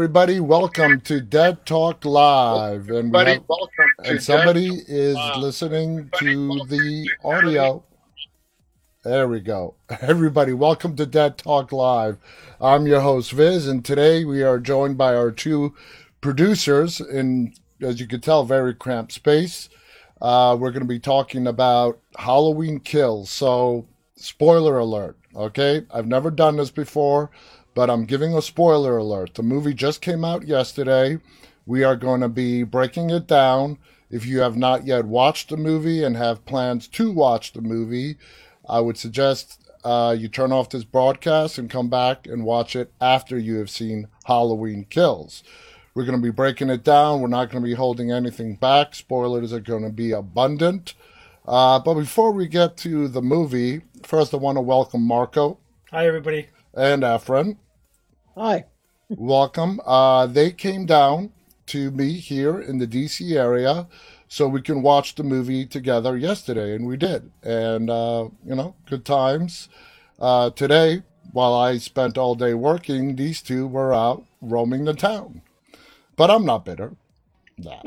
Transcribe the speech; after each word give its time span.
everybody. 0.00 0.40
Welcome 0.40 1.02
to 1.02 1.20
Dead 1.20 1.66
Talk 1.66 2.06
Live. 2.06 2.88
And, 2.88 3.12
we 3.12 3.18
have- 3.18 3.44
welcome 3.46 3.84
and 4.02 4.22
somebody 4.22 4.80
is 4.88 5.18
listening 5.36 6.08
to 6.16 6.64
the 6.68 7.06
audio. 7.22 7.84
There 9.04 9.28
we 9.28 9.40
go. 9.40 9.74
Everybody, 10.00 10.54
welcome 10.54 10.96
to 10.96 11.04
Dead 11.04 11.36
Talk 11.36 11.70
Live. 11.70 12.16
I'm 12.62 12.86
your 12.86 13.00
host, 13.02 13.32
Viz, 13.32 13.68
and 13.68 13.84
today 13.84 14.24
we 14.24 14.42
are 14.42 14.58
joined 14.58 14.96
by 14.96 15.14
our 15.14 15.30
two 15.30 15.74
producers 16.22 17.02
in, 17.02 17.52
as 17.82 18.00
you 18.00 18.06
can 18.06 18.22
tell, 18.22 18.44
very 18.44 18.74
cramped 18.74 19.12
space. 19.12 19.68
Uh, 20.22 20.56
we're 20.58 20.70
going 20.70 20.80
to 20.80 20.88
be 20.88 20.98
talking 20.98 21.46
about 21.46 22.00
Halloween 22.16 22.80
Kills. 22.80 23.28
So, 23.28 23.86
spoiler 24.16 24.78
alert, 24.78 25.18
okay? 25.36 25.84
I've 25.92 26.06
never 26.06 26.30
done 26.30 26.56
this 26.56 26.70
before, 26.70 27.30
but 27.74 27.90
I'm 27.90 28.04
giving 28.04 28.34
a 28.34 28.42
spoiler 28.42 28.96
alert. 28.96 29.34
The 29.34 29.42
movie 29.42 29.74
just 29.74 30.00
came 30.00 30.24
out 30.24 30.46
yesterday. 30.46 31.18
We 31.66 31.84
are 31.84 31.96
going 31.96 32.20
to 32.20 32.28
be 32.28 32.62
breaking 32.62 33.10
it 33.10 33.26
down. 33.26 33.78
If 34.10 34.26
you 34.26 34.40
have 34.40 34.56
not 34.56 34.86
yet 34.86 35.04
watched 35.04 35.50
the 35.50 35.56
movie 35.56 36.02
and 36.02 36.16
have 36.16 36.44
plans 36.44 36.88
to 36.88 37.12
watch 37.12 37.52
the 37.52 37.60
movie, 37.60 38.16
I 38.68 38.80
would 38.80 38.96
suggest 38.96 39.70
uh, 39.84 40.14
you 40.18 40.28
turn 40.28 40.52
off 40.52 40.70
this 40.70 40.84
broadcast 40.84 41.58
and 41.58 41.70
come 41.70 41.88
back 41.88 42.26
and 42.26 42.44
watch 42.44 42.74
it 42.74 42.92
after 43.00 43.38
you 43.38 43.56
have 43.56 43.70
seen 43.70 44.08
Halloween 44.24 44.84
Kills. 44.90 45.42
We're 45.94 46.04
going 46.04 46.18
to 46.18 46.22
be 46.22 46.30
breaking 46.30 46.70
it 46.70 46.84
down. 46.84 47.20
We're 47.20 47.28
not 47.28 47.50
going 47.50 47.62
to 47.62 47.68
be 47.68 47.74
holding 47.74 48.10
anything 48.10 48.56
back. 48.56 48.94
Spoilers 48.94 49.52
are 49.52 49.60
going 49.60 49.84
to 49.84 49.90
be 49.90 50.12
abundant. 50.12 50.94
Uh, 51.46 51.78
but 51.78 51.94
before 51.94 52.32
we 52.32 52.46
get 52.46 52.76
to 52.78 53.08
the 53.08 53.22
movie, 53.22 53.82
first 54.02 54.34
I 54.34 54.36
want 54.36 54.56
to 54.56 54.62
welcome 54.62 55.02
Marco 55.02 55.58
Hi, 55.92 56.06
everybody. 56.06 56.46
And 56.74 57.02
Efren. 57.02 57.56
Hi. 58.36 58.64
Welcome. 59.08 59.80
Uh, 59.84 60.26
they 60.26 60.52
came 60.52 60.86
down 60.86 61.32
to 61.66 61.90
me 61.90 62.14
here 62.14 62.60
in 62.60 62.78
the 62.78 62.86
DC 62.86 63.32
area 63.32 63.86
so 64.28 64.46
we 64.46 64.62
can 64.62 64.82
watch 64.82 65.16
the 65.16 65.24
movie 65.24 65.66
together 65.66 66.16
yesterday, 66.16 66.74
and 66.74 66.86
we 66.86 66.96
did. 66.96 67.30
And, 67.42 67.90
uh, 67.90 68.28
you 68.44 68.54
know, 68.54 68.76
good 68.86 69.04
times. 69.04 69.68
Uh, 70.20 70.50
today, 70.50 71.02
while 71.32 71.54
I 71.54 71.78
spent 71.78 72.16
all 72.16 72.34
day 72.34 72.54
working, 72.54 73.16
these 73.16 73.42
two 73.42 73.66
were 73.66 73.92
out 73.92 74.24
roaming 74.40 74.84
the 74.84 74.94
town. 74.94 75.42
But 76.16 76.30
I'm 76.30 76.44
not 76.44 76.64
bitter. 76.64 76.94
Nah, 77.58 77.82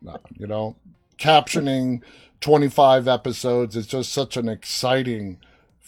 nah. 0.00 0.18
You 0.36 0.46
know, 0.46 0.76
captioning 1.18 2.02
25 2.40 3.08
episodes 3.08 3.76
is 3.76 3.86
just 3.86 4.12
such 4.12 4.36
an 4.36 4.48
exciting, 4.48 5.38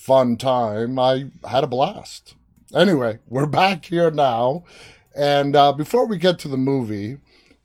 fun 0.02 0.36
time. 0.36 0.98
I 0.98 1.30
had 1.48 1.62
a 1.62 1.68
blast. 1.68 2.34
Anyway, 2.74 3.20
we're 3.28 3.46
back 3.46 3.84
here 3.84 4.10
now. 4.10 4.64
And 5.14 5.54
uh, 5.54 5.72
before 5.72 6.06
we 6.06 6.18
get 6.18 6.40
to 6.40 6.48
the 6.48 6.56
movie, 6.56 7.18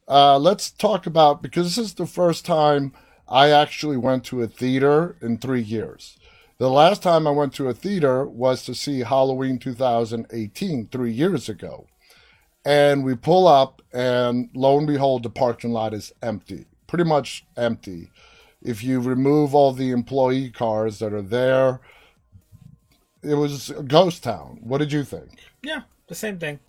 uh, 0.07 0.37
let's 0.37 0.69
talk 0.69 1.07
about 1.07 1.41
because 1.41 1.75
this 1.75 1.83
is 1.83 1.93
the 1.95 2.05
first 2.05 2.45
time 2.45 2.93
I 3.27 3.49
actually 3.49 3.97
went 3.97 4.23
to 4.25 4.43
a 4.43 4.47
theater 4.47 5.17
in 5.19 5.39
three 5.39 5.63
years. 5.63 6.19
The 6.59 6.69
last 6.69 7.01
time 7.01 7.25
I 7.25 7.31
went 7.31 7.53
to 7.55 7.69
a 7.69 7.73
theater 7.73 8.25
was 8.25 8.63
to 8.65 8.75
see 8.75 8.99
Halloween 8.99 9.57
2018, 9.57 10.89
three 10.89 11.11
years 11.11 11.49
ago. 11.49 11.87
And 12.63 13.03
we 13.03 13.15
pull 13.15 13.47
up, 13.47 13.81
and 13.91 14.51
lo 14.53 14.77
and 14.77 14.85
behold, 14.85 15.23
the 15.23 15.31
parking 15.31 15.71
lot 15.71 15.95
is 15.95 16.13
empty, 16.21 16.65
pretty 16.85 17.05
much 17.05 17.47
empty. 17.55 18.11
If 18.61 18.83
you 18.83 18.99
remove 18.99 19.55
all 19.55 19.71
the 19.71 19.89
employee 19.89 20.51
cars 20.51 20.99
that 20.99 21.13
are 21.13 21.21
there, 21.21 21.79
it 23.27 23.35
was 23.35 23.69
a 23.69 23.83
ghost 23.83 24.23
town. 24.23 24.59
What 24.61 24.79
did 24.79 24.91
you 24.91 25.03
think? 25.03 25.39
Yeah, 25.61 25.81
the 26.07 26.15
same 26.15 26.39
thing. 26.39 26.59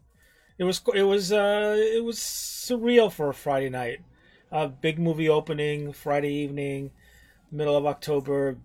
It 0.59 0.65
was 0.65 0.81
it 0.95 1.05
was 1.05 1.33
uh 1.33 1.77
it 1.79 2.05
was 2.05 2.19
surreal 2.19 3.13
for 3.13 3.29
a 3.29 3.35
Friday 3.35 3.69
night. 3.69 4.01
A 4.51 4.69
big 4.69 4.99
movie 4.99 5.29
opening 5.29 5.93
Friday 5.93 6.33
evening, 6.33 6.91
middle 7.51 7.77
of 7.77 7.87
October, 7.87 8.57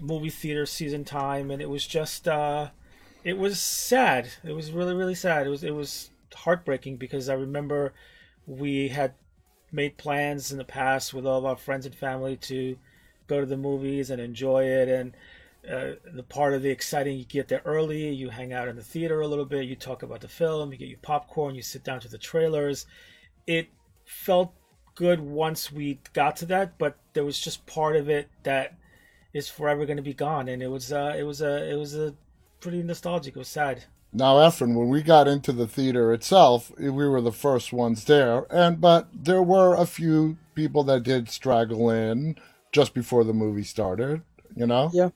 movie 0.00 0.30
theater 0.30 0.66
season 0.66 1.04
time, 1.04 1.50
and 1.50 1.62
it 1.62 1.70
was 1.70 1.86
just 1.86 2.28
uh 2.28 2.68
it 3.24 3.38
was 3.38 3.60
sad. 3.60 4.28
It 4.44 4.52
was 4.52 4.72
really 4.72 4.94
really 4.94 5.14
sad. 5.14 5.46
It 5.46 5.50
was 5.50 5.64
it 5.64 5.74
was 5.74 6.10
heartbreaking 6.34 6.96
because 6.96 7.28
I 7.28 7.34
remember 7.34 7.92
we 8.46 8.88
had 8.88 9.14
made 9.70 9.96
plans 9.96 10.52
in 10.52 10.58
the 10.58 10.64
past 10.64 11.14
with 11.14 11.26
all 11.26 11.38
of 11.38 11.44
our 11.46 11.56
friends 11.56 11.86
and 11.86 11.94
family 11.94 12.36
to 12.36 12.76
go 13.26 13.40
to 13.40 13.46
the 13.46 13.56
movies 13.56 14.10
and 14.10 14.20
enjoy 14.20 14.64
it 14.64 14.88
and 14.88 15.14
uh, 15.70 15.92
the 16.14 16.22
part 16.22 16.54
of 16.54 16.62
the 16.62 16.70
exciting 16.70 17.16
you 17.16 17.24
get 17.24 17.48
there 17.48 17.62
early 17.64 18.08
you 18.10 18.28
hang 18.28 18.52
out 18.52 18.68
in 18.68 18.76
the 18.76 18.82
theater 18.82 19.20
a 19.20 19.26
little 19.26 19.44
bit 19.44 19.64
you 19.64 19.76
talk 19.76 20.02
about 20.02 20.20
the 20.20 20.28
film 20.28 20.72
you 20.72 20.78
get 20.78 20.88
your 20.88 20.98
popcorn 21.02 21.54
you 21.54 21.62
sit 21.62 21.84
down 21.84 22.00
to 22.00 22.08
the 22.08 22.18
trailers 22.18 22.86
it 23.46 23.68
felt 24.04 24.52
good 24.94 25.20
once 25.20 25.70
we 25.70 26.00
got 26.12 26.36
to 26.36 26.46
that 26.46 26.76
but 26.78 26.96
there 27.12 27.24
was 27.24 27.38
just 27.38 27.64
part 27.66 27.96
of 27.96 28.08
it 28.08 28.28
that 28.42 28.74
is 29.32 29.48
forever 29.48 29.86
going 29.86 29.96
to 29.96 30.02
be 30.02 30.12
gone 30.14 30.48
and 30.48 30.62
it 30.62 30.68
was 30.68 30.92
uh 30.92 31.14
it 31.16 31.22
was 31.22 31.40
a 31.40 31.70
it 31.70 31.76
was 31.76 31.94
a 31.94 32.14
pretty 32.60 32.82
nostalgic 32.82 33.36
it 33.36 33.38
was 33.38 33.48
sad 33.48 33.84
Now, 34.14 34.34
Efren, 34.36 34.74
when 34.76 34.88
we 34.88 35.00
got 35.02 35.26
into 35.26 35.52
the 35.52 35.66
theater 35.66 36.12
itself, 36.12 36.70
we 36.78 36.90
were 36.90 37.22
the 37.22 37.32
first 37.32 37.72
ones 37.72 38.04
there, 38.04 38.44
and 38.50 38.78
but 38.78 39.08
there 39.14 39.42
were 39.42 39.74
a 39.74 39.86
few 39.86 40.36
people 40.54 40.84
that 40.84 41.02
did 41.02 41.30
straggle 41.30 41.88
in 41.88 42.36
just 42.72 42.92
before 42.92 43.24
the 43.24 43.32
movie 43.32 43.62
started. 43.64 44.20
You 44.54 44.66
know? 44.66 44.90
Yeah. 44.92 45.08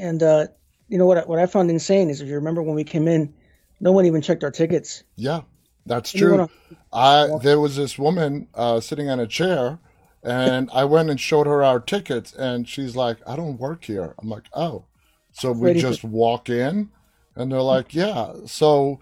And 0.00 0.22
uh, 0.22 0.46
you 0.88 0.98
know 0.98 1.06
what? 1.06 1.18
I- 1.18 1.24
What 1.24 1.38
I 1.38 1.46
found 1.46 1.70
insane 1.70 2.10
is 2.10 2.20
if 2.20 2.28
you 2.28 2.34
remember 2.36 2.62
when 2.62 2.74
we 2.74 2.84
came 2.84 3.06
in, 3.06 3.34
no 3.80 3.92
one 3.92 4.06
even 4.06 4.22
checked 4.22 4.42
our 4.44 4.50
tickets. 4.50 5.04
Yeah, 5.16 5.42
that's 5.86 6.12
true. 6.12 6.48
I 6.92 7.28
there 7.42 7.60
was 7.60 7.76
this 7.76 7.98
woman 7.98 8.48
uh, 8.54 8.80
sitting 8.80 9.08
on 9.08 9.20
a 9.20 9.26
chair, 9.26 9.78
and 10.22 10.68
I 10.72 10.84
went 10.84 11.10
and 11.10 11.20
showed 11.20 11.46
her 11.46 11.62
our 11.62 11.80
tickets, 11.80 12.32
and 12.32 12.68
she's 12.68 12.96
like, 12.96 13.18
"I 13.26 13.36
don't 13.36 13.58
work 13.60 13.84
here." 13.84 14.14
I'm 14.20 14.28
like, 14.28 14.44
"Oh," 14.54 14.84
so 15.32 15.52
we 15.52 15.68
Ready 15.68 15.80
just 15.80 16.02
walk 16.02 16.48
in, 16.48 16.90
and 17.36 17.52
they're 17.52 17.62
like, 17.62 17.94
"Yeah." 17.94 18.32
So 18.46 19.00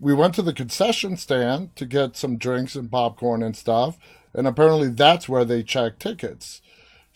we 0.00 0.14
went 0.14 0.34
to 0.36 0.42
the 0.42 0.52
concession 0.52 1.16
stand 1.16 1.74
to 1.76 1.86
get 1.86 2.16
some 2.16 2.36
drinks 2.38 2.74
and 2.74 2.90
popcorn 2.90 3.42
and 3.42 3.56
stuff, 3.56 3.98
and 4.34 4.46
apparently 4.46 4.88
that's 4.88 5.28
where 5.28 5.44
they 5.44 5.62
check 5.62 5.98
tickets. 5.98 6.60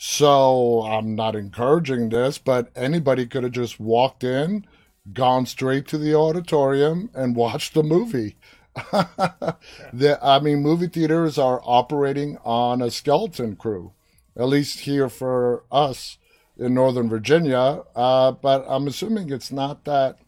So 0.04 0.82
I'm 0.82 1.14
not 1.14 1.36
encouraging 1.36 2.08
this, 2.08 2.36
but 2.36 2.72
anybody 2.74 3.24
could 3.24 3.44
have 3.44 3.52
just 3.52 3.78
walked 3.78 4.24
in, 4.24 4.66
gone 5.12 5.46
straight 5.46 5.86
to 5.88 5.96
the 5.96 6.12
auditorium, 6.12 7.08
and 7.14 7.36
watched 7.36 7.72
the 7.72 7.84
movie. 7.84 8.34
the, 8.74 10.18
I 10.20 10.40
mean, 10.40 10.60
movie 10.60 10.88
theaters 10.88 11.38
are 11.38 11.62
operating 11.62 12.36
on 12.44 12.82
a 12.82 12.90
skeleton 12.90 13.54
crew, 13.54 13.92
at 14.36 14.48
least 14.48 14.80
here 14.80 15.08
for 15.08 15.62
us 15.70 16.18
in 16.58 16.74
Northern 16.74 17.08
Virginia. 17.08 17.84
Uh, 17.94 18.32
but 18.32 18.64
I'm 18.66 18.88
assuming 18.88 19.30
it's 19.30 19.52
not 19.52 19.84
that 19.84 20.18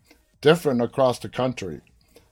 different 0.41 0.83
across 0.83 1.19
the 1.19 1.29
country. 1.29 1.81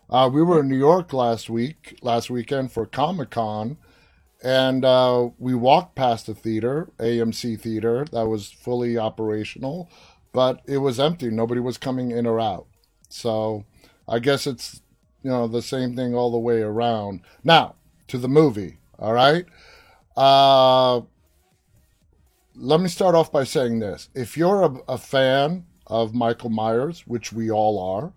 Uh, 0.09 0.31
we 0.33 0.45
were 0.45 0.61
in 0.61 0.69
New 0.69 0.79
York 0.79 1.13
last 1.13 1.51
week, 1.51 1.99
last 2.03 2.31
weekend 2.31 2.71
for 2.71 2.87
Comic 2.87 3.31
Con, 3.31 3.79
and 4.43 4.85
uh, 4.85 5.29
we 5.39 5.55
walked 5.55 5.95
past 5.95 6.27
the 6.27 6.35
theater, 6.35 6.91
AMC 6.99 7.61
theater, 7.61 8.05
that 8.13 8.27
was 8.27 8.51
fully 8.51 8.99
operational, 8.99 9.89
but 10.33 10.61
it 10.67 10.79
was 10.79 10.99
empty. 10.99 11.31
Nobody 11.31 11.61
was 11.61 11.79
coming 11.79 12.11
in 12.11 12.27
or 12.27 12.41
out. 12.41 12.67
So 13.09 13.65
I 14.09 14.19
guess 14.19 14.47
it's 14.47 14.81
you 15.23 15.31
know 15.31 15.47
the 15.47 15.63
same 15.63 15.95
thing 15.95 16.15
all 16.15 16.33
the 16.33 16.39
way 16.39 16.61
around. 16.63 17.21
Now 17.45 17.77
to 18.09 18.19
the 18.19 18.29
movie. 18.29 18.79
All 18.99 19.13
right. 19.13 19.47
Uh, 20.17 21.03
let 22.55 22.81
me 22.81 22.89
start 22.89 23.15
off 23.15 23.31
by 23.31 23.45
saying 23.45 23.79
this: 23.79 24.09
if 24.15 24.37
you're 24.37 24.63
a, 24.63 24.75
a 24.89 24.99
fan 24.99 25.67
of 25.87 26.15
Michael 26.15 26.51
Myers, 26.51 27.07
which 27.07 27.33
we 27.33 27.51
all 27.51 27.79
are, 27.79 28.13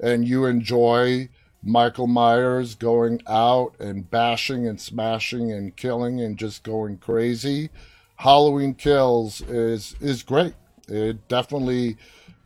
and 0.00 0.26
you 0.26 0.46
enjoy 0.46 1.28
Michael 1.62 2.06
Myers 2.06 2.74
going 2.74 3.20
out 3.26 3.74
and 3.78 4.10
bashing 4.10 4.66
and 4.66 4.80
smashing 4.80 5.52
and 5.52 5.76
killing 5.76 6.20
and 6.20 6.38
just 6.38 6.62
going 6.62 6.98
crazy, 6.98 7.70
Halloween 8.16 8.74
Kills 8.74 9.40
is 9.42 9.94
is 10.00 10.22
great. 10.22 10.54
It 10.88 11.28
definitely 11.28 11.96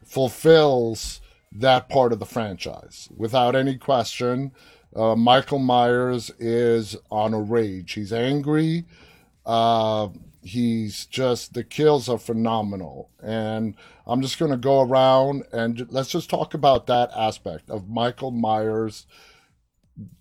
fulfills 0.05 1.20
that 1.52 1.88
part 1.88 2.12
of 2.12 2.19
the 2.19 2.26
franchise 2.26 3.08
without 3.16 3.55
any 3.55 3.76
question. 3.76 4.52
Uh, 4.94 5.16
Michael 5.16 5.58
Myers 5.58 6.31
is 6.38 6.96
on 7.11 7.34
a 7.34 7.40
rage. 7.40 7.93
He's 7.93 8.12
angry. 8.12 8.84
Uh, 9.46 10.08
he's 10.43 11.06
just 11.06 11.55
the 11.55 11.64
kills 11.64 12.08
are 12.08 12.19
phenomenal, 12.19 13.11
and 13.22 13.75
I'm 14.06 14.22
just 14.22 14.38
going 14.38 14.50
to 14.50 14.56
go 14.56 14.80
around 14.80 15.44
and 15.52 15.86
let's 15.90 16.10
just 16.10 16.30
talk 16.30 16.54
about 16.54 16.86
that 16.86 17.10
aspect 17.16 17.70
of 17.70 17.88
Michael 17.88 18.30
Myers, 18.30 19.06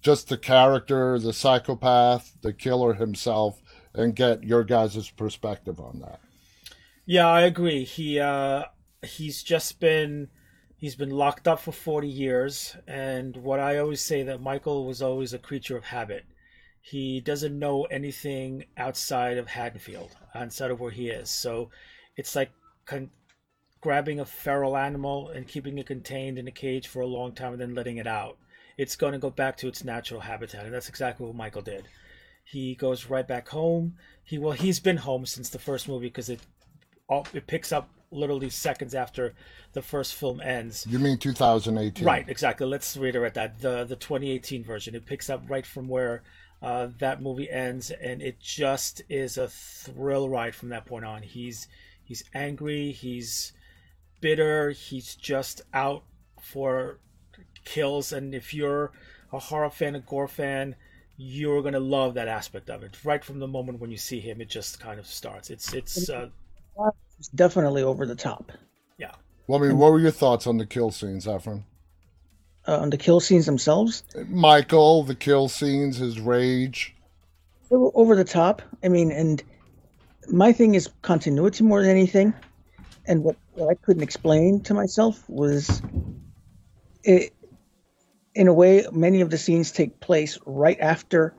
just 0.01 0.29
the 0.29 0.37
character, 0.37 1.19
the 1.19 1.33
psychopath, 1.33 2.37
the 2.41 2.53
killer 2.53 2.93
himself, 2.93 3.61
and 3.93 4.15
get 4.15 4.43
your 4.43 4.63
guys' 4.63 5.09
perspective 5.09 5.79
on 5.79 5.99
that. 5.99 6.19
Yeah, 7.05 7.27
I 7.27 7.41
agree. 7.41 7.83
He 7.83 8.19
uh 8.19 8.63
he's 9.01 9.43
just 9.43 9.79
been 9.79 10.29
He's 10.83 10.95
been 10.95 11.11
locked 11.11 11.47
up 11.47 11.61
for 11.61 11.71
40 11.71 12.09
years, 12.09 12.75
and 12.89 13.37
what 13.37 13.61
I 13.61 13.77
always 13.77 14.01
say 14.01 14.21
that 14.23 14.41
Michael 14.41 14.85
was 14.85 15.01
always 15.01 15.33
a 15.33 15.39
creature 15.39 15.77
of 15.77 15.85
habit. 15.85 16.25
He 16.81 17.21
doesn't 17.21 17.57
know 17.57 17.85
anything 17.85 18.65
outside 18.75 19.37
of 19.37 19.47
Haddonfield, 19.47 20.13
outside 20.35 20.71
of 20.71 20.81
where 20.81 20.91
he 20.91 21.07
is. 21.07 21.29
So 21.29 21.69
it's 22.17 22.35
like 22.35 22.51
con- 22.85 23.11
grabbing 23.83 24.21
a 24.21 24.25
feral 24.25 24.77
animal 24.77 25.27
and 25.27 25.45
keeping 25.45 25.77
it 25.77 25.85
contained 25.85 26.37
in 26.37 26.47
a 26.47 26.51
cage 26.51 26.87
for 26.87 27.01
a 27.01 27.05
long 27.05 27.33
time 27.33 27.51
and 27.51 27.61
then 27.61 27.75
letting 27.75 27.97
it 27.97 28.07
out. 28.07 28.37
It's 28.77 28.95
going 28.95 29.11
to 29.11 29.19
go 29.19 29.29
back 29.29 29.57
to 29.57 29.67
its 29.67 29.83
natural 29.83 30.21
habitat, 30.21 30.63
and 30.63 30.73
that's 30.73 30.87
exactly 30.87 31.27
what 31.27 31.35
Michael 31.35 31.61
did. 31.61 31.83
He 32.45 32.75
goes 32.75 33.09
right 33.09 33.27
back 33.27 33.49
home. 33.49 33.95
He 34.23 34.37
well, 34.37 34.53
he's 34.53 34.79
been 34.79 34.97
home 34.97 35.25
since 35.25 35.49
the 35.49 35.59
first 35.59 35.89
movie 35.89 36.07
because 36.07 36.29
it 36.29 36.39
all 37.09 37.27
it 37.33 37.45
picks 37.45 37.73
up 37.73 37.89
literally 38.09 38.49
seconds 38.49 38.95
after 38.95 39.33
the 39.73 39.81
first 39.81 40.15
film 40.15 40.39
ends. 40.39 40.87
You 40.89 40.97
mean 40.97 41.17
2018? 41.17 42.05
Right, 42.05 42.27
exactly. 42.29 42.65
Let's 42.65 42.95
reiterate 42.95 43.33
that 43.33 43.59
the 43.59 43.83
the 43.83 43.97
2018 43.97 44.63
version. 44.63 44.95
It 44.95 45.05
picks 45.05 45.29
up 45.29 45.43
right 45.49 45.65
from 45.65 45.89
where 45.89 46.23
uh, 46.61 46.87
that 46.99 47.21
movie 47.21 47.49
ends, 47.49 47.91
and 47.91 48.21
it 48.21 48.39
just 48.39 49.01
is 49.09 49.37
a 49.37 49.49
thrill 49.49 50.29
ride 50.29 50.55
from 50.55 50.69
that 50.69 50.85
point 50.85 51.03
on. 51.03 51.21
He's 51.21 51.67
he's 52.05 52.23
angry, 52.33 52.93
he's 52.93 53.51
bitter, 54.23 54.71
he's 54.71 55.15
just 55.15 55.61
out 55.73 56.03
for 56.41 56.97
kills, 57.65 58.11
and 58.13 58.33
if 58.33 58.53
you're 58.53 58.91
a 59.33 59.39
horror 59.39 59.69
fan, 59.69 59.95
a 59.95 59.99
gore 59.99 60.27
fan, 60.29 60.75
you're 61.17 61.61
gonna 61.61 61.79
love 61.79 62.13
that 62.15 62.27
aspect 62.29 62.69
of 62.69 62.83
it. 62.83 62.97
Right 63.03 63.23
from 63.23 63.39
the 63.39 63.47
moment 63.47 63.79
when 63.81 63.91
you 63.91 63.97
see 63.97 64.19
him, 64.21 64.41
it 64.41 64.49
just 64.49 64.79
kind 64.79 64.99
of 64.99 65.05
starts. 65.05 65.49
It's 65.49 65.73
it's 65.73 66.09
uh, 66.09 66.29
It's 67.19 67.27
definitely 67.27 67.83
over 67.83 68.05
the 68.07 68.15
top. 68.15 68.51
yeah. 68.97 69.11
Well, 69.47 69.61
I 69.61 69.67
mean, 69.67 69.77
what 69.77 69.91
were 69.91 69.99
your 69.99 70.11
thoughts 70.11 70.47
on 70.47 70.57
the 70.57 70.65
kill 70.65 70.89
scenes, 70.91 71.25
Efren? 71.25 71.63
Uh, 72.65 72.77
on 72.77 72.89
the 72.89 72.97
kill 72.97 73.19
scenes 73.19 73.45
themselves, 73.45 74.03
Michael, 74.29 75.03
the 75.03 75.15
kill 75.15 75.49
scenes, 75.49 75.97
his 75.97 76.17
rage. 76.21 76.95
they 77.69 77.75
were 77.75 77.91
over 77.93 78.15
the 78.15 78.23
top. 78.23 78.61
I 78.83 78.87
mean, 78.87 79.11
and 79.11 79.43
my 80.29 80.53
thing 80.53 80.75
is 80.75 80.89
continuity 81.01 81.61
more 81.65 81.81
than 81.81 81.91
anything. 81.91 82.33
And 83.05 83.21
what, 83.25 83.35
what 83.55 83.69
I 83.69 83.75
couldn't 83.75 84.03
explain 84.03 84.61
to 84.61 84.73
myself 84.73 85.23
was, 85.29 85.81
it, 87.03 87.33
in 88.35 88.47
a 88.47 88.53
way, 88.53 88.85
many 88.91 89.21
of 89.21 89.29
the 89.29 89.37
scenes 89.37 89.71
take 89.71 89.99
place 89.99 90.39
right 90.45 90.79
after, 90.79 91.35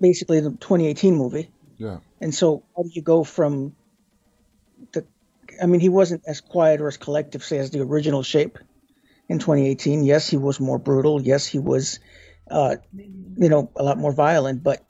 basically 0.00 0.40
the 0.40 0.50
2018 0.50 1.16
movie. 1.16 1.50
Yeah. 1.78 1.98
And 2.20 2.34
so, 2.34 2.62
how 2.76 2.82
do 2.82 2.90
you 2.92 3.02
go 3.02 3.24
from 3.24 3.74
the? 4.92 5.04
I 5.60 5.66
mean, 5.66 5.80
he 5.80 5.88
wasn't 5.88 6.22
as 6.26 6.40
quiet 6.40 6.80
or 6.80 6.88
as 6.88 6.96
collective, 6.96 7.42
say, 7.42 7.58
as 7.58 7.70
the 7.70 7.80
original 7.80 8.22
shape 8.22 8.58
in 9.28 9.38
2018. 9.38 10.04
Yes, 10.04 10.28
he 10.28 10.36
was 10.36 10.60
more 10.60 10.78
brutal. 10.78 11.20
Yes, 11.20 11.46
he 11.46 11.58
was, 11.58 11.98
uh, 12.50 12.76
you 12.94 13.48
know, 13.48 13.70
a 13.76 13.82
lot 13.82 13.98
more 13.98 14.12
violent. 14.12 14.62
But 14.62 14.84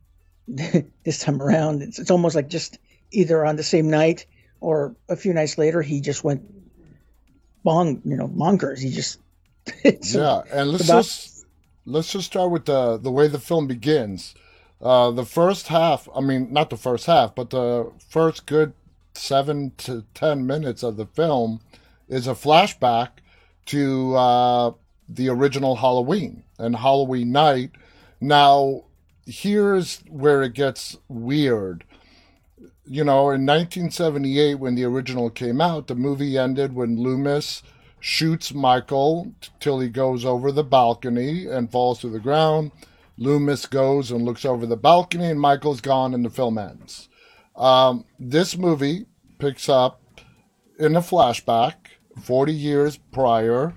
this 0.46 1.20
time 1.20 1.40
around, 1.40 1.82
it's, 1.82 1.98
it's 1.98 2.10
almost 2.10 2.34
like 2.34 2.48
just 2.48 2.78
either 3.10 3.44
on 3.44 3.56
the 3.56 3.62
same 3.62 3.88
night 3.88 4.26
or 4.64 4.96
a 5.08 5.16
few 5.16 5.34
nights 5.34 5.58
later, 5.58 5.82
he 5.82 6.00
just 6.00 6.24
went 6.24 6.42
bong, 7.62 8.00
you 8.04 8.16
know, 8.16 8.28
bonkers. 8.28 8.80
He 8.80 8.90
just 8.90 9.20
yeah, 9.84 10.42
and 10.52 10.70
let's 10.70 10.84
about- 10.84 11.04
just 11.04 11.46
let's 11.86 12.10
just 12.12 12.26
start 12.26 12.50
with 12.50 12.64
the 12.64 12.96
the 12.98 13.10
way 13.10 13.28
the 13.28 13.38
film 13.38 13.66
begins. 13.66 14.34
Uh, 14.80 15.10
the 15.10 15.24
first 15.24 15.68
half, 15.68 16.08
I 16.14 16.20
mean, 16.20 16.52
not 16.52 16.68
the 16.70 16.76
first 16.76 17.06
half, 17.06 17.34
but 17.34 17.50
the 17.50 17.90
first 18.08 18.46
good 18.46 18.72
seven 19.14 19.72
to 19.78 20.04
ten 20.14 20.46
minutes 20.46 20.82
of 20.82 20.96
the 20.96 21.06
film 21.06 21.60
is 22.08 22.26
a 22.26 22.34
flashback 22.34 23.08
to 23.66 24.14
uh, 24.16 24.72
the 25.08 25.28
original 25.28 25.76
Halloween 25.76 26.42
and 26.58 26.76
Halloween 26.76 27.32
night. 27.32 27.70
Now, 28.20 28.84
here's 29.26 30.00
where 30.08 30.42
it 30.42 30.52
gets 30.54 30.96
weird. 31.08 31.84
You 32.86 33.02
know, 33.02 33.30
in 33.30 33.46
1978, 33.46 34.56
when 34.56 34.74
the 34.74 34.84
original 34.84 35.30
came 35.30 35.60
out, 35.60 35.86
the 35.86 35.94
movie 35.94 36.36
ended 36.36 36.74
when 36.74 37.00
Loomis 37.00 37.62
shoots 37.98 38.52
Michael 38.52 39.32
t- 39.40 39.48
till 39.58 39.80
he 39.80 39.88
goes 39.88 40.24
over 40.24 40.52
the 40.52 40.64
balcony 40.64 41.46
and 41.46 41.72
falls 41.72 42.00
to 42.00 42.08
the 42.10 42.20
ground. 42.20 42.72
Loomis 43.16 43.64
goes 43.64 44.10
and 44.10 44.24
looks 44.24 44.44
over 44.44 44.66
the 44.66 44.76
balcony, 44.76 45.30
and 45.30 45.40
Michael's 45.40 45.80
gone, 45.80 46.12
and 46.12 46.24
the 46.24 46.30
film 46.30 46.58
ends. 46.58 47.08
Um, 47.56 48.04
this 48.18 48.58
movie 48.58 49.06
picks 49.38 49.68
up 49.68 50.02
in 50.78 50.96
a 50.96 51.00
flashback 51.00 51.74
40 52.22 52.52
years 52.52 52.98
prior, 53.12 53.74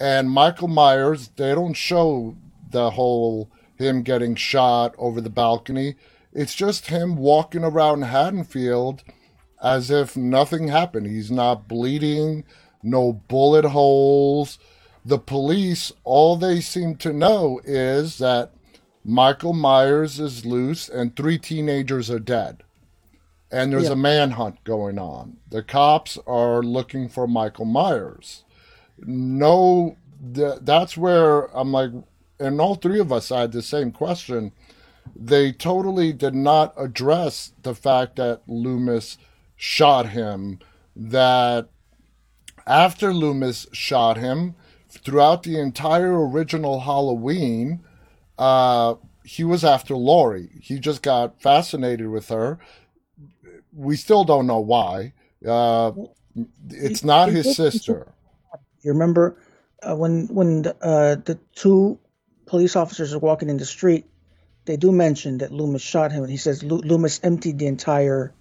and 0.00 0.30
Michael 0.30 0.68
Myers, 0.68 1.28
they 1.36 1.54
don't 1.54 1.74
show 1.74 2.34
the 2.70 2.90
whole 2.90 3.50
him 3.76 4.02
getting 4.02 4.34
shot 4.34 4.94
over 4.98 5.20
the 5.20 5.30
balcony. 5.30 5.96
It's 6.32 6.54
just 6.54 6.86
him 6.86 7.16
walking 7.16 7.64
around 7.64 8.02
Haddonfield 8.02 9.02
as 9.62 9.90
if 9.90 10.16
nothing 10.16 10.68
happened. 10.68 11.06
He's 11.06 11.30
not 11.30 11.68
bleeding, 11.68 12.44
no 12.82 13.12
bullet 13.12 13.66
holes. 13.66 14.58
The 15.04 15.18
police, 15.18 15.92
all 16.04 16.36
they 16.36 16.60
seem 16.60 16.96
to 16.96 17.12
know 17.12 17.60
is 17.64 18.18
that 18.18 18.52
Michael 19.04 19.54
Myers 19.54 20.20
is 20.20 20.44
loose 20.44 20.88
and 20.88 21.16
three 21.16 21.38
teenagers 21.38 22.10
are 22.10 22.18
dead. 22.18 22.62
And 23.50 23.72
there's 23.72 23.84
Yeah. 23.84 23.92
a 23.92 23.96
manhunt 23.96 24.62
going 24.62 24.98
on. 24.98 25.38
The 25.48 25.62
cops 25.62 26.16
are 26.26 26.62
looking 26.62 27.08
for 27.08 27.26
Michael 27.26 27.64
Myers. 27.64 28.44
No, 28.98 29.96
th- 30.34 30.58
that's 30.62 30.96
where 30.96 31.46
I'm 31.56 31.72
like, 31.72 31.90
and 32.38 32.60
all 32.60 32.76
three 32.76 33.00
of 33.00 33.12
us 33.12 33.30
had 33.30 33.52
the 33.52 33.62
same 33.62 33.90
question. 33.90 34.52
They 35.14 35.52
totally 35.52 36.12
did 36.12 36.34
not 36.34 36.74
address 36.76 37.52
the 37.62 37.74
fact 37.74 38.16
that 38.16 38.42
Loomis 38.46 39.18
shot 39.56 40.10
him, 40.10 40.58
that 40.96 41.68
after 42.66 43.12
Loomis 43.12 43.66
shot 43.72 44.16
him, 44.16 44.54
throughout 44.88 45.42
the 45.42 45.58
entire 45.58 46.28
original 46.28 46.80
Halloween, 46.80 47.80
uh, 48.38 48.94
he 49.24 49.44
was 49.44 49.64
after 49.64 49.96
Laurie. 49.96 50.50
He 50.60 50.78
just 50.78 51.02
got 51.02 51.40
fascinated 51.40 52.08
with 52.08 52.28
her. 52.28 52.58
We 53.72 53.96
still 53.96 54.24
don't 54.24 54.46
know 54.46 54.60
why. 54.60 55.12
Uh, 55.46 55.92
it's 56.68 57.04
not 57.04 57.28
his 57.28 57.56
sister. 57.56 58.12
You 58.82 58.92
remember 58.92 59.36
uh, 59.82 59.94
when 59.94 60.26
when 60.28 60.62
the, 60.62 60.76
uh, 60.82 61.16
the 61.16 61.38
two 61.54 61.98
police 62.46 62.76
officers 62.76 63.14
are 63.14 63.18
walking 63.18 63.48
in 63.48 63.58
the 63.58 63.64
street, 63.64 64.06
they 64.70 64.76
do 64.76 64.92
mention 64.92 65.38
that 65.38 65.50
Loomis 65.50 65.82
shot 65.82 66.12
him, 66.12 66.22
and 66.22 66.30
he 66.30 66.36
says 66.36 66.62
Lo- 66.62 66.76
Loomis 66.84 67.18
emptied 67.24 67.58
the 67.58 67.66
entire 67.66 68.32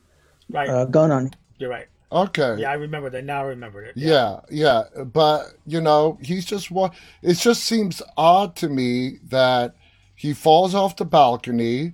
Right. 0.48 0.70
uh, 0.70 0.86
gun 0.86 1.12
on 1.12 1.24
him. 1.26 1.32
You're 1.58 1.72
right. 1.72 1.88
Okay. 2.12 2.58
Yeah, 2.60 2.70
I 2.72 2.76
remember 2.76 3.10
that. 3.10 3.24
Now 3.26 3.42
I 3.42 3.46
remembered 3.48 3.88
it. 3.88 3.94
Yeah, 3.96 4.42
yeah, 4.52 4.84
but 5.06 5.54
you 5.66 5.82
know, 5.82 6.18
he's 6.22 6.46
just 6.46 6.70
what 6.72 6.94
it 7.24 7.34
just 7.36 7.64
seems 7.64 8.02
odd 8.18 8.56
to 8.58 8.70
me 8.70 9.18
that 9.30 9.76
he 10.16 10.34
falls 10.34 10.74
off 10.76 10.96
the 10.96 11.06
balcony 11.06 11.94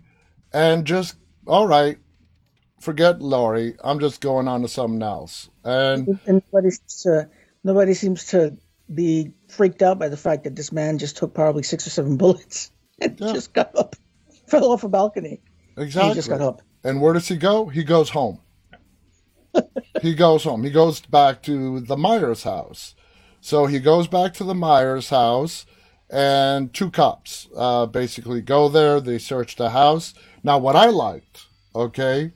and 0.53 0.85
just 0.85 1.15
all 1.47 1.67
right, 1.67 1.97
forget 2.79 3.21
Laurie. 3.21 3.75
I'm 3.83 3.99
just 3.99 4.19
going 4.21 4.47
on 4.47 4.61
to 4.61 4.67
something 4.67 5.01
else. 5.03 5.49
And 5.63 6.19
And 6.25 6.41
nobody 6.51 6.71
seems 6.71 7.01
to 7.03 7.29
nobody 7.63 7.93
seems 7.93 8.25
to 8.27 8.57
be 8.93 9.33
freaked 9.49 9.81
out 9.81 9.99
by 9.99 10.09
the 10.09 10.17
fact 10.17 10.43
that 10.45 10.55
this 10.55 10.71
man 10.71 10.97
just 10.97 11.17
took 11.17 11.33
probably 11.33 11.63
six 11.63 11.87
or 11.87 11.89
seven 11.89 12.17
bullets 12.17 12.71
and 13.01 13.19
Yeah. 13.19 13.33
just 13.33 13.51
got 13.53 13.75
up, 13.77 13.95
fell 14.47 14.71
off 14.71 14.83
a 14.83 14.89
balcony. 14.89 15.41
and 15.75 15.85
exactly. 15.85 16.09
He 16.09 16.15
just 16.15 16.29
got 16.29 16.41
up. 16.41 16.61
And 16.83 17.01
where 17.01 17.13
does 17.13 17.27
he 17.27 17.35
go? 17.35 17.65
He 17.67 17.83
goes 17.83 18.09
home. 18.09 18.39
he 20.01 20.13
goes 20.13 20.43
home. 20.43 20.63
He 20.63 20.71
goes 20.71 20.99
back 21.01 21.41
to 21.43 21.79
the 21.79 21.97
Myers 21.97 22.43
house. 22.43 22.95
So 23.41 23.65
he 23.65 23.79
goes 23.79 24.07
back 24.07 24.33
to 24.35 24.43
the 24.43 24.55
Myers 24.55 25.09
house, 25.09 25.65
and 26.09 26.73
two 26.73 26.89
cops 26.89 27.47
uh, 27.55 27.85
basically 27.85 28.41
go 28.41 28.69
there. 28.69 28.99
They 28.99 29.19
search 29.19 29.55
the 29.55 29.69
house. 29.69 30.13
Now, 30.43 30.57
what 30.57 30.75
I 30.75 30.87
liked, 30.87 31.45
okay, 31.75 32.31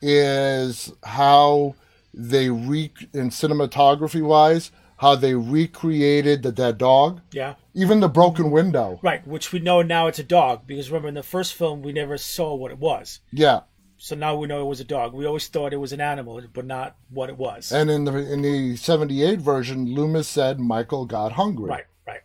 is 0.00 0.92
how 1.04 1.74
they 2.14 2.50
re 2.50 2.92
in 3.14 3.30
cinematography 3.30 4.22
wise, 4.22 4.70
how 5.02 5.14
they 5.16 5.34
recreated 5.34 6.42
the 6.42 6.52
dead 6.52 6.78
dog, 6.78 7.20
Yeah. 7.32 7.54
even 7.74 8.00
the 8.00 8.08
broken 8.08 8.50
window. 8.50 8.98
Right. 9.02 9.26
Which 9.26 9.52
we 9.52 9.58
know 9.58 9.82
now 9.82 10.06
it's 10.06 10.18
a 10.20 10.24
dog 10.24 10.66
because 10.66 10.90
remember 10.90 11.08
in 11.08 11.14
the 11.14 11.22
first 11.22 11.54
film 11.54 11.82
we 11.82 11.92
never 11.92 12.16
saw 12.16 12.54
what 12.54 12.70
it 12.70 12.78
was. 12.78 13.18
Yeah, 13.32 13.60
So 13.98 14.14
now 14.16 14.34
we 14.36 14.46
know 14.48 14.60
it 14.62 14.68
was 14.74 14.80
a 14.80 14.84
dog. 14.84 15.12
We 15.12 15.26
always 15.26 15.46
thought 15.48 15.72
it 15.72 15.76
was 15.86 15.92
an 15.92 16.00
animal, 16.00 16.40
but 16.52 16.66
not 16.66 16.96
what 17.10 17.28
it 17.30 17.36
was. 17.38 17.70
And 17.72 17.90
in 17.90 18.04
the 18.04 18.14
in 18.32 18.42
the 18.42 18.76
'78 18.76 19.40
version, 19.40 19.86
Loomis 19.94 20.28
said 20.28 20.58
Michael 20.58 21.04
got 21.06 21.32
hungry. 21.32 21.68
right. 21.70 21.84
Right. 22.06 22.20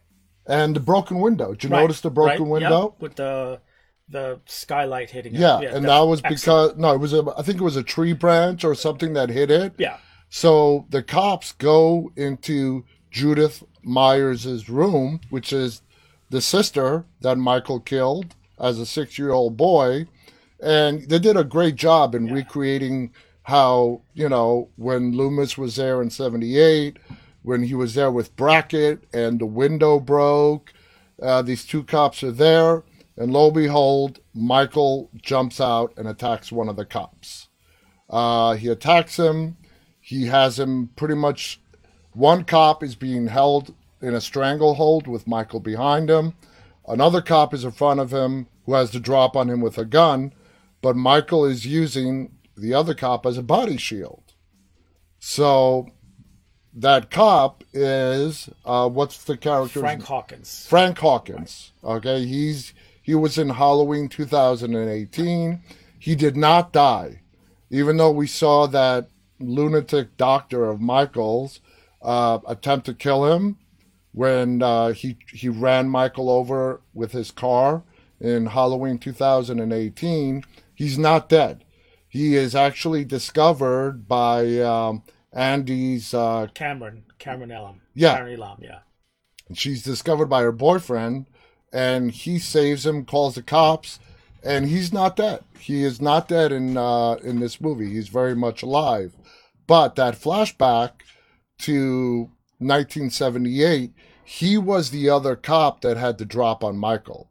And 0.45 0.75
the 0.75 0.79
broken 0.79 1.19
window. 1.19 1.51
Did 1.53 1.63
you 1.65 1.69
right, 1.69 1.81
notice 1.81 2.01
the 2.01 2.09
broken 2.09 2.43
right, 2.43 2.51
window? 2.55 2.81
yep, 2.93 3.01
with 3.01 3.15
the 3.15 3.59
the 4.09 4.39
skylight 4.45 5.09
hitting 5.11 5.35
it. 5.35 5.39
Yeah, 5.41 5.59
and 5.59 5.83
that's 5.83 5.85
that 5.85 5.99
was 6.11 6.21
excellent. 6.23 6.75
because 6.75 6.77
no, 6.77 6.93
it 6.93 6.99
was 6.99 7.13
a 7.13 7.21
I 7.37 7.41
think 7.41 7.59
it 7.59 7.63
was 7.63 7.75
a 7.75 7.83
tree 7.83 8.13
branch 8.13 8.63
or 8.63 8.73
something 8.75 9.13
that 9.13 9.29
hit 9.29 9.49
it. 9.51 9.73
yeah. 9.77 9.97
So 10.29 10.85
the 10.89 11.03
cops 11.03 11.53
go 11.53 12.11
into 12.15 12.85
Judith 13.11 13.63
Myers' 13.83 14.69
room, 14.69 15.21
which 15.29 15.53
is 15.53 15.81
the 16.29 16.41
sister 16.41 17.05
that 17.21 17.37
Michael 17.37 17.79
killed 17.79 18.35
as 18.59 18.79
a 18.79 18.85
six 18.85 19.17
year 19.17 19.31
old 19.31 19.57
boy. 19.57 20.07
And 20.59 21.07
they 21.09 21.19
did 21.19 21.37
a 21.37 21.43
great 21.43 21.75
job 21.75 22.15
in 22.15 22.33
recreating 22.33 23.11
how, 23.43 24.01
you 24.13 24.27
know, 24.27 24.69
when 24.75 25.15
Loomis 25.15 25.57
was 25.57 25.77
there 25.77 26.01
in 26.01 26.09
78, 26.09 26.97
when 27.43 27.63
he 27.63 27.75
was 27.75 27.93
there 27.93 28.11
with 28.11 28.35
Brackett 28.35 29.05
and 29.13 29.39
the 29.39 29.45
window 29.45 29.99
broke, 29.99 30.73
uh, 31.21 31.41
these 31.41 31.63
two 31.63 31.83
cops 31.83 32.23
are 32.23 32.31
there. 32.31 32.83
And 33.15 33.31
lo 33.31 33.45
and 33.45 33.55
behold, 33.55 34.19
Michael 34.33 35.09
jumps 35.15 35.61
out 35.61 35.93
and 35.97 36.07
attacks 36.07 36.51
one 36.51 36.69
of 36.69 36.75
the 36.75 36.85
cops. 36.85 37.47
Uh, 38.09 38.55
he 38.55 38.67
attacks 38.67 39.17
him. 39.17 39.57
He 40.07 40.27
has 40.27 40.57
him 40.57 40.89
pretty 40.95 41.15
much. 41.15 41.59
One 42.13 42.45
cop 42.45 42.81
is 42.81 42.95
being 42.95 43.27
held 43.27 43.75
in 44.01 44.13
a 44.13 44.21
stranglehold 44.21 45.05
with 45.05 45.27
Michael 45.27 45.59
behind 45.59 46.09
him. 46.09 46.33
Another 46.87 47.21
cop 47.21 47.53
is 47.53 47.65
in 47.65 47.71
front 47.71 47.99
of 47.99 48.13
him 48.13 48.47
who 48.65 48.73
has 48.75 48.89
to 48.91 49.01
drop 49.01 49.35
on 49.35 49.49
him 49.49 49.59
with 49.59 49.77
a 49.77 49.83
gun, 49.83 50.31
but 50.81 50.95
Michael 50.95 51.43
is 51.43 51.65
using 51.65 52.31
the 52.55 52.73
other 52.73 52.93
cop 52.93 53.25
as 53.25 53.37
a 53.37 53.43
body 53.43 53.75
shield. 53.75 54.23
So 55.19 55.89
that 56.73 57.11
cop 57.11 57.65
is 57.73 58.47
uh, 58.63 58.87
what's 58.87 59.25
the 59.25 59.35
character? 59.35 59.81
Frank 59.81 60.03
Hawkins. 60.03 60.67
Frank 60.69 60.99
Hawkins. 60.99 61.73
Okay, 61.83 62.25
he's 62.25 62.73
he 63.01 63.13
was 63.13 63.37
in 63.37 63.49
Halloween 63.49 64.07
2018. 64.07 65.61
He 65.99 66.15
did 66.15 66.37
not 66.37 66.71
die, 66.71 67.23
even 67.69 67.97
though 67.97 68.11
we 68.11 68.27
saw 68.27 68.67
that 68.67 69.09
lunatic 69.39 70.17
doctor 70.17 70.65
of 70.65 70.81
Michael's 70.81 71.59
uh, 72.01 72.39
attempt 72.47 72.85
to 72.87 72.93
kill 72.93 73.25
him 73.33 73.57
when 74.11 74.61
uh, 74.61 74.89
he 74.93 75.17
he 75.31 75.49
ran 75.49 75.89
Michael 75.89 76.29
over 76.29 76.81
with 76.93 77.11
his 77.11 77.31
car 77.31 77.83
in 78.19 78.47
Halloween 78.47 78.97
2018. 78.97 80.43
He's 80.73 80.97
not 80.97 81.29
dead. 81.29 81.63
He 82.07 82.35
is 82.35 82.55
actually 82.55 83.05
discovered 83.05 84.07
by 84.07 84.59
um, 84.59 85.03
Andy's 85.33 86.13
uh, 86.13 86.47
Cameron. 86.53 87.03
Cameron 87.19 87.51
Elam. 87.51 87.81
Yeah. 87.93 88.15
Cameron 88.15 88.39
Elam, 88.39 88.57
yeah. 88.61 88.79
she's 89.53 89.83
discovered 89.83 90.27
by 90.27 90.41
her 90.41 90.51
boyfriend 90.51 91.27
and 91.73 92.11
he 92.11 92.39
saves 92.39 92.85
him 92.85 93.05
calls 93.05 93.35
the 93.35 93.41
cops 93.41 93.99
and 94.43 94.67
he's 94.67 94.93
not 94.93 95.15
dead 95.15 95.43
he 95.59 95.83
is 95.83 96.01
not 96.01 96.27
dead 96.27 96.51
in 96.51 96.77
uh 96.77 97.13
in 97.23 97.39
this 97.39 97.59
movie 97.59 97.91
he's 97.91 98.07
very 98.07 98.35
much 98.35 98.63
alive 98.63 99.13
but 99.67 99.95
that 99.95 100.15
flashback 100.15 101.01
to 101.59 102.31
1978 102.59 103.93
he 104.23 104.57
was 104.57 104.89
the 104.89 105.09
other 105.09 105.35
cop 105.35 105.81
that 105.81 105.97
had 105.97 106.17
to 106.17 106.25
drop 106.25 106.63
on 106.63 106.77
michael 106.77 107.29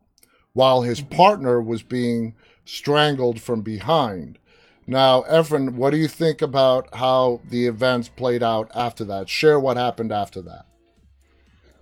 while 0.56 0.80
his 0.80 1.02
partner 1.02 1.60
was 1.60 1.82
being 1.82 2.34
strangled 2.64 3.38
from 3.42 3.60
behind. 3.60 4.38
Now 4.86 5.20
Efren, 5.24 5.74
what 5.74 5.90
do 5.90 5.98
you 5.98 6.08
think 6.08 6.40
about 6.40 6.94
how 6.94 7.42
the 7.46 7.66
events 7.66 8.08
played 8.08 8.42
out 8.42 8.70
after 8.74 9.04
that? 9.04 9.28
Share 9.28 9.60
what 9.60 9.76
happened 9.76 10.12
after 10.12 10.40
that. 10.42 10.64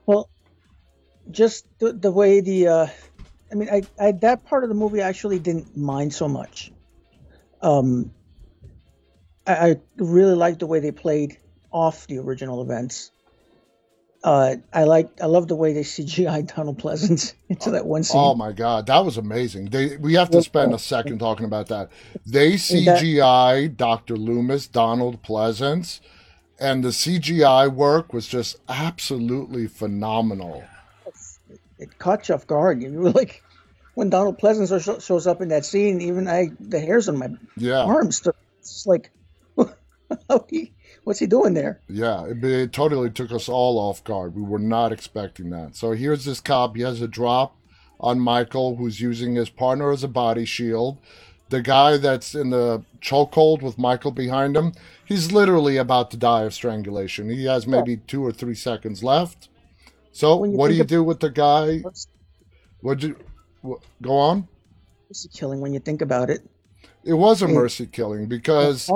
Well, 0.06 0.28
just 1.30 1.66
the, 1.78 1.92
the 1.92 2.10
way 2.10 2.40
the, 2.40 2.66
uh, 2.66 2.86
I 3.52 3.54
mean, 3.54 3.68
I, 3.70 3.82
I 3.96 4.10
that 4.10 4.44
part 4.44 4.64
of 4.64 4.70
the 4.70 4.74
movie 4.74 5.00
I 5.00 5.08
actually 5.08 5.38
didn't 5.38 5.76
mind 5.76 6.12
so 6.12 6.26
much. 6.26 6.72
Um, 7.62 8.10
I, 9.46 9.70
I 9.70 9.76
really 9.96 10.34
liked 10.34 10.60
the 10.60 10.66
way 10.66 10.80
they 10.80 10.92
played 10.92 11.38
off 11.70 12.06
the 12.06 12.18
original 12.18 12.62
events. 12.62 13.10
Uh, 14.22 14.56
I 14.72 14.84
like, 14.84 15.10
I 15.20 15.26
love 15.26 15.48
the 15.48 15.56
way 15.56 15.74
they 15.74 15.82
CGI 15.82 16.46
Donald 16.56 16.78
Pleasence 16.80 17.34
into 17.50 17.72
that 17.72 17.84
one 17.84 18.02
scene. 18.04 18.20
Oh 18.20 18.34
my 18.34 18.52
god, 18.52 18.86
that 18.86 19.04
was 19.04 19.18
amazing. 19.18 19.66
They 19.66 19.98
we 19.98 20.14
have 20.14 20.30
to 20.30 20.42
spend 20.42 20.72
a 20.72 20.78
second 20.78 21.18
talking 21.18 21.44
about 21.44 21.68
that. 21.68 21.90
They 22.24 22.52
CGI 22.54 23.76
Dr. 23.76 24.16
Loomis, 24.16 24.66
Donald 24.66 25.22
Pleasence, 25.22 26.00
and 26.58 26.82
the 26.82 26.88
CGI 26.88 27.70
work 27.70 28.14
was 28.14 28.26
just 28.26 28.56
absolutely 28.66 29.66
phenomenal. 29.66 30.64
it 31.78 31.98
caught 31.98 32.26
you 32.28 32.34
off 32.34 32.46
guard. 32.46 32.82
You 32.82 32.92
were 32.92 33.10
like, 33.10 33.42
when 33.94 34.08
Donald 34.08 34.38
Pleasence 34.38 35.04
shows 35.04 35.26
up 35.26 35.42
in 35.42 35.48
that 35.48 35.66
scene, 35.66 36.00
even 36.00 36.28
I, 36.28 36.48
the 36.60 36.80
hairs 36.80 37.10
on 37.10 37.18
my 37.18 37.28
Yeah. 37.58 37.82
arms, 37.84 38.26
it's 38.60 38.86
like, 38.86 39.10
Oh, 40.30 40.46
what's 41.04 41.18
he 41.18 41.26
doing 41.26 41.54
there? 41.54 41.80
Yeah, 41.88 42.26
it, 42.26 42.42
it 42.42 42.72
totally 42.72 43.10
took 43.10 43.32
us 43.32 43.48
all 43.48 43.78
off 43.78 44.02
guard. 44.04 44.34
We 44.34 44.42
were 44.42 44.58
not 44.58 44.92
expecting 44.92 45.50
that. 45.50 45.76
So 45.76 45.92
here's 45.92 46.24
this 46.24 46.40
cop. 46.40 46.76
He 46.76 46.82
has 46.82 47.00
a 47.00 47.08
drop 47.08 47.56
on 48.00 48.20
Michael, 48.20 48.76
who's 48.76 49.00
using 49.00 49.34
his 49.34 49.48
partner 49.50 49.92
as 49.92 50.02
a 50.02 50.08
body 50.08 50.44
shield. 50.44 50.98
The 51.50 51.62
guy 51.62 51.98
that's 51.98 52.34
in 52.34 52.50
the 52.50 52.82
chokehold 53.00 53.62
with 53.62 53.78
Michael 53.78 54.10
behind 54.10 54.56
him, 54.56 54.72
he's 55.04 55.30
literally 55.30 55.76
about 55.76 56.10
to 56.12 56.16
die 56.16 56.42
of 56.42 56.54
strangulation. 56.54 57.30
He 57.30 57.44
has 57.44 57.66
maybe 57.66 57.96
oh. 57.96 58.02
two 58.06 58.24
or 58.24 58.32
three 58.32 58.54
seconds 58.54 59.04
left. 59.04 59.48
So 60.12 60.36
what 60.36 60.68
do 60.68 60.74
you 60.74 60.84
do 60.84 61.02
with 61.02 61.20
the 61.20 61.30
guy? 61.30 61.82
Would 62.82 63.02
you 63.02 63.16
wh- 63.66 63.82
go 64.02 64.16
on? 64.16 64.48
mercy 65.08 65.28
killing 65.32 65.60
when 65.60 65.72
you 65.72 65.80
think 65.80 66.02
about 66.02 66.30
it? 66.30 66.42
It 67.04 67.14
was 67.14 67.42
a 67.42 67.48
mercy 67.48 67.86
killing 67.86 68.26
because 68.26 68.90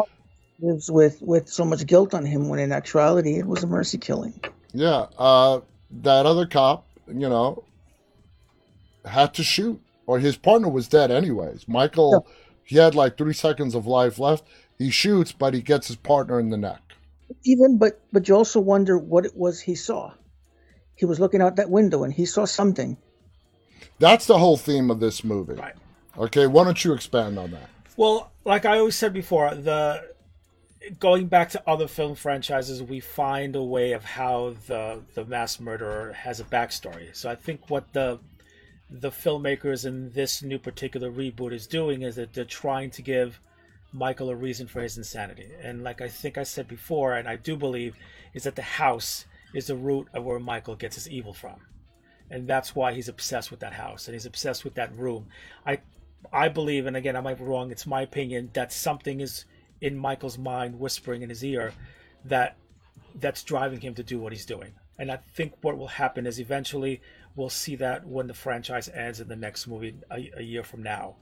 Lives 0.60 0.90
with 0.90 1.22
with 1.22 1.48
so 1.48 1.64
much 1.64 1.86
guilt 1.86 2.14
on 2.14 2.24
him 2.24 2.48
when 2.48 2.58
in 2.58 2.72
actuality 2.72 3.38
it 3.38 3.46
was 3.46 3.62
a 3.62 3.66
mercy 3.66 3.98
killing. 3.98 4.40
Yeah, 4.72 5.06
uh, 5.16 5.60
that 6.02 6.26
other 6.26 6.46
cop, 6.46 6.86
you 7.06 7.28
know, 7.28 7.64
had 9.04 9.34
to 9.34 9.44
shoot, 9.44 9.80
or 10.06 10.18
his 10.18 10.36
partner 10.36 10.68
was 10.68 10.88
dead 10.88 11.10
anyways. 11.10 11.68
Michael, 11.68 12.26
he 12.64 12.76
had 12.76 12.94
like 12.94 13.16
three 13.16 13.34
seconds 13.34 13.74
of 13.74 13.86
life 13.86 14.18
left. 14.18 14.44
He 14.78 14.90
shoots, 14.90 15.32
but 15.32 15.54
he 15.54 15.62
gets 15.62 15.88
his 15.88 15.96
partner 15.96 16.40
in 16.40 16.50
the 16.50 16.56
neck. 16.56 16.80
Even 17.44 17.78
but 17.78 18.00
but 18.12 18.28
you 18.28 18.34
also 18.34 18.60
wonder 18.60 18.98
what 18.98 19.24
it 19.24 19.36
was 19.36 19.60
he 19.60 19.74
saw. 19.74 20.12
He 20.94 21.04
was 21.04 21.20
looking 21.20 21.40
out 21.40 21.56
that 21.56 21.70
window 21.70 22.02
and 22.02 22.12
he 22.12 22.26
saw 22.26 22.44
something. 22.44 22.96
That's 24.00 24.26
the 24.26 24.38
whole 24.38 24.56
theme 24.56 24.90
of 24.90 24.98
this 24.98 25.22
movie. 25.22 25.54
Right. 25.54 25.74
Okay, 26.16 26.46
why 26.46 26.64
don't 26.64 26.84
you 26.84 26.92
expand 26.92 27.38
on 27.38 27.52
that? 27.52 27.68
Well, 27.96 28.32
like 28.44 28.64
I 28.64 28.78
always 28.78 28.96
said 28.96 29.12
before, 29.12 29.54
the 29.54 30.07
going 30.98 31.26
back 31.26 31.50
to 31.50 31.68
other 31.68 31.88
film 31.88 32.14
franchises, 32.14 32.82
we 32.82 33.00
find 33.00 33.56
a 33.56 33.62
way 33.62 33.92
of 33.92 34.04
how 34.04 34.56
the 34.66 35.02
the 35.14 35.24
mass 35.24 35.60
murderer 35.60 36.12
has 36.12 36.40
a 36.40 36.44
backstory. 36.44 37.14
So 37.14 37.30
I 37.30 37.34
think 37.34 37.70
what 37.70 37.92
the 37.92 38.20
the 38.90 39.10
filmmakers 39.10 39.84
in 39.84 40.12
this 40.12 40.42
new 40.42 40.58
particular 40.58 41.10
reboot 41.10 41.52
is 41.52 41.66
doing 41.66 42.02
is 42.02 42.16
that 42.16 42.32
they're 42.32 42.44
trying 42.44 42.90
to 42.92 43.02
give 43.02 43.40
Michael 43.92 44.30
a 44.30 44.34
reason 44.34 44.66
for 44.66 44.80
his 44.80 44.96
insanity. 44.96 45.50
And 45.62 45.82
like 45.82 46.00
I 46.00 46.08
think 46.08 46.38
I 46.38 46.42
said 46.42 46.68
before, 46.68 47.14
and 47.14 47.28
I 47.28 47.36
do 47.36 47.56
believe, 47.56 47.96
is 48.34 48.44
that 48.44 48.56
the 48.56 48.62
house 48.62 49.26
is 49.54 49.66
the 49.66 49.76
root 49.76 50.08
of 50.14 50.24
where 50.24 50.38
Michael 50.38 50.76
gets 50.76 50.96
his 50.96 51.08
evil 51.08 51.32
from. 51.32 51.60
And 52.30 52.46
that's 52.46 52.74
why 52.74 52.92
he's 52.92 53.08
obsessed 53.08 53.50
with 53.50 53.60
that 53.60 53.72
house 53.72 54.06
and 54.06 54.14
he's 54.14 54.26
obsessed 54.26 54.64
with 54.64 54.74
that 54.74 54.96
room. 54.96 55.26
I 55.66 55.80
I 56.32 56.48
believe, 56.48 56.86
and 56.86 56.96
again 56.96 57.16
I 57.16 57.20
might 57.20 57.38
be 57.38 57.44
wrong, 57.44 57.70
it's 57.70 57.86
my 57.86 58.02
opinion, 58.02 58.50
that 58.54 58.72
something 58.72 59.20
is 59.20 59.44
in 59.80 59.96
Michael's 59.96 60.38
mind 60.38 60.78
whispering 60.78 61.22
in 61.22 61.28
his 61.28 61.44
ear 61.44 61.72
that 62.24 62.56
that's 63.14 63.42
driving 63.42 63.80
him 63.80 63.94
to 63.94 64.02
do 64.02 64.18
what 64.18 64.32
he's 64.32 64.46
doing. 64.46 64.72
And 64.98 65.12
I 65.12 65.18
think 65.34 65.54
what 65.60 65.78
will 65.78 65.88
happen 65.88 66.26
is 66.26 66.40
eventually 66.40 67.00
we'll 67.36 67.50
see 67.50 67.76
that 67.76 68.06
when 68.06 68.26
the 68.26 68.34
franchise 68.34 68.88
ends 68.88 69.20
in 69.20 69.28
the 69.28 69.36
next 69.36 69.66
movie 69.66 69.94
a, 70.10 70.30
a 70.36 70.42
year 70.42 70.64
from 70.64 70.82
now. 70.82 71.16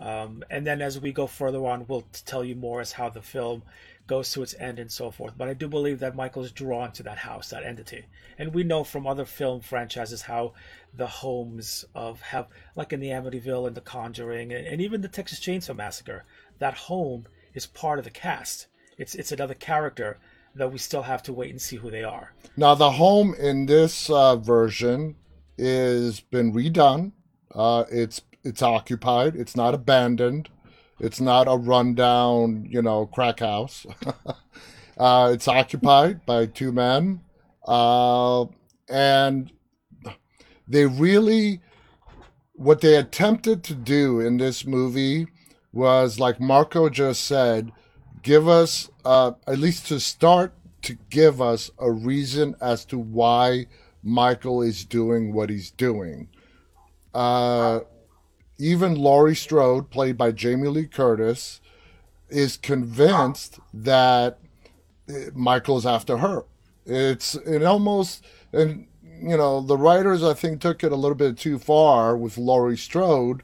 Um, 0.00 0.44
and 0.48 0.66
then 0.66 0.80
as 0.80 1.00
we 1.00 1.12
go 1.12 1.26
further 1.26 1.66
on, 1.66 1.86
we'll 1.88 2.06
tell 2.24 2.44
you 2.44 2.54
more 2.54 2.80
as 2.80 2.92
how 2.92 3.08
the 3.08 3.20
film 3.20 3.64
goes 4.06 4.30
to 4.32 4.42
its 4.42 4.54
end 4.54 4.78
and 4.78 4.90
so 4.90 5.10
forth. 5.10 5.34
But 5.36 5.48
I 5.48 5.54
do 5.54 5.68
believe 5.68 5.98
that 5.98 6.14
Michael's 6.14 6.52
drawn 6.52 6.92
to 6.92 7.02
that 7.02 7.18
house, 7.18 7.50
that 7.50 7.64
entity. 7.64 8.06
And 8.38 8.54
we 8.54 8.62
know 8.62 8.84
from 8.84 9.06
other 9.06 9.24
film 9.24 9.60
franchises 9.60 10.22
how 10.22 10.54
the 10.94 11.06
homes 11.06 11.84
of 11.94 12.20
have, 12.22 12.46
like 12.76 12.92
in 12.92 13.00
the 13.00 13.08
Amityville 13.08 13.66
and 13.66 13.76
the 13.76 13.82
Conjuring, 13.82 14.52
and, 14.52 14.66
and 14.66 14.80
even 14.80 15.00
the 15.00 15.08
Texas 15.08 15.40
Chainsaw 15.40 15.76
Massacre, 15.76 16.24
that 16.58 16.74
home 16.74 17.26
is 17.58 17.66
part 17.66 17.98
of 17.98 18.04
the 18.06 18.10
cast. 18.10 18.68
It's 18.96 19.14
it's 19.14 19.32
another 19.32 19.54
character 19.54 20.18
that 20.54 20.72
we 20.72 20.78
still 20.78 21.02
have 21.02 21.22
to 21.24 21.32
wait 21.32 21.50
and 21.50 21.60
see 21.60 21.76
who 21.76 21.90
they 21.90 22.04
are. 22.04 22.32
Now, 22.56 22.74
the 22.74 22.92
home 22.92 23.34
in 23.34 23.66
this 23.66 24.08
uh, 24.08 24.36
version 24.36 25.16
is 25.58 26.20
been 26.20 26.52
redone. 26.52 27.12
Uh, 27.54 27.84
it's 27.90 28.22
it's 28.44 28.62
occupied. 28.62 29.36
It's 29.36 29.56
not 29.56 29.74
abandoned. 29.74 30.48
It's 31.00 31.20
not 31.20 31.46
a 31.46 31.56
rundown, 31.56 32.66
you 32.68 32.82
know, 32.82 33.06
crack 33.06 33.40
house. 33.40 33.86
uh, 34.98 35.30
it's 35.32 35.48
occupied 35.48 36.24
by 36.26 36.46
two 36.46 36.72
men, 36.72 37.20
uh, 37.66 38.46
and 38.88 39.52
they 40.66 40.86
really 40.86 41.60
what 42.54 42.80
they 42.80 42.96
attempted 42.96 43.62
to 43.64 43.74
do 43.74 44.18
in 44.18 44.38
this 44.38 44.64
movie 44.66 45.28
was 45.72 46.18
like 46.18 46.40
Marco 46.40 46.88
just 46.88 47.24
said. 47.24 47.72
give 48.22 48.48
us 48.48 48.90
uh, 49.04 49.32
at 49.46 49.58
least 49.58 49.86
to 49.88 50.00
start 50.00 50.52
to 50.82 50.96
give 51.10 51.40
us 51.40 51.70
a 51.78 51.90
reason 51.90 52.54
as 52.60 52.84
to 52.86 52.98
why 52.98 53.66
Michael 54.02 54.62
is 54.62 54.84
doing 54.84 55.32
what 55.32 55.50
he's 55.50 55.70
doing. 55.70 56.28
Uh, 57.14 57.80
even 58.58 58.94
Laurie 58.94 59.36
Strode, 59.36 59.90
played 59.90 60.16
by 60.16 60.32
Jamie 60.32 60.68
Lee 60.68 60.86
Curtis, 60.86 61.60
is 62.28 62.56
convinced 62.56 63.58
that 63.72 64.38
uh, 65.08 65.30
Michael's 65.34 65.86
after 65.86 66.18
her. 66.18 66.44
It's 66.86 67.34
it 67.34 67.62
almost 67.62 68.24
and 68.52 68.86
you 69.20 69.36
know 69.36 69.60
the 69.60 69.76
writers 69.76 70.22
I 70.22 70.34
think 70.34 70.60
took 70.60 70.82
it 70.82 70.92
a 70.92 70.96
little 70.96 71.16
bit 71.16 71.36
too 71.36 71.58
far 71.58 72.16
with 72.16 72.38
Laurie 72.38 72.76
Strode 72.76 73.42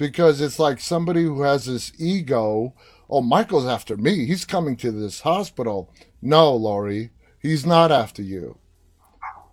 because 0.00 0.40
it's 0.40 0.58
like 0.58 0.80
somebody 0.80 1.22
who 1.22 1.42
has 1.42 1.66
this 1.66 1.92
ego. 1.98 2.72
Oh, 3.10 3.20
Michael's 3.20 3.66
after 3.66 3.98
me. 3.98 4.24
He's 4.24 4.46
coming 4.46 4.74
to 4.78 4.90
this 4.90 5.20
hospital. 5.20 5.92
No, 6.22 6.54
Laurie, 6.54 7.10
he's 7.38 7.66
not 7.66 7.92
after 7.92 8.22
you. 8.22 8.56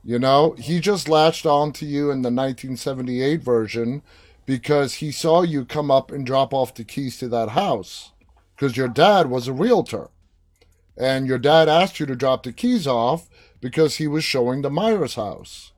You 0.06 0.20
know, 0.20 0.56
he 0.58 0.80
just 0.80 1.10
latched 1.10 1.46
on 1.46 1.74
to 1.74 1.86
you 1.86 2.12
in 2.12 2.22
the 2.22 2.32
1978 2.32 3.44
version 3.44 4.01
because 4.46 4.96
he 4.96 5.12
saw 5.12 5.42
you 5.42 5.66
come 5.66 5.92
up 5.92 6.12
and 6.13 6.25
drop 6.25 6.54
off 6.54 6.74
the 6.74 6.86
keys 6.86 7.18
to 7.18 7.27
that 7.27 7.50
house 7.50 8.13
because 8.56 8.77
your 8.77 8.88
dad 8.88 9.30
was 9.30 9.50
a 9.50 9.54
realtor. 9.54 10.12
And 10.98 11.27
your 11.27 11.39
dad 11.39 11.68
asked 11.68 12.00
you 12.00 12.06
to 12.06 12.16
drop 12.16 12.44
the 12.44 12.54
keys 12.54 12.88
off 12.88 13.27
because 13.60 13.98
he 13.98 14.08
was 14.08 14.24
showing 14.24 14.62
the 14.62 14.70
Myers 14.70 15.16
house. 15.16 15.74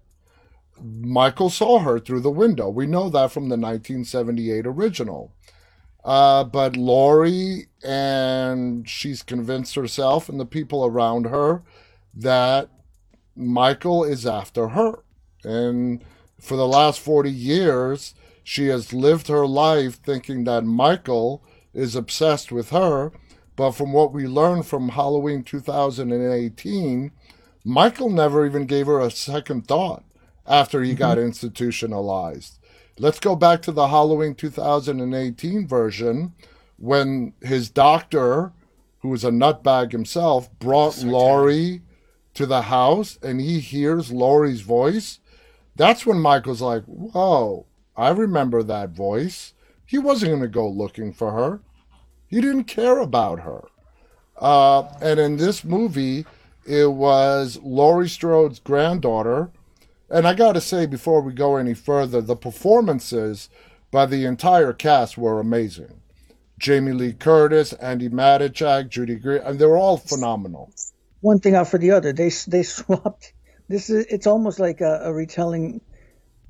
Michael 0.84 1.50
saw 1.50 1.80
her 1.80 2.00
through 2.00 2.22
the 2.22 2.30
window. 2.32 2.70
We 2.70 2.86
know 2.86 3.10
that 3.10 3.32
from 3.32 3.50
the 3.50 3.58
1978 3.58 4.66
original. 4.66 5.34
Uh, 6.04 6.44
but 6.44 6.78
Laurie, 6.78 7.68
and 7.84 8.88
she's 8.88 9.22
convinced 9.22 9.76
herself 9.76 10.30
and 10.30 10.40
the 10.40 10.46
people 10.46 10.86
around 10.86 11.26
her 11.26 11.64
that 12.14 12.70
Michael 13.36 14.04
is 14.04 14.26
after 14.26 14.70
her. 14.70 15.04
And 15.44 16.04
for 16.40 16.56
the 16.56 16.68
last 16.68 17.00
40 17.00 17.32
years, 17.32 18.14
she 18.44 18.68
has 18.68 18.94
lived 18.94 19.28
her 19.28 19.46
life 19.46 19.96
thinking 19.96 20.46
that 20.46 20.66
Michael 20.66 21.44
is 21.74 21.96
obsessed 21.96 22.52
with 22.52 22.70
her. 22.70 23.12
But 23.56 23.72
from 23.72 23.92
what 23.92 24.14
we 24.14 24.26
learned 24.26 24.66
from 24.66 24.90
Halloween 24.90 25.44
2018, 25.44 27.12
Michael 27.66 28.10
never 28.10 28.46
even 28.46 28.66
gave 28.66 28.88
her 28.88 29.02
a 29.02 29.12
second 29.12 29.68
thought 29.68 30.04
after 30.50 30.82
he 30.82 30.92
mm-hmm. 30.92 31.00
got 31.00 31.20
institutionalized. 31.20 32.58
Let's 32.98 33.20
go 33.20 33.36
back 33.36 33.62
to 33.62 33.72
the 33.72 33.88
Halloween 33.88 34.36
2018 34.36 35.68
version 35.68 36.34
when 36.78 37.34
his 37.42 37.70
doctor, 37.70 38.52
who 39.00 39.10
was 39.10 39.24
a 39.24 39.30
nutbag 39.30 39.94
himself, 39.94 40.52
brought 40.60 41.02
Laurie 41.04 41.84
to 42.34 42.46
the 42.46 42.64
house 42.64 43.18
and 43.22 43.40
he 43.40 43.60
hears 43.60 44.12
Laurie's 44.12 44.62
voice. 44.62 45.20
That's 45.76 46.06
when 46.06 46.20
Michael's 46.20 46.62
like, 46.62 46.84
Whoa, 46.86 47.68
I 47.96 48.10
remember 48.10 48.64
that 48.64 48.90
voice. 48.90 49.54
He 49.86 49.98
wasn't 49.98 50.32
going 50.32 50.42
to 50.42 50.48
go 50.48 50.68
looking 50.68 51.14
for 51.14 51.32
her, 51.32 51.62
he 52.28 52.42
didn't 52.42 52.66
care 52.66 53.00
about 53.00 53.42
her. 53.42 53.66
Uh, 54.38 54.84
and 55.02 55.20
in 55.20 55.38
this 55.38 55.64
movie, 55.64 56.26
it 56.66 56.92
was 56.92 57.60
Laurie 57.62 58.08
Strode's 58.08 58.60
granddaughter 58.60 59.52
and 60.12 60.28
I 60.28 60.34
got 60.34 60.54
to 60.54 60.62
say, 60.62 60.86
before 60.86 61.22
we 61.22 61.34
go 61.34 61.58
any 61.58 61.74
further, 61.74 62.22
the 62.22 62.36
performances 62.36 63.50
by 63.92 64.06
the 64.06 64.26
entire 64.26 64.74
cast 64.74 65.18
were 65.18 65.40
amazing. 65.40 66.02
Jamie 66.60 66.92
Lee 66.92 67.14
Curtis, 67.14 67.74
Andi 67.82 68.10
Matichak, 68.10 68.90
Judy 68.90 69.16
Greer, 69.16 69.42
and 69.42 69.58
they 69.58 69.66
were 69.66 69.78
all 69.78 69.98
phenomenal. 69.98 70.72
One 71.22 71.40
thing 71.40 71.56
after 71.56 71.78
the 71.78 71.92
other, 71.92 72.14
they 72.14 72.30
they 72.48 72.64
swapped. 72.76 73.34
This 73.68 73.90
is 73.90 74.06
it's 74.08 74.28
almost 74.28 74.60
like 74.60 74.82
a, 74.82 75.02
a 75.04 75.14
retelling. 75.14 75.82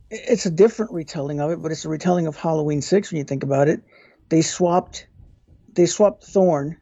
It's 0.09 0.47
a 0.47 0.49
different 0.49 0.91
retelling 0.91 1.39
of 1.39 1.51
it, 1.51 1.61
but 1.61 1.71
it's 1.71 1.85
a 1.85 1.89
retelling 1.89 2.25
of 2.25 2.35
Halloween 2.35 2.81
Six 2.81 3.11
when 3.11 3.19
you 3.19 3.23
think 3.23 3.43
about 3.43 3.67
it. 3.67 3.81
They 4.29 4.41
swapped, 4.41 5.07
they 5.73 5.85
swapped 5.85 6.23
Thorn 6.23 6.77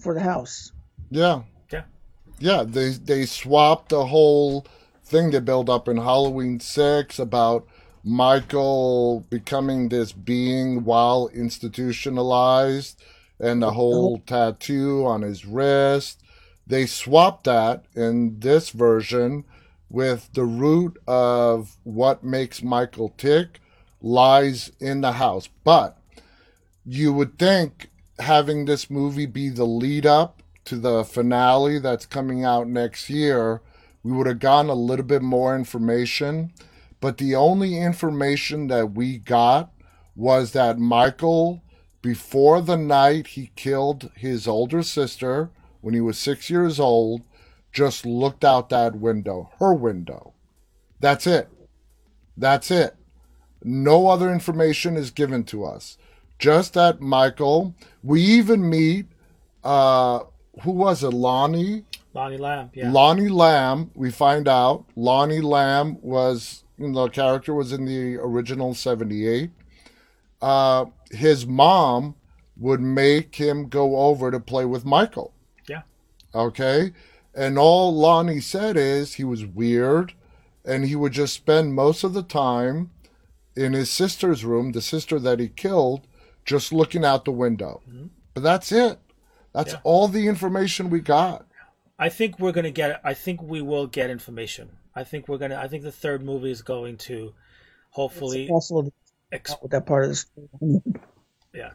for 0.00 0.14
the 0.14 0.20
house. 0.20 0.72
Yeah, 1.10 1.42
yeah, 1.72 1.82
yeah. 2.38 2.62
They 2.64 2.90
they 2.90 3.26
swapped 3.26 3.88
the 3.88 4.06
whole 4.06 4.66
thing 5.08 5.30
they 5.30 5.40
build 5.40 5.70
up 5.70 5.88
in 5.88 5.96
Halloween 5.96 6.60
6 6.60 7.18
about 7.18 7.66
Michael 8.04 9.26
becoming 9.30 9.88
this 9.88 10.12
being 10.12 10.84
while 10.84 11.28
institutionalized 11.34 13.02
and 13.40 13.62
the 13.62 13.72
whole 13.72 14.16
uh-huh. 14.16 14.50
tattoo 14.52 15.04
on 15.06 15.22
his 15.22 15.44
wrist. 15.44 16.22
They 16.66 16.86
swapped 16.86 17.44
that 17.44 17.86
in 17.94 18.40
this 18.40 18.70
version 18.70 19.44
with 19.90 20.30
the 20.34 20.44
root 20.44 20.98
of 21.06 21.76
what 21.84 22.22
makes 22.22 22.62
Michael 22.62 23.14
tick 23.16 23.60
lies 24.02 24.70
in 24.78 25.00
the 25.00 25.12
house. 25.12 25.48
But 25.64 25.98
you 26.84 27.12
would 27.12 27.38
think 27.38 27.90
having 28.18 28.64
this 28.64 28.90
movie 28.90 29.26
be 29.26 29.48
the 29.48 29.64
lead 29.64 30.04
up 30.04 30.42
to 30.66 30.76
the 30.76 31.04
finale 31.04 31.78
that's 31.78 32.04
coming 32.04 32.44
out 32.44 32.68
next 32.68 33.08
year 33.08 33.62
we 34.08 34.16
would 34.16 34.26
have 34.26 34.38
gotten 34.38 34.70
a 34.70 34.74
little 34.74 35.04
bit 35.04 35.20
more 35.20 35.54
information. 35.54 36.50
But 36.98 37.18
the 37.18 37.34
only 37.34 37.76
information 37.76 38.68
that 38.68 38.92
we 38.92 39.18
got 39.18 39.70
was 40.16 40.52
that 40.52 40.78
Michael, 40.78 41.62
before 42.00 42.62
the 42.62 42.78
night 42.78 43.28
he 43.28 43.52
killed 43.54 44.10
his 44.16 44.48
older 44.48 44.82
sister 44.82 45.50
when 45.82 45.92
he 45.92 46.00
was 46.00 46.18
six 46.18 46.48
years 46.48 46.80
old, 46.80 47.20
just 47.70 48.06
looked 48.06 48.46
out 48.46 48.70
that 48.70 48.96
window, 48.96 49.50
her 49.58 49.74
window. 49.74 50.32
That's 51.00 51.26
it. 51.26 51.50
That's 52.34 52.70
it. 52.70 52.96
No 53.62 54.08
other 54.08 54.32
information 54.32 54.96
is 54.96 55.10
given 55.10 55.44
to 55.44 55.66
us. 55.66 55.98
Just 56.38 56.72
that 56.72 57.02
Michael, 57.02 57.74
we 58.02 58.22
even 58.22 58.70
meet, 58.70 59.04
uh, 59.62 60.20
who 60.62 60.72
was 60.72 61.04
it, 61.04 61.10
Lonnie? 61.12 61.84
Lonnie 62.14 62.36
Elam, 62.36 62.70
yeah. 62.74 62.90
Lonnie 62.90 63.28
Elam, 63.28 63.90
we 63.94 64.10
find 64.10 64.48
out 64.48 64.84
Lonnie 64.96 65.38
Elam 65.38 65.98
was 66.00 66.64
the 66.78 67.08
character 67.08 67.54
was 67.54 67.72
in 67.72 67.84
the 67.84 68.16
original 68.16 68.74
78. 68.74 69.50
Uh, 70.40 70.86
his 71.10 71.46
mom 71.46 72.14
would 72.56 72.80
make 72.80 73.34
him 73.34 73.68
go 73.68 73.96
over 73.96 74.30
to 74.30 74.40
play 74.40 74.64
with 74.64 74.84
Michael. 74.84 75.32
Yeah. 75.68 75.82
Okay. 76.34 76.92
And 77.34 77.58
all 77.58 77.94
Lonnie 77.94 78.40
said 78.40 78.76
is 78.76 79.14
he 79.14 79.24
was 79.24 79.44
weird 79.44 80.14
and 80.64 80.84
he 80.84 80.96
would 80.96 81.12
just 81.12 81.34
spend 81.34 81.74
most 81.74 82.04
of 82.04 82.14
the 82.14 82.22
time 82.22 82.90
in 83.56 83.72
his 83.72 83.90
sister's 83.90 84.44
room, 84.44 84.72
the 84.72 84.82
sister 84.82 85.18
that 85.18 85.40
he 85.40 85.48
killed, 85.48 86.06
just 86.44 86.72
looking 86.72 87.04
out 87.04 87.24
the 87.24 87.32
window. 87.32 87.80
Mm-hmm. 87.88 88.06
But 88.34 88.42
that's 88.42 88.70
it. 88.70 88.98
That's 89.52 89.72
yeah. 89.72 89.80
all 89.82 90.08
the 90.08 90.28
information 90.28 90.90
we 90.90 91.00
got. 91.00 91.46
I 91.98 92.08
think 92.08 92.38
we're 92.38 92.52
gonna 92.52 92.70
get. 92.70 93.00
I 93.04 93.14
think 93.14 93.42
we 93.42 93.60
will 93.60 93.86
get 93.86 94.10
information. 94.10 94.70
I 94.94 95.04
think 95.04 95.28
we're 95.28 95.38
gonna. 95.38 95.56
I 95.56 95.68
think 95.68 95.82
the 95.82 95.92
third 95.92 96.22
movie 96.22 96.50
is 96.50 96.62
going 96.62 96.96
to, 96.98 97.34
hopefully, 97.90 98.48
possible 98.48 98.92
exp- 99.32 99.60
with 99.62 99.72
that 99.72 99.86
part 99.86 100.04
of 100.04 100.10
the 100.10 100.16
story. 100.16 100.82
yeah, 101.54 101.70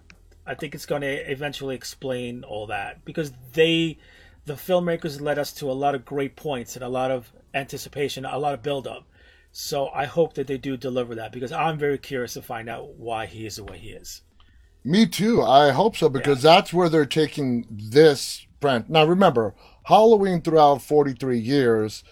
I 0.46 0.56
think 0.56 0.76
it's 0.76 0.86
going 0.86 1.02
to 1.02 1.32
eventually 1.32 1.76
explain 1.76 2.44
all 2.44 2.68
that 2.68 3.04
because 3.06 3.32
they, 3.54 3.98
the 4.46 4.54
filmmakers, 4.54 5.22
led 5.22 5.40
us 5.40 5.54
to 5.54 5.70
a 5.70 5.74
lot 5.74 5.96
of 5.96 6.06
great 6.06 6.36
points 6.36 6.76
and 6.76 6.84
a 6.84 6.90
lot 6.90 7.12
of 7.12 7.32
anticipation, 7.54 8.26
a 8.26 8.38
lot 8.38 8.54
of 8.54 8.64
build 8.64 8.88
up. 8.88 9.08
So 9.52 9.90
I 9.90 10.06
hope 10.06 10.34
that 10.34 10.48
they 10.48 10.58
do 10.58 10.78
deliver 10.78 11.16
that 11.16 11.32
because 11.32 11.52
I'm 11.52 11.78
very 11.78 12.00
curious 12.00 12.34
to 12.34 12.42
find 12.42 12.68
out 12.68 12.96
why 12.96 13.28
he 13.28 13.46
is 13.46 13.58
the 13.58 13.64
way 13.64 13.78
he 13.78 13.90
is. 13.90 14.22
Me 14.84 15.06
too. 15.06 15.42
I 15.44 15.72
hope 15.72 15.96
so 15.96 16.10
because 16.10 16.44
yeah. 16.44 16.56
that's 16.56 16.74
where 16.74 16.90
they're 16.90 17.06
taking 17.06 17.66
this 17.70 18.46
brand. 18.60 18.90
Now 18.90 19.06
remember, 19.06 19.54
Halloween 19.84 20.42
throughout 20.42 20.82
43 20.82 21.38
years 21.38 22.04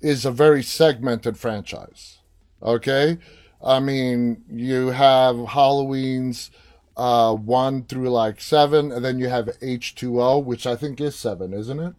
is 0.00 0.24
a 0.24 0.30
very 0.30 0.62
segmented 0.62 1.38
franchise. 1.38 2.18
Okay? 2.62 3.18
I 3.64 3.80
mean, 3.80 4.44
you 4.50 4.88
have 4.88 5.36
Halloween's 5.48 6.50
uh, 6.96 7.34
1 7.34 7.84
through 7.84 8.10
like 8.10 8.40
7, 8.40 8.92
and 8.92 9.04
then 9.04 9.18
you 9.18 9.28
have 9.28 9.46
H2O, 9.46 10.44
which 10.44 10.66
I 10.66 10.76
think 10.76 11.00
is 11.00 11.16
7, 11.16 11.52
isn't 11.52 11.80
it? 11.80 11.94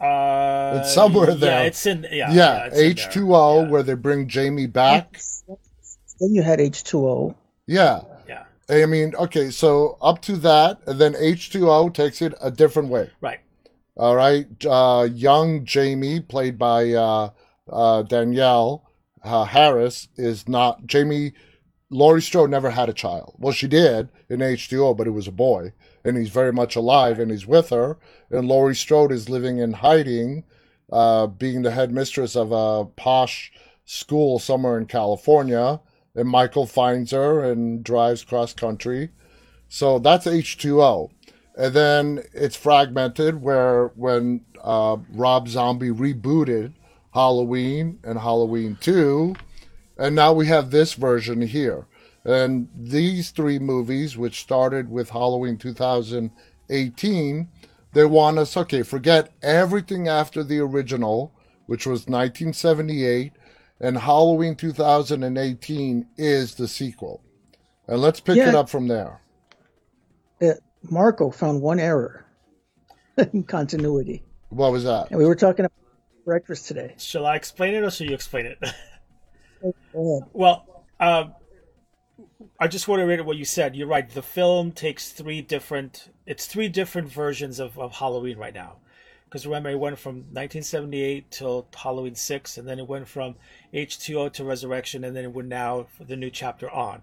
Uh, 0.00 0.80
it's 0.80 0.92
somewhere 0.92 1.30
yeah, 1.30 1.36
there. 1.36 1.66
It's 1.66 1.86
in 1.86 2.06
yeah. 2.10 2.32
Yeah, 2.32 2.68
yeah 2.72 2.92
H2O, 2.92 3.64
yeah. 3.64 3.70
where 3.70 3.82
they 3.82 3.94
bring 3.94 4.28
Jamie 4.28 4.66
back. 4.66 5.20
Then 6.20 6.34
you 6.34 6.42
had 6.42 6.58
H2O. 6.58 7.34
Yeah. 7.66 8.02
Yeah. 8.28 8.44
I 8.68 8.86
mean, 8.86 9.14
okay, 9.14 9.50
so 9.50 9.96
up 10.02 10.20
to 10.22 10.36
that, 10.38 10.80
and 10.86 11.00
then 11.00 11.14
H2O 11.14 11.94
takes 11.94 12.20
it 12.20 12.34
a 12.40 12.50
different 12.50 12.88
way. 12.88 13.10
Right. 13.20 13.40
All 13.96 14.16
right, 14.16 14.46
uh, 14.66 15.08
young 15.12 15.64
Jamie, 15.64 16.20
played 16.20 16.58
by 16.58 16.92
uh, 16.92 17.30
uh, 17.70 18.02
Danielle 18.02 18.90
uh, 19.22 19.44
Harris, 19.44 20.08
is 20.16 20.48
not 20.48 20.86
Jamie 20.86 21.32
Laurie 21.94 22.22
Strode 22.22 22.50
never 22.50 22.70
had 22.70 22.88
a 22.88 22.92
child. 22.92 23.34
Well, 23.38 23.52
she 23.52 23.68
did 23.68 24.08
in 24.28 24.40
H2O, 24.40 24.96
but 24.96 25.06
it 25.06 25.10
was 25.10 25.28
a 25.28 25.32
boy, 25.32 25.72
and 26.04 26.16
he's 26.16 26.30
very 26.30 26.52
much 26.52 26.74
alive, 26.74 27.20
and 27.20 27.30
he's 27.30 27.46
with 27.46 27.70
her. 27.70 27.98
And 28.30 28.48
Laurie 28.48 28.74
Strode 28.74 29.12
is 29.12 29.28
living 29.28 29.58
in 29.58 29.74
hiding, 29.74 30.42
uh, 30.90 31.28
being 31.28 31.62
the 31.62 31.70
headmistress 31.70 32.34
of 32.34 32.50
a 32.50 32.86
posh 32.96 33.52
school 33.84 34.40
somewhere 34.40 34.76
in 34.76 34.86
California. 34.86 35.80
And 36.16 36.28
Michael 36.28 36.66
finds 36.66 37.12
her 37.12 37.44
and 37.44 37.84
drives 37.84 38.24
cross 38.24 38.52
country. 38.52 39.10
So 39.68 40.00
that's 40.00 40.26
H2O. 40.26 41.10
And 41.56 41.72
then 41.74 42.24
it's 42.32 42.56
fragmented 42.56 43.40
where 43.40 43.88
when 43.94 44.44
uh, 44.62 44.96
Rob 45.12 45.48
Zombie 45.48 45.90
rebooted 45.90 46.72
Halloween 47.12 48.00
and 48.02 48.18
Halloween 48.18 48.76
2, 48.80 49.34
and 49.96 50.16
now 50.16 50.32
we 50.32 50.46
have 50.48 50.70
this 50.70 50.94
version 50.94 51.40
here. 51.42 51.86
And 52.24 52.68
these 52.74 53.30
three 53.30 53.58
movies, 53.58 54.16
which 54.16 54.40
started 54.40 54.90
with 54.90 55.10
Halloween 55.10 55.56
2018, 55.58 57.48
they 57.92 58.04
want 58.04 58.38
us, 58.38 58.56
okay, 58.56 58.82
forget 58.82 59.30
everything 59.42 60.08
after 60.08 60.42
the 60.42 60.58
original, 60.58 61.32
which 61.66 61.86
was 61.86 62.08
1978, 62.08 63.32
and 63.80 63.98
Halloween 63.98 64.56
2018 64.56 66.06
is 66.16 66.54
the 66.54 66.66
sequel. 66.66 67.22
And 67.86 68.00
let's 68.00 68.18
pick 68.20 68.36
Yeah. 68.36 68.48
it 68.48 68.54
up 68.54 68.68
from 68.68 68.88
there. 68.88 69.20
Uh, 70.42 70.54
Marco 70.90 71.30
found 71.30 71.62
one 71.62 71.80
error 71.80 72.26
in 73.32 73.42
continuity. 73.44 74.22
What 74.50 74.72
was 74.72 74.84
that? 74.84 75.10
And 75.10 75.18
we 75.18 75.26
were 75.26 75.34
talking 75.34 75.64
about 75.64 75.78
breakfast 76.24 76.66
today. 76.68 76.94
Shall 76.98 77.26
I 77.26 77.36
explain 77.36 77.74
it 77.74 77.82
or 77.82 77.90
shall 77.90 78.06
you 78.06 78.14
explain 78.14 78.46
it? 78.46 78.58
Well, 79.94 80.84
uh, 81.00 81.28
I 82.60 82.68
just 82.68 82.86
want 82.86 83.00
to 83.00 83.06
read 83.06 83.20
what 83.22 83.36
you 83.36 83.44
said. 83.44 83.74
You're 83.74 83.86
right. 83.86 84.08
The 84.08 84.22
film 84.22 84.72
takes 84.72 85.10
three 85.10 85.40
different. 85.40 86.10
It's 86.26 86.46
three 86.46 86.68
different 86.68 87.08
versions 87.08 87.58
of, 87.58 87.78
of 87.78 87.92
Halloween 87.92 88.36
right 88.36 88.54
now. 88.54 88.76
Because 89.24 89.46
remember, 89.46 89.70
it 89.70 89.78
went 89.78 89.98
from 89.98 90.16
1978 90.16 91.30
till 91.30 91.66
Halloween 91.74 92.14
six, 92.14 92.56
and 92.58 92.68
then 92.68 92.78
it 92.78 92.86
went 92.86 93.08
from 93.08 93.36
H2O 93.72 94.32
to 94.34 94.44
Resurrection, 94.44 95.02
and 95.02 95.16
then 95.16 95.24
it 95.24 95.32
went 95.32 95.48
now 95.48 95.86
for 95.96 96.04
the 96.04 96.16
new 96.16 96.30
chapter 96.30 96.70
on. 96.70 97.02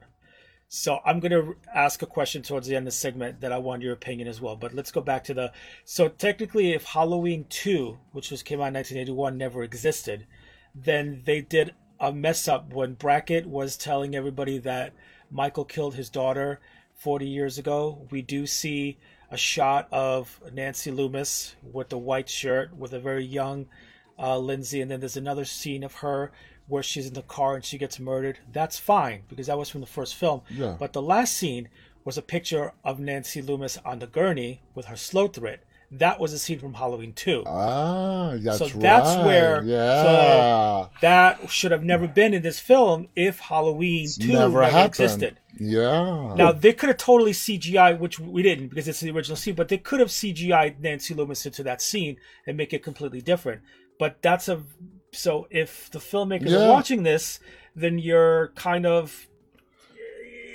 So 0.74 1.00
I'm 1.04 1.20
going 1.20 1.34
to 1.34 1.58
ask 1.76 2.02
a 2.02 2.06
question 2.06 2.44
towards 2.44 2.66
the 2.66 2.78
end 2.78 2.88
of 2.88 2.94
the 2.94 2.98
segment 2.98 3.42
that 3.42 3.52
I 3.52 3.58
want 3.58 3.82
your 3.82 3.92
opinion 3.92 4.30
as 4.30 4.40
well. 4.40 4.56
But 4.56 4.74
let's 4.74 4.90
go 4.90 5.02
back 5.02 5.26
to 5.26 5.34
the. 5.34 5.52
So 5.84 6.08
technically, 6.08 6.72
if 6.72 6.86
Halloween 6.86 7.46
two, 7.50 7.98
which 8.14 8.32
was 8.32 8.42
came 8.42 8.62
out 8.62 8.70
in 8.70 8.76
1981, 8.76 9.38
never 9.38 9.64
existed, 9.64 10.28
then 10.74 11.24
they 11.26 11.42
did 11.42 11.76
a 12.00 12.14
mess 12.14 12.48
up 12.48 12.72
when 12.72 12.94
Brackett 12.94 13.48
was 13.48 13.76
telling 13.76 14.16
everybody 14.16 14.60
that 14.60 14.94
Michael 15.30 15.66
killed 15.66 15.96
his 15.96 16.10
daughter 16.10 16.62
40 16.96 17.28
years 17.28 17.58
ago. 17.58 18.08
We 18.10 18.22
do 18.22 18.48
see 18.48 18.98
a 19.30 19.36
shot 19.36 19.90
of 19.92 20.40
Nancy 20.54 20.90
Loomis 20.90 21.54
with 21.62 21.90
the 21.90 21.98
white 21.98 22.30
shirt 22.30 22.74
with 22.78 22.94
a 22.94 23.00
very 23.00 23.26
young 23.26 23.68
uh, 24.18 24.38
Lindsay, 24.38 24.80
and 24.80 24.90
then 24.90 25.02
there's 25.02 25.18
another 25.18 25.44
scene 25.44 25.84
of 25.84 25.96
her 25.96 26.32
where 26.72 26.82
she's 26.82 27.06
in 27.08 27.14
the 27.14 27.22
car 27.22 27.56
and 27.56 27.66
she 27.66 27.78
gets 27.78 28.00
murdered. 28.00 28.40
That's 28.52 28.80
fine 28.80 29.24
because 29.28 29.48
that 29.48 29.58
was 29.58 29.70
from 29.70 29.82
the 29.82 29.88
first 29.88 30.16
film. 30.16 30.42
Yeah. 30.50 30.78
But 30.80 30.94
the 30.94 31.02
last 31.02 31.34
scene 31.36 31.68
was 32.06 32.18
a 32.18 32.22
picture 32.22 32.72
of 32.84 32.98
Nancy 33.00 33.42
Loomis 33.42 33.78
on 33.86 34.00
the 34.00 34.08
gurney 34.08 34.62
with 34.74 34.86
her 34.86 34.96
slow 34.96 35.28
thread. 35.28 35.60
That 35.92 36.22
was 36.22 36.32
a 36.32 36.40
scene 36.40 36.58
from 36.60 36.76
Halloween 36.76 37.12
2. 37.12 37.44
Ah, 37.46 38.36
that's 38.42 38.60
So 38.60 38.66
right. 38.68 38.80
that's 38.80 39.26
where- 39.26 39.62
Yeah. 39.66 40.88
That 41.02 41.50
should 41.50 41.74
have 41.74 41.84
never 41.84 42.08
been 42.08 42.34
in 42.34 42.42
this 42.42 42.62
film 42.62 43.10
if 43.18 43.40
Halloween 43.40 44.08
2 44.08 44.32
never 44.32 44.62
never, 44.62 44.86
existed. 44.88 45.38
Yeah. 45.60 46.34
Now 46.36 46.54
they 46.54 46.72
could 46.72 46.88
have 46.88 46.98
totally 46.98 47.34
CGI, 47.34 47.92
which 48.00 48.18
we 48.18 48.42
didn't 48.42 48.70
because 48.70 48.88
it's 48.88 49.02
the 49.02 49.12
original 49.12 49.36
scene, 49.36 49.56
but 49.56 49.68
they 49.68 49.78
could 49.78 50.00
have 50.00 50.10
CGI 50.10 50.74
Nancy 50.80 51.14
Loomis 51.14 51.46
into 51.46 51.64
that 51.64 51.82
scene 51.82 52.16
and 52.48 52.56
make 52.56 52.72
it 52.72 52.82
completely 52.82 53.20
different. 53.20 53.62
But 54.00 54.22
that's 54.22 54.48
a 54.48 54.64
so 55.12 55.48
if 55.50 55.90
the 55.92 56.00
filmmakers 56.00 56.50
Yeah. 56.50 56.66
are 56.66 56.70
watching 56.70 57.04
this, 57.04 57.40
then 57.76 58.00
you're 58.00 58.50
kind 58.56 58.86
of 58.86 59.28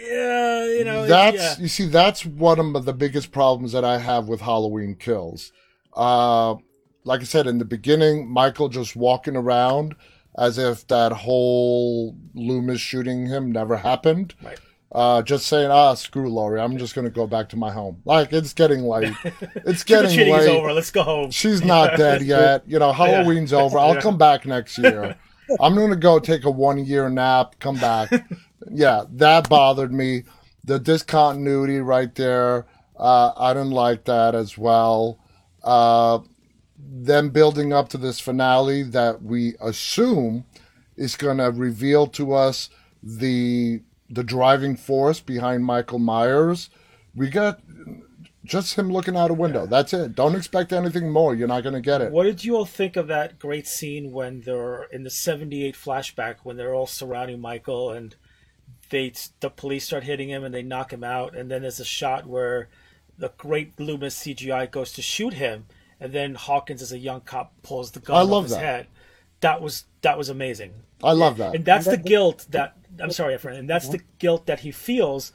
yeah, 0.09 0.65
you 0.67 0.85
know, 0.85 1.07
that's 1.07 1.37
yeah. 1.37 1.55
you 1.59 1.69
see 1.69 1.87
that's 1.87 2.25
one 2.25 2.61
of 2.77 2.85
the 2.85 2.93
biggest 2.93 3.33
problems 3.33 3.73
that 3.73 3.85
I 3.85 3.99
have 3.99 4.29
with 4.29 4.41
Halloween 4.41 4.95
Kills. 4.95 5.53
Uh, 5.95 6.57
like 7.05 7.21
I 7.21 7.25
said 7.25 7.47
in 7.47 7.59
the 7.59 7.65
beginning, 7.65 8.29
Michael 8.29 8.69
just 8.69 8.95
walking 8.95 9.37
around 9.37 9.97
as 10.39 10.59
if 10.59 10.87
that 10.89 11.13
whole 11.13 12.17
Loomis 12.35 12.81
shooting 12.81 13.27
him 13.27 13.51
never 13.51 13.79
happened. 13.79 14.35
Right. 14.43 14.59
Uh, 14.93 15.21
just 15.21 15.47
saying, 15.47 15.71
ah, 15.71 15.95
screw 15.95 16.29
Laurie. 16.29 16.61
I'm 16.61 16.79
just 16.79 16.95
gonna 16.95 17.11
go 17.11 17.27
back 17.27 17.49
to 17.51 17.57
my 17.57 17.73
home. 17.73 18.01
Like 18.05 18.33
it's 18.33 18.53
getting 18.53 18.83
late. 18.83 19.13
It's 19.67 19.83
getting 19.85 20.11
treating 20.15 20.35
is 20.35 20.47
late. 20.47 20.57
over. 20.57 20.73
Let's 20.73 20.91
go 20.93 21.03
home. 21.03 21.31
She's 21.33 21.63
not 21.65 21.97
dead 21.97 22.23
yet. 22.23 22.63
You 22.69 22.79
know, 22.79 22.93
Halloween's 22.93 23.53
over. 23.53 23.79
I'll 23.79 23.95
Yeah. 23.95 24.01
come 24.01 24.17
back 24.17 24.47
next 24.47 24.79
year. 24.79 25.17
I'm 25.61 25.75
going 25.75 25.91
to 25.91 25.97
go 25.97 26.19
take 26.19 26.45
a 26.45 26.51
one 26.51 26.79
year 26.85 27.09
nap, 27.09 27.57
come 27.59 27.77
back. 27.77 28.11
yeah, 28.71 29.05
that 29.13 29.49
bothered 29.49 29.93
me. 29.93 30.23
The 30.65 30.79
discontinuity 30.81 31.79
right 31.79 32.13
there, 32.17 32.67
uh, 32.99 33.33
I 33.37 33.55
didn't 33.55 33.71
like 33.71 34.05
that 34.07 34.35
as 34.35 34.57
well. 34.59 35.19
Uh, 35.63 36.21
them 36.79 37.31
building 37.31 37.73
up 37.73 37.89
to 37.91 37.99
this 37.99 38.19
finale 38.21 38.83
that 38.85 39.23
we 39.23 39.55
assume 39.61 40.45
is 40.97 41.17
going 41.17 41.39
to 41.39 41.51
reveal 41.51 42.07
to 42.09 42.33
us 42.35 42.69
the 43.03 43.83
the 44.09 44.25
driving 44.25 44.77
force 44.77 45.21
behind 45.21 45.65
Michael 45.65 45.99
Myers. 45.99 46.71
We 47.15 47.31
got 47.31 47.61
just 48.45 48.75
him 48.75 48.91
looking 48.91 49.17
out 49.17 49.31
a 49.31 49.35
window. 49.35 49.67
That's 49.67 49.93
it. 49.93 50.15
Don't 50.15 50.37
expect 50.37 50.73
anything 50.73 51.11
more. 51.11 51.35
You're 51.35 51.49
not 51.49 51.63
going 51.63 51.75
to 51.75 51.81
get 51.81 52.01
it. 52.01 52.13
What 52.13 52.25
did 52.25 52.45
you 52.45 52.57
all 52.57 52.65
think 52.65 52.97
of 52.97 53.09
that 53.09 53.39
great 53.39 53.67
scene 53.67 54.13
when 54.13 54.43
they're 54.43 54.85
in 54.85 55.03
the 55.03 55.11
78 55.11 55.75
flashback 55.75 56.37
when 56.45 56.57
they're 56.57 56.75
all 56.75 56.87
surrounding 56.87 57.41
Michael 57.41 57.91
and 57.91 58.15
they 58.91 59.13
the 59.41 59.51
police 59.51 59.85
start 59.87 60.05
hitting 60.05 60.29
him 60.29 60.45
and 60.45 60.55
they 60.55 60.63
knock 60.63 60.93
him 60.93 61.03
out 61.03 61.37
and 61.37 61.51
then 61.51 61.63
there's 61.63 61.81
a 61.81 61.85
shot 61.85 62.27
where 62.27 62.69
the 63.19 63.33
great 63.37 63.79
Loomis 63.81 64.21
CGI 64.21 64.71
goes 64.71 64.93
to 64.93 65.03
shoot 65.03 65.35
him 65.35 65.67
and 66.01 66.13
then 66.13 66.35
Hawkins 66.35 66.83
as 66.83 66.93
a 66.93 66.99
young 66.99 67.23
cop 67.23 67.53
pulls 67.63 67.91
the 67.91 68.01
gun 68.01 68.17
I 68.17 68.21
off 68.21 68.29
love 68.29 68.45
his 68.45 68.53
that. 68.53 68.61
head. 68.61 68.87
That 69.41 69.61
was 69.61 69.85
that 70.03 70.17
was 70.17 70.29
amazing. 70.29 70.73
I 71.03 71.13
love 71.13 71.39
that. 71.39 71.55
And 71.57 71.65
that's 71.65 71.87
the 71.87 71.97
guilt 71.97 72.47
that 72.51 72.77
I'm 73.01 73.11
sorry, 73.11 73.35
Efren, 73.35 73.59
and 73.59 73.69
that's 73.69 73.89
the 73.89 74.01
guilt 74.19 74.47
that 74.47 74.61
he 74.61 74.71
feels 74.71 75.33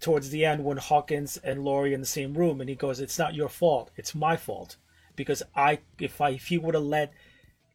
towards 0.00 0.30
the 0.30 0.44
end 0.44 0.64
when 0.64 0.76
Hawkins 0.76 1.36
and 1.38 1.64
Laurie 1.64 1.94
in 1.94 2.00
the 2.00 2.06
same 2.06 2.34
room, 2.34 2.60
and 2.60 2.68
he 2.68 2.76
goes, 2.76 3.00
"It's 3.00 3.18
not 3.18 3.34
your 3.34 3.48
fault. 3.48 3.90
It's 3.96 4.14
my 4.14 4.36
fault 4.36 4.76
because 5.16 5.42
I 5.54 5.78
if 5.98 6.20
I 6.20 6.30
if 6.30 6.46
he 6.48 6.58
would 6.58 6.74
have 6.74 6.84
let 6.84 7.12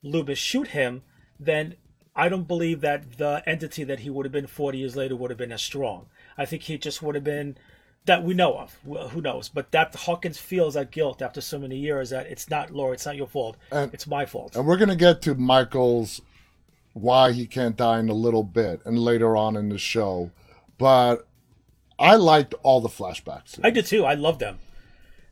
Loomis 0.04 0.38
shoot 0.38 0.69
him, 0.69 1.02
then 1.39 1.75
I 2.15 2.30
don't 2.30 2.47
believe 2.47 2.82
that 2.82 3.17
the 3.17 3.41
entity 3.45 3.84
that 3.86 3.99
he 3.99 4.10
would 4.10 4.25
have 4.25 4.34
been 4.34 4.47
40 4.47 4.78
years 4.78 4.95
later 4.95 5.15
would 5.15 5.32
have 5.32 5.38
been 5.38 5.52
as 5.52 5.62
strong. 5.62 6.08
I 6.38 6.45
think 6.45 6.63
he 6.63 6.78
just 6.78 7.02
would 7.02 7.15
have 7.15 7.23
been." 7.23 7.58
That 8.06 8.23
we 8.23 8.34
know 8.34 8.58
of, 8.58 8.80
Well, 8.86 9.10
who 9.10 9.21
knows? 9.21 9.49
But 9.49 9.71
that 9.71 9.93
Hawkins 9.93 10.38
feels 10.39 10.73
that 10.73 10.89
guilt 10.89 11.21
after 11.21 11.41
so 11.41 11.60
many 11.60 11.78
years 11.78 12.10
that 12.10 12.28
it's 12.28 12.49
not 12.49 12.71
Laurie, 12.71 12.93
it's 12.95 13.06
not 13.06 13.17
your 13.17 13.28
fault, 13.28 13.58
And- 13.71 13.93
it's 13.93 14.08
my 14.08 14.25
fault. 14.25 14.56
And 14.56 14.65
we're 14.65 14.78
going 14.78 14.89
to 14.89 14.95
get 14.95 15.21
to 15.23 15.36
Michael's 15.36 16.21
why 16.93 17.32
he 17.32 17.45
can't 17.47 17.75
die 17.78 17.99
in 17.99 18.10
a 18.10 18.13
little 18.13 18.43
bit 18.43 18.82
and 18.86 18.97
later 18.99 19.36
on 19.38 19.56
in 19.56 19.69
the 19.69 19.78
show. 19.78 20.32
But 20.78 21.28
I 21.97 22.15
liked 22.15 22.54
all 22.63 22.82
the 22.82 22.89
flashbacks. 22.89 23.60
I 23.63 23.69
did 23.69 23.86
too. 23.86 24.06
I 24.06 24.13
loved 24.15 24.39
them. 24.39 24.60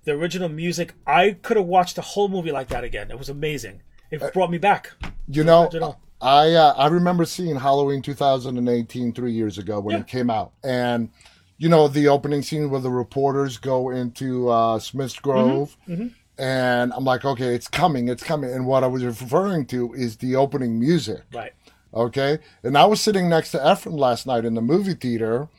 The 0.03 0.11
original 0.13 0.49
music, 0.49 0.93
I 1.05 1.31
could 1.41 1.57
have 1.57 1.65
watched 1.65 1.95
the 1.97 2.01
whole 2.01 2.27
movie 2.29 2.51
like 2.51 2.69
that 2.69 2.83
again. 2.83 3.11
It 3.11 3.17
was 3.19 3.29
amazing. 3.29 3.81
It 4.11 4.33
brought 4.33 4.49
me 4.51 4.57
back. 4.57 4.91
You 5.27 5.43
know, 5.43 5.63
original. 5.63 5.99
I 6.21 6.53
uh, 6.53 6.73
I 6.77 6.87
remember 6.87 7.25
seeing 7.25 7.57
Halloween 7.57 8.01
2018 8.01 9.13
three 9.13 9.33
years 9.33 9.57
ago 9.57 9.79
when 9.81 9.95
Yeah. 9.95 10.01
it 10.01 10.07
came 10.07 10.29
out, 10.29 10.53
and 10.63 11.09
you 11.57 11.67
know 11.69 11.87
the 11.89 12.07
opening 12.07 12.41
scene 12.41 12.69
where 12.69 12.79
the 12.81 12.89
reporters 12.89 13.57
go 13.57 13.89
into 13.89 14.49
uh, 14.49 14.79
Smith's 14.79 15.19
Grove, 15.19 15.75
Mm-hmm. 15.87 16.07
And 16.39 16.93
I'm 16.93 17.03
like, 17.03 17.25
okay, 17.25 17.55
it's 17.55 17.67
coming, 17.67 18.09
it's 18.09 18.23
coming. 18.23 18.51
And 18.51 18.67
what 18.67 18.83
I 18.83 18.87
was 18.87 19.03
referring 19.03 19.65
to 19.67 19.93
is 19.93 20.17
the 20.17 20.35
opening 20.35 20.79
music. 20.79 21.23
Right. 21.33 21.53
Okay. 21.93 22.39
And 22.63 22.77
I 22.77 22.85
was 22.85 23.01
sitting 23.01 23.27
next 23.27 23.51
to 23.51 23.57
Efren 23.57 23.97
last 23.97 24.27
night 24.27 24.45
in 24.45 24.53
the 24.53 24.61
movie 24.61 24.93
theater, 24.93 25.49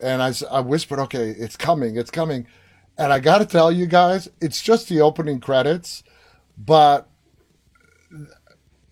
and 0.00 0.22
I 0.22 0.60
whispered, 0.60 0.98
okay, 1.00 1.30
it's 1.30 1.56
coming, 1.56 1.96
it's 1.96 2.10
coming. 2.10 2.46
And 2.98 3.12
I 3.12 3.20
got 3.20 3.38
to 3.38 3.46
tell 3.46 3.70
you 3.70 3.86
guys, 3.86 4.28
it's 4.40 4.60
just 4.60 4.88
the 4.88 5.00
opening 5.00 5.40
credits, 5.40 6.02
but 6.58 7.08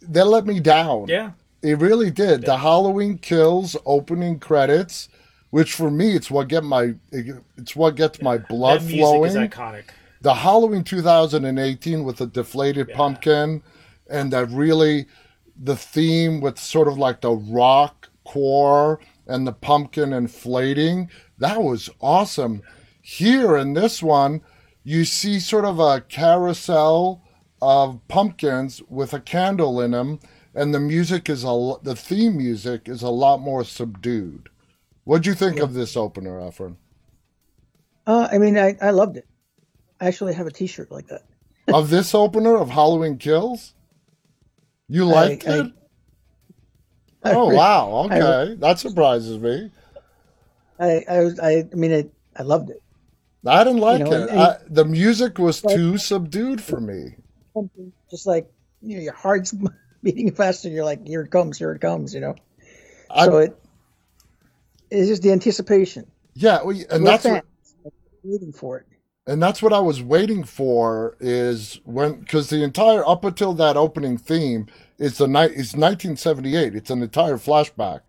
they 0.01 0.23
let 0.23 0.47
me 0.47 0.61
down. 0.61 1.09
Yeah. 1.09 1.33
It 1.63 1.79
really 1.79 2.11
did. 2.11 2.43
The 2.43 2.59
Halloween 2.59 3.19
Kills 3.19 3.77
opening 3.87 4.41
credits, 4.41 5.09
which 5.51 5.75
for 5.75 5.91
me, 5.91 6.17
it's 6.17 6.31
what 6.31 6.49
get 6.49 6.65
my 6.65 6.95
it's 7.13 7.77
what 7.77 7.95
gets 7.95 8.21
my 8.21 8.39
blood 8.39 8.81
that 8.81 8.87
music 8.87 9.01
flowing 9.01 9.31
is 9.31 9.37
iconic. 9.37 9.85
The 10.23 10.35
Halloween 10.35 10.85
2018 10.85 12.05
with 12.05 12.17
the 12.17 12.27
deflated 12.27 12.93
pumpkin 12.93 13.63
and 14.09 14.33
that 14.33 14.49
really 14.51 15.07
the 15.61 15.77
theme 15.77 16.41
with 16.41 16.59
sort 16.59 16.87
of 16.87 16.97
like 16.97 17.21
the 17.21 17.33
rock 17.33 18.09
core 18.25 19.01
and 19.27 19.47
the 19.47 19.53
pumpkin 19.53 20.13
inflating. 20.13 21.11
That 21.39 21.63
was 21.63 21.91
awesome. 22.01 22.63
Here 23.01 23.57
in 23.57 23.75
this 23.75 24.01
one, 24.01 24.43
you 24.85 25.05
see 25.05 25.41
sort 25.41 25.65
of 25.65 25.81
a 25.81 26.01
carousel 26.01 27.23
of 27.61 28.01
pumpkins 28.07 28.81
with 28.89 29.13
a 29.13 29.21
candle 29.21 29.81
in 29.81 29.91
them, 29.91 30.21
and 30.55 30.73
the 30.73 30.81
music 30.81 31.29
is 31.29 31.45
a 31.45 31.75
the 31.83 31.97
theme 31.97 32.37
music 32.37 32.89
is 32.89 33.03
a 33.03 33.09
lot 33.09 33.41
more 33.41 33.65
subdued. 33.65 34.49
What'd 35.05 35.27
you 35.27 35.35
think 35.35 35.59
of 35.59 35.75
this 35.75 35.97
opener, 35.97 36.41
Efren? 36.41 36.77
Uh, 38.07 38.29
I 38.31 38.39
mean, 38.39 38.57
I, 38.57 38.77
I 38.81 38.91
loved 38.91 39.17
it. 39.17 39.27
I 40.03 40.09
actually 40.09 40.35
have 40.35 40.49
a 40.49 40.51
T-shirt 40.51 40.91
like 40.91 41.07
that. 41.09 41.23
of 41.73 41.89
this 41.89 42.13
opener 42.15 42.57
of 42.57 42.69
Halloween 42.69 43.19
Kills? 43.19 43.73
You 44.89 45.05
liked 45.07 45.47
I- 45.47 45.59
it? 45.61 45.73
I 47.25 47.35
oh 47.35 47.51
re- 47.51 47.57
wow! 47.57 48.07
Okay, 48.07 48.57
that 48.57 48.81
surprises 48.81 49.39
me. 49.39 49.71
I 50.81 51.05
I 51.09 51.19
I, 51.41 51.51
I 51.73 51.75
mean 51.77 51.93
I, 51.93 52.05
I 52.37 52.43
loved 52.43 52.71
it. 52.71 52.83
I 53.47 53.63
didn't 53.63 53.79
like 53.79 54.01
You 54.01 54.05
know, 54.07 54.13
it. 54.25 54.31
and- 54.31 54.41
I, 54.41 54.57
the 54.69 54.85
music 54.85 55.39
was 55.39 55.65
Like- 55.65 55.77
too 55.77 55.99
subdued 55.99 56.61
for 56.61 56.81
me. 56.81 57.15
Just 58.11 58.27
like 58.27 58.51
you 58.81 58.97
know, 58.97 59.03
your 59.03 59.13
heart's 59.13 59.55
beating 60.03 60.33
faster. 60.33 60.69
You're 60.69 60.85
like, 60.85 61.07
here 61.07 61.23
it 61.23 61.31
comes, 61.31 61.59
here 61.59 61.71
it 61.71 61.81
comes. 61.81 62.13
You 62.13 62.23
know. 62.23 62.35
I, 63.09 63.27
so 63.27 63.37
it 63.39 63.57
it's 64.91 65.07
just 65.09 65.23
the 65.23 65.31
anticipation. 65.31 66.11
yeah, 66.35 66.61
well, 66.65 66.77
and 66.91 67.05
We're 67.05 67.11
that's 67.11 67.25
what, 67.25 67.45
fans, 67.85 67.95
waiting 68.25 68.53
for 68.53 68.79
it. 68.79 68.87
And 69.27 69.43
that's 69.43 69.63
what 69.63 69.73
I 69.73 69.79
was 69.79 70.03
waiting 70.03 70.43
for 70.45 71.17
is 71.21 71.81
when 71.85 72.21
because 72.21 72.51
the 72.51 72.65
entire 72.65 73.07
up 73.07 73.25
until 73.25 73.55
that 73.55 73.77
opening 73.77 74.19
theme 74.19 74.67
is 74.99 75.19
the 75.19 75.29
night 75.29 75.51
it's 75.53 75.75
1978. 75.75 76.75
It's 76.75 76.91
an 76.91 77.03
entire 77.03 77.37
flashback, 77.37 78.01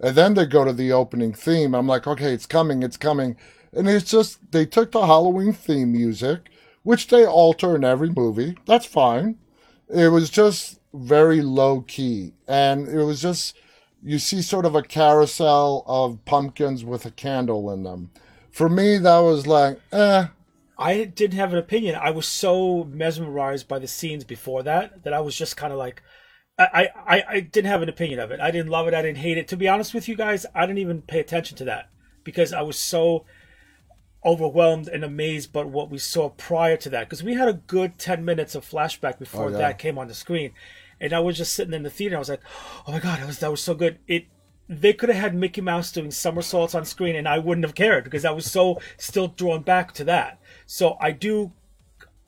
and 0.00 0.16
then 0.16 0.34
they 0.34 0.46
go 0.46 0.64
to 0.64 0.72
the 0.72 0.92
opening 0.92 1.34
theme. 1.34 1.74
I'm 1.74 1.86
like, 1.86 2.06
okay, 2.06 2.32
it's 2.32 2.46
coming, 2.46 2.82
it's 2.82 2.96
coming, 2.96 3.36
and 3.72 3.88
it's 3.88 4.10
just 4.10 4.52
they 4.52 4.64
took 4.64 4.92
the 4.92 5.06
Halloween 5.06 5.52
theme 5.52 5.92
music, 5.92 6.50
which 6.82 7.08
they 7.08 7.26
alter 7.26 7.76
in 7.76 7.84
every 7.84 8.10
movie. 8.10 8.56
That's 8.64 8.86
fine. 8.86 9.36
It 9.88 10.08
was 10.08 10.30
just 10.30 10.80
very 10.94 11.42
low 11.42 11.82
key, 11.82 12.32
and 12.48 12.88
it 12.88 13.04
was 13.04 13.20
just 13.20 13.54
you 14.02 14.18
see 14.18 14.40
sort 14.40 14.64
of 14.64 14.74
a 14.74 14.82
carousel 14.82 15.84
of 15.86 16.24
pumpkins 16.24 16.84
with 16.84 17.04
a 17.04 17.10
candle 17.10 17.70
in 17.70 17.82
them. 17.82 18.10
For 18.50 18.70
me, 18.70 18.96
that 18.96 19.18
was 19.18 19.46
like, 19.46 19.78
eh. 19.92 20.28
I 20.78 21.04
didn't 21.04 21.38
have 21.38 21.52
an 21.52 21.58
opinion. 21.58 21.94
I 21.94 22.10
was 22.10 22.26
so 22.26 22.84
mesmerized 22.84 23.68
by 23.68 23.78
the 23.78 23.86
scenes 23.86 24.24
before 24.24 24.62
that 24.64 25.04
that 25.04 25.12
I 25.12 25.20
was 25.20 25.36
just 25.36 25.56
kind 25.56 25.72
of 25.72 25.78
like, 25.78 26.02
I, 26.58 26.88
I, 27.06 27.22
I 27.28 27.40
didn't 27.40 27.70
have 27.70 27.82
an 27.82 27.88
opinion 27.88 28.20
of 28.20 28.30
it. 28.30 28.38
I 28.40 28.50
didn't 28.50 28.70
love 28.70 28.86
it. 28.86 28.94
I 28.94 29.02
didn't 29.02 29.18
hate 29.18 29.38
it. 29.38 29.48
To 29.48 29.56
be 29.56 29.68
honest 29.68 29.92
with 29.94 30.08
you 30.08 30.14
guys, 30.16 30.46
I 30.54 30.66
didn't 30.66 30.78
even 30.78 31.02
pay 31.02 31.18
attention 31.20 31.56
to 31.58 31.64
that 31.64 31.90
because 32.22 32.52
I 32.52 32.62
was 32.62 32.78
so 32.78 33.24
overwhelmed 34.24 34.88
and 34.88 35.04
amazed 35.04 35.52
by 35.52 35.62
what 35.64 35.90
we 35.90 35.98
saw 35.98 36.28
prior 36.30 36.76
to 36.78 36.90
that. 36.90 37.08
Because 37.08 37.22
we 37.22 37.34
had 37.34 37.48
a 37.48 37.54
good 37.54 37.98
10 37.98 38.24
minutes 38.24 38.54
of 38.54 38.68
flashback 38.68 39.18
before 39.18 39.46
Oh, 39.46 39.48
yeah. 39.50 39.58
that 39.58 39.78
came 39.78 39.98
on 39.98 40.08
the 40.08 40.14
screen. 40.14 40.52
And 41.00 41.12
I 41.12 41.20
was 41.20 41.36
just 41.36 41.54
sitting 41.54 41.74
in 41.74 41.82
the 41.82 41.90
theater. 41.90 42.16
I 42.16 42.20
was 42.20 42.28
like, 42.30 42.40
oh 42.86 42.92
my 42.92 43.00
God, 43.00 43.18
that 43.20 43.26
was, 43.26 43.38
that 43.40 43.50
was 43.50 43.62
so 43.62 43.74
good. 43.74 43.98
It, 44.06 44.26
they 44.68 44.94
could 44.94 45.10
have 45.10 45.18
had 45.18 45.34
Mickey 45.34 45.60
Mouse 45.60 45.92
doing 45.92 46.10
somersaults 46.10 46.74
on 46.74 46.84
screen 46.86 47.16
and 47.16 47.28
I 47.28 47.38
wouldn't 47.38 47.66
have 47.66 47.74
cared 47.74 48.04
because 48.04 48.24
I 48.24 48.30
was 48.30 48.50
so 48.50 48.80
still 48.96 49.28
drawn 49.28 49.62
back 49.62 49.92
to 49.94 50.04
that. 50.04 50.38
So 50.66 50.96
I 51.00 51.10
do 51.12 51.52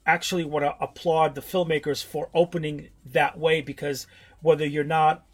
actually 0.06 0.44
want 0.44 0.64
to 0.64 0.74
applaud 0.80 1.34
the 1.34 1.40
filmmakers 1.40 2.04
for 2.04 2.28
opening 2.32 2.90
that 3.04 3.38
way 3.38 3.60
because 3.60 4.06
whether 4.40 4.64
you're 4.64 4.84
not 4.84 5.24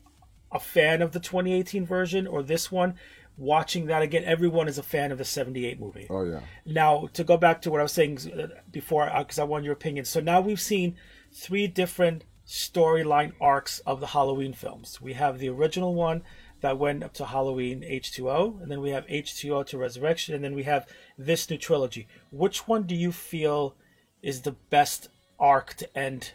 a 0.51 0.59
fan 0.59 1.03
of 1.03 1.13
the 1.13 1.21
2018 1.21 1.85
version 1.85 2.27
or 2.27 2.43
this 2.43 2.73
one, 2.73 2.95
watching 3.37 3.87
that 3.87 4.03
again, 4.03 4.25
everyone 4.25 4.69
is 4.69 4.79
a 4.79 4.83
fan 4.83 5.13
of 5.13 5.19
the 5.19 5.25
78 5.25 5.81
movie. 5.81 6.07
Oh 6.09 6.25
yeah. 6.25 6.41
Now, 6.65 7.09
to 7.13 7.25
go 7.25 7.37
back 7.37 7.63
to 7.63 7.71
what 7.71 7.81
I 7.81 7.85
was 7.85 7.93
saying 7.93 8.19
uh, 8.33 8.47
before, 8.71 9.11
because 9.19 9.39
I 9.39 9.45
want 9.45 9.65
your 9.65 9.73
opinion. 9.73 10.05
So 10.05 10.21
now 10.21 10.41
we've 10.41 10.61
seen 10.61 10.97
three 11.33 11.67
different 11.67 12.25
storyline 12.47 13.33
arcs 13.41 13.79
of 13.81 14.01
the 14.01 14.09
Halloween 14.09 14.53
films. 14.53 15.01
We 15.01 15.15
have 15.15 15.39
the 15.39 15.49
original 15.49 15.95
one 15.95 16.23
that 16.63 16.79
went 16.79 17.03
up 17.05 17.13
to 17.15 17.27
Halloween 17.27 17.83
H2O, 17.83 18.63
and 18.63 18.71
then 18.71 18.81
we 18.81 18.91
have 18.91 19.07
H2O 19.07 19.67
to 19.67 19.79
Resurrection, 19.79 20.35
and 20.35 20.43
then 20.43 20.55
we 20.55 20.63
have 20.63 20.87
this 21.19 21.51
new 21.51 21.59
trilogy. 21.59 22.09
Which 22.31 22.67
one 22.67 22.85
do 22.85 22.95
you 22.95 23.13
feel 23.13 23.75
is 24.23 24.43
the 24.43 24.53
best 24.53 25.09
arc 25.39 25.75
to 25.75 25.99
end 25.99 26.33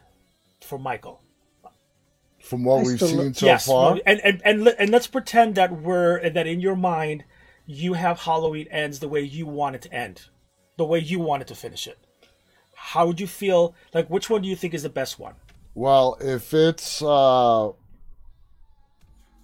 for 0.62 0.78
Michael? 0.78 1.22
From 2.40 2.64
what 2.64 2.82
I 2.82 2.84
we've 2.84 2.98
still- 2.98 3.08
seen 3.08 3.34
so 3.34 3.46
yes, 3.46 3.66
far, 3.66 4.00
and 4.06 4.20
and 4.22 4.42
and, 4.46 4.64
let- 4.64 4.76
and 4.80 4.90
let's 4.92 5.08
pretend 5.08 5.56
that 5.56 5.72
we're 5.82 6.30
that 6.30 6.46
in 6.48 6.60
your 6.60 6.76
mind 6.76 7.24
you 7.66 7.94
have 7.94 8.20
Halloween 8.20 8.68
ends 8.70 9.00
the 9.00 9.10
way 9.10 9.22
you 9.22 9.46
want 9.46 9.76
it 9.76 9.82
to 9.84 9.94
end, 9.94 10.26
the 10.78 10.86
way 10.86 11.00
you 11.00 11.20
wanted 11.20 11.48
to 11.48 11.56
finish 11.56 11.88
it. 11.88 11.98
How 12.76 13.08
would 13.08 13.20
you 13.20 13.28
feel? 13.28 13.76
Like, 13.94 14.10
which 14.10 14.30
one 14.30 14.42
do 14.44 14.48
you 14.48 14.56
think 14.56 14.74
is 14.74 14.84
the 14.84 14.90
best 14.90 15.20
one? 15.20 15.34
well, 15.76 16.18
if 16.22 16.54
it's 16.54 17.02
uh 17.02 17.72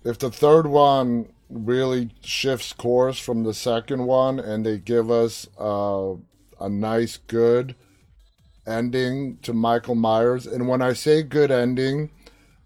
if 0.03 0.19
the 0.19 0.31
third 0.31 0.67
one 0.67 1.29
really 1.49 2.09
shifts 2.21 2.73
course 2.73 3.19
from 3.19 3.43
the 3.43 3.53
second 3.53 4.05
one 4.05 4.39
and 4.39 4.65
they 4.65 4.77
give 4.77 5.11
us 5.11 5.47
uh, 5.59 6.13
a 6.59 6.69
nice 6.69 7.17
good 7.27 7.75
ending 8.65 9.37
to 9.41 9.53
Michael 9.53 9.95
Myers 9.95 10.47
and 10.47 10.67
when 10.67 10.81
I 10.81 10.93
say 10.93 11.21
good 11.21 11.51
ending 11.51 12.09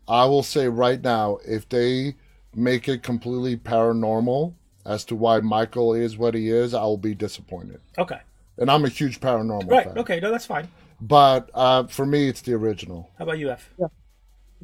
I 0.07 0.25
will 0.25 0.43
say 0.43 0.69
right 0.69 1.01
now 1.01 1.39
if 1.45 1.67
they 1.67 2.15
make 2.55 2.87
it 2.87 3.03
completely 3.03 3.57
paranormal 3.57 4.53
as 4.85 5.03
to 5.05 5.15
why 5.15 5.39
Michael 5.41 5.93
is 5.93 6.17
what 6.17 6.33
he 6.33 6.49
is 6.49 6.73
I 6.73 6.83
will 6.83 6.97
be 6.97 7.15
disappointed 7.15 7.81
Okay, 7.97 8.19
and 8.57 8.71
I'm 8.71 8.85
a 8.85 8.89
huge 8.89 9.19
paranormal 9.19 9.69
right. 9.69 9.85
fan 9.85 9.97
Okay, 9.97 10.19
no, 10.19 10.31
that's 10.31 10.45
fine. 10.45 10.67
but 11.01 11.49
uh, 11.53 11.87
for 11.87 12.05
me 12.05 12.29
it's 12.29 12.41
the 12.41 12.53
original 12.53 13.09
How 13.17 13.25
about 13.25 13.39
you, 13.39 13.49
F? 13.49 13.69
It 13.79 13.89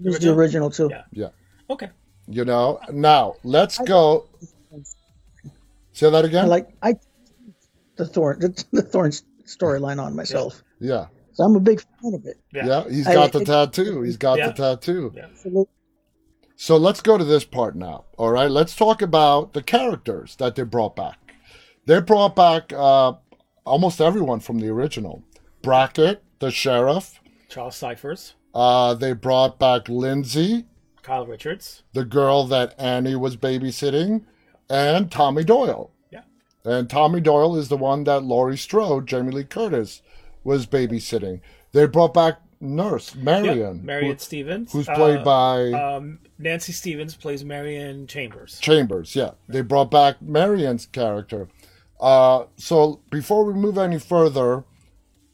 was 0.05 0.19
the 0.19 0.31
original 0.31 0.69
too. 0.71 0.87
Yeah. 0.89 1.03
yeah 1.11 1.29
Okay. 1.69 1.89
You 2.27 2.45
know. 2.45 2.79
Now 2.91 3.35
let's 3.43 3.77
go. 3.79 4.25
Say 5.93 6.09
that 6.09 6.23
I 6.23 6.27
again. 6.27 6.47
like 6.47 6.69
I 6.81 6.95
the 7.97 8.05
Thorn 8.07 8.39
the, 8.39 8.65
the 8.71 8.81
Thorn 8.81 9.11
storyline 9.45 10.01
on 10.01 10.15
myself. 10.15 10.63
yeah. 10.79 11.07
So 11.33 11.43
I'm 11.43 11.55
a 11.55 11.59
big 11.59 11.81
fan 11.81 12.13
of 12.13 12.25
it. 12.27 12.39
Yeah. 12.53 12.65
Yeah. 12.67 12.83
He's 12.89 13.07
I- 13.07 13.13
got 13.15 13.31
the 13.31 13.39
it- 13.41 13.45
tattoo. 13.45 14.01
He's 14.03 14.17
got 14.17 14.37
Yeah. 14.37 14.47
the 14.47 14.53
tattoo. 14.53 15.11
Yeah. 15.15 15.27
So 15.35 15.67
So 16.55 16.77
let's 16.77 17.01
go 17.01 17.17
to 17.17 17.23
this 17.23 17.43
part 17.43 17.75
now. 17.75 18.05
All 18.17 18.31
right. 18.31 18.49
Let's 18.49 18.75
talk 18.75 19.01
about 19.01 19.53
the 19.53 19.63
characters 19.63 20.35
that 20.37 20.55
they 20.55 20.63
brought 20.63 20.95
back. 20.95 21.17
They 21.85 21.99
brought 22.01 22.35
back 22.35 22.71
uh, 22.71 23.13
almost 23.65 23.99
everyone 23.99 24.39
from 24.39 24.59
the 24.59 24.69
original. 24.69 25.23
Brackett, 25.63 26.23
the 26.39 26.51
sheriff. 26.51 27.19
Charles 27.49 27.75
Cyphers, 27.75 28.35
Uh, 28.53 28.93
they 28.93 29.13
brought 29.13 29.57
back 29.59 29.89
Lindsay, 29.89 30.65
Kyle 31.03 31.25
Richards. 31.25 31.83
the 31.93 32.05
girl 32.05 32.45
that 32.45 32.73
Annie 32.79 33.15
was 33.15 33.37
babysitting, 33.37 34.23
and 34.69 35.11
Tommy 35.11 35.43
Doyle. 35.43 35.91
Yeah. 36.11 36.21
And 36.65 36.89
Tommy 36.89 37.21
Doyle 37.21 37.55
is 37.57 37.67
the 37.69 37.77
one 37.77 38.05
that 38.05 38.23
Laurie 38.23 38.57
Strode, 38.57 39.05
Jamie 39.07 39.31
Lee 39.31 39.43
Curtis, 39.43 40.01
was 40.43 40.65
babysitting. 40.65 41.41
They 41.73 41.85
brought 41.87 42.13
back 42.13 42.39
Nurse 42.61 43.13
Marion, 43.13 43.75
Yep. 43.77 43.83
Marion 43.85 44.11
who- 44.13 44.17
Stevens. 44.17 44.71
who's 44.71 44.85
played 44.87 45.19
Uh, 45.19 45.23
by 45.25 45.71
Um, 45.73 46.19
Nancy 46.39 46.71
Stevens 46.71 47.13
plays 47.15 47.43
Marion 47.43 48.07
Chambers. 48.07 48.57
Chambers. 48.61 49.15
Yeah, 49.15 49.31
they 49.49 49.61
brought 49.61 49.91
back 49.91 50.21
Marion's 50.21 50.85
character. 50.85 51.49
Uh, 51.99 52.45
so 52.57 53.01
before 53.09 53.43
we 53.43 53.53
move 53.53 53.77
any 53.77 53.99
further, 53.99 54.63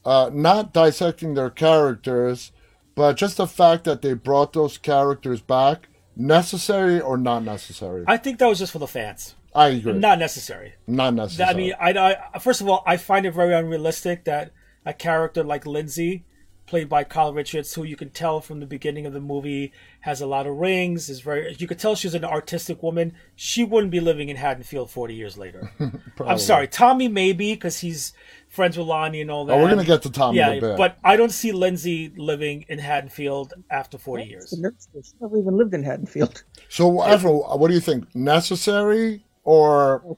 uh, 0.05 0.31
not 0.33 0.73
dissecting 0.73 1.35
their 1.35 1.49
characters, 1.51 2.51
but 2.99 3.15
just 3.15 3.37
the 3.37 3.47
fact 3.47 3.85
that 3.85 4.01
they 4.01 4.11
brought 4.11 4.51
those 4.51 4.77
characters 4.77 5.39
back, 5.39 5.87
necessary 6.17 6.99
or 6.99 7.15
not 7.15 7.45
necessary? 7.45 8.03
I 8.05 8.17
think 8.17 8.39
that 8.39 8.47
was 8.47 8.59
just 8.59 8.73
for 8.73 8.79
the 8.79 8.87
fans. 8.87 9.35
I 9.55 9.69
agree. 9.69 9.93
Not, 9.93 10.19
necessary. 10.19 10.73
Not 10.85 11.13
necessary. 11.13 11.49
I 11.49 11.53
mean, 11.53 11.73
I, 11.79 12.17
I 12.33 12.39
first 12.39 12.59
of 12.59 12.67
all, 12.67 12.83
I 12.85 12.97
find 12.97 13.25
it 13.25 13.31
very 13.31 13.53
unrealistic 13.53 14.25
that 14.25 14.51
a 14.85 14.93
character 14.93 15.45
like 15.45 15.65
Lindsay, 15.65 16.25
played 16.65 16.89
by 16.89 17.05
Kyle 17.05 17.33
Richards, 17.33 17.73
who 17.73 17.85
you 17.85 17.95
can 17.95 18.09
tell 18.09 18.41
from 18.41 18.59
the 18.59 18.65
beginning 18.65 19.05
of 19.05 19.13
the 19.13 19.21
movie 19.21 19.71
has 20.01 20.19
a 20.19 20.27
lot 20.27 20.45
of 20.45 20.57
rings, 20.57 21.07
is 21.07 21.21
very. 21.21 21.55
You 21.57 21.67
could 21.67 21.79
tell 21.79 21.95
she's 21.95 22.15
an 22.15 22.25
artistic 22.25 22.83
woman. 22.83 23.13
She 23.33 23.63
wouldn't 23.63 23.93
be 23.93 24.01
living 24.01 24.27
in 24.27 24.35
Haddonfield 24.35 24.91
forty 24.91 25.15
years 25.15 25.37
later. 25.37 25.71
I'm 26.19 26.37
sorry, 26.37 26.67
Tommy 26.67 27.07
maybe 27.07 27.53
because 27.53 27.79
he's 27.79 28.11
friends 28.49 28.77
with 28.77 28.87
Lonnie 28.87 29.21
and 29.21 29.31
all 29.31 29.45
that. 29.45 29.53
Oh, 29.53 29.61
we're 29.61 29.69
gonna 29.69 29.85
get 29.85 30.01
to 30.03 30.11
Tommy 30.11 30.37
yeah, 30.39 30.51
in 30.51 30.57
a 30.57 30.61
bit. 30.61 30.77
but 30.77 30.97
I 31.03 31.15
don't 31.15 31.31
see 31.31 31.51
Lindsay 31.51 32.11
living 32.17 32.65
in 32.67 32.79
Haddonfield 32.79 33.53
after 33.69 33.97
forty 33.97 34.25
years. 34.25 34.49
the 34.49 34.57
nurse 34.61 34.87
she 35.03 35.13
never 35.21 35.37
even 35.37 35.55
lived 35.55 35.73
in 35.73 35.83
Haddonfield. 35.83 36.43
so, 36.67 37.01
Evan, 37.01 37.31
what 37.31 37.67
do 37.69 37.73
you 37.73 37.79
think? 37.79 38.13
Necessary 38.15 39.23
or 39.43 40.17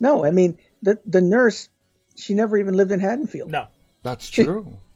No, 0.00 0.24
I 0.24 0.30
mean 0.30 0.58
the 0.82 0.98
the 1.04 1.20
nurse 1.20 1.68
she 2.16 2.34
never 2.34 2.56
even 2.56 2.74
lived 2.74 2.92
in 2.92 3.00
Haddonfield. 3.00 3.50
No, 3.50 3.66
that's 4.02 4.30
true? 4.30 4.78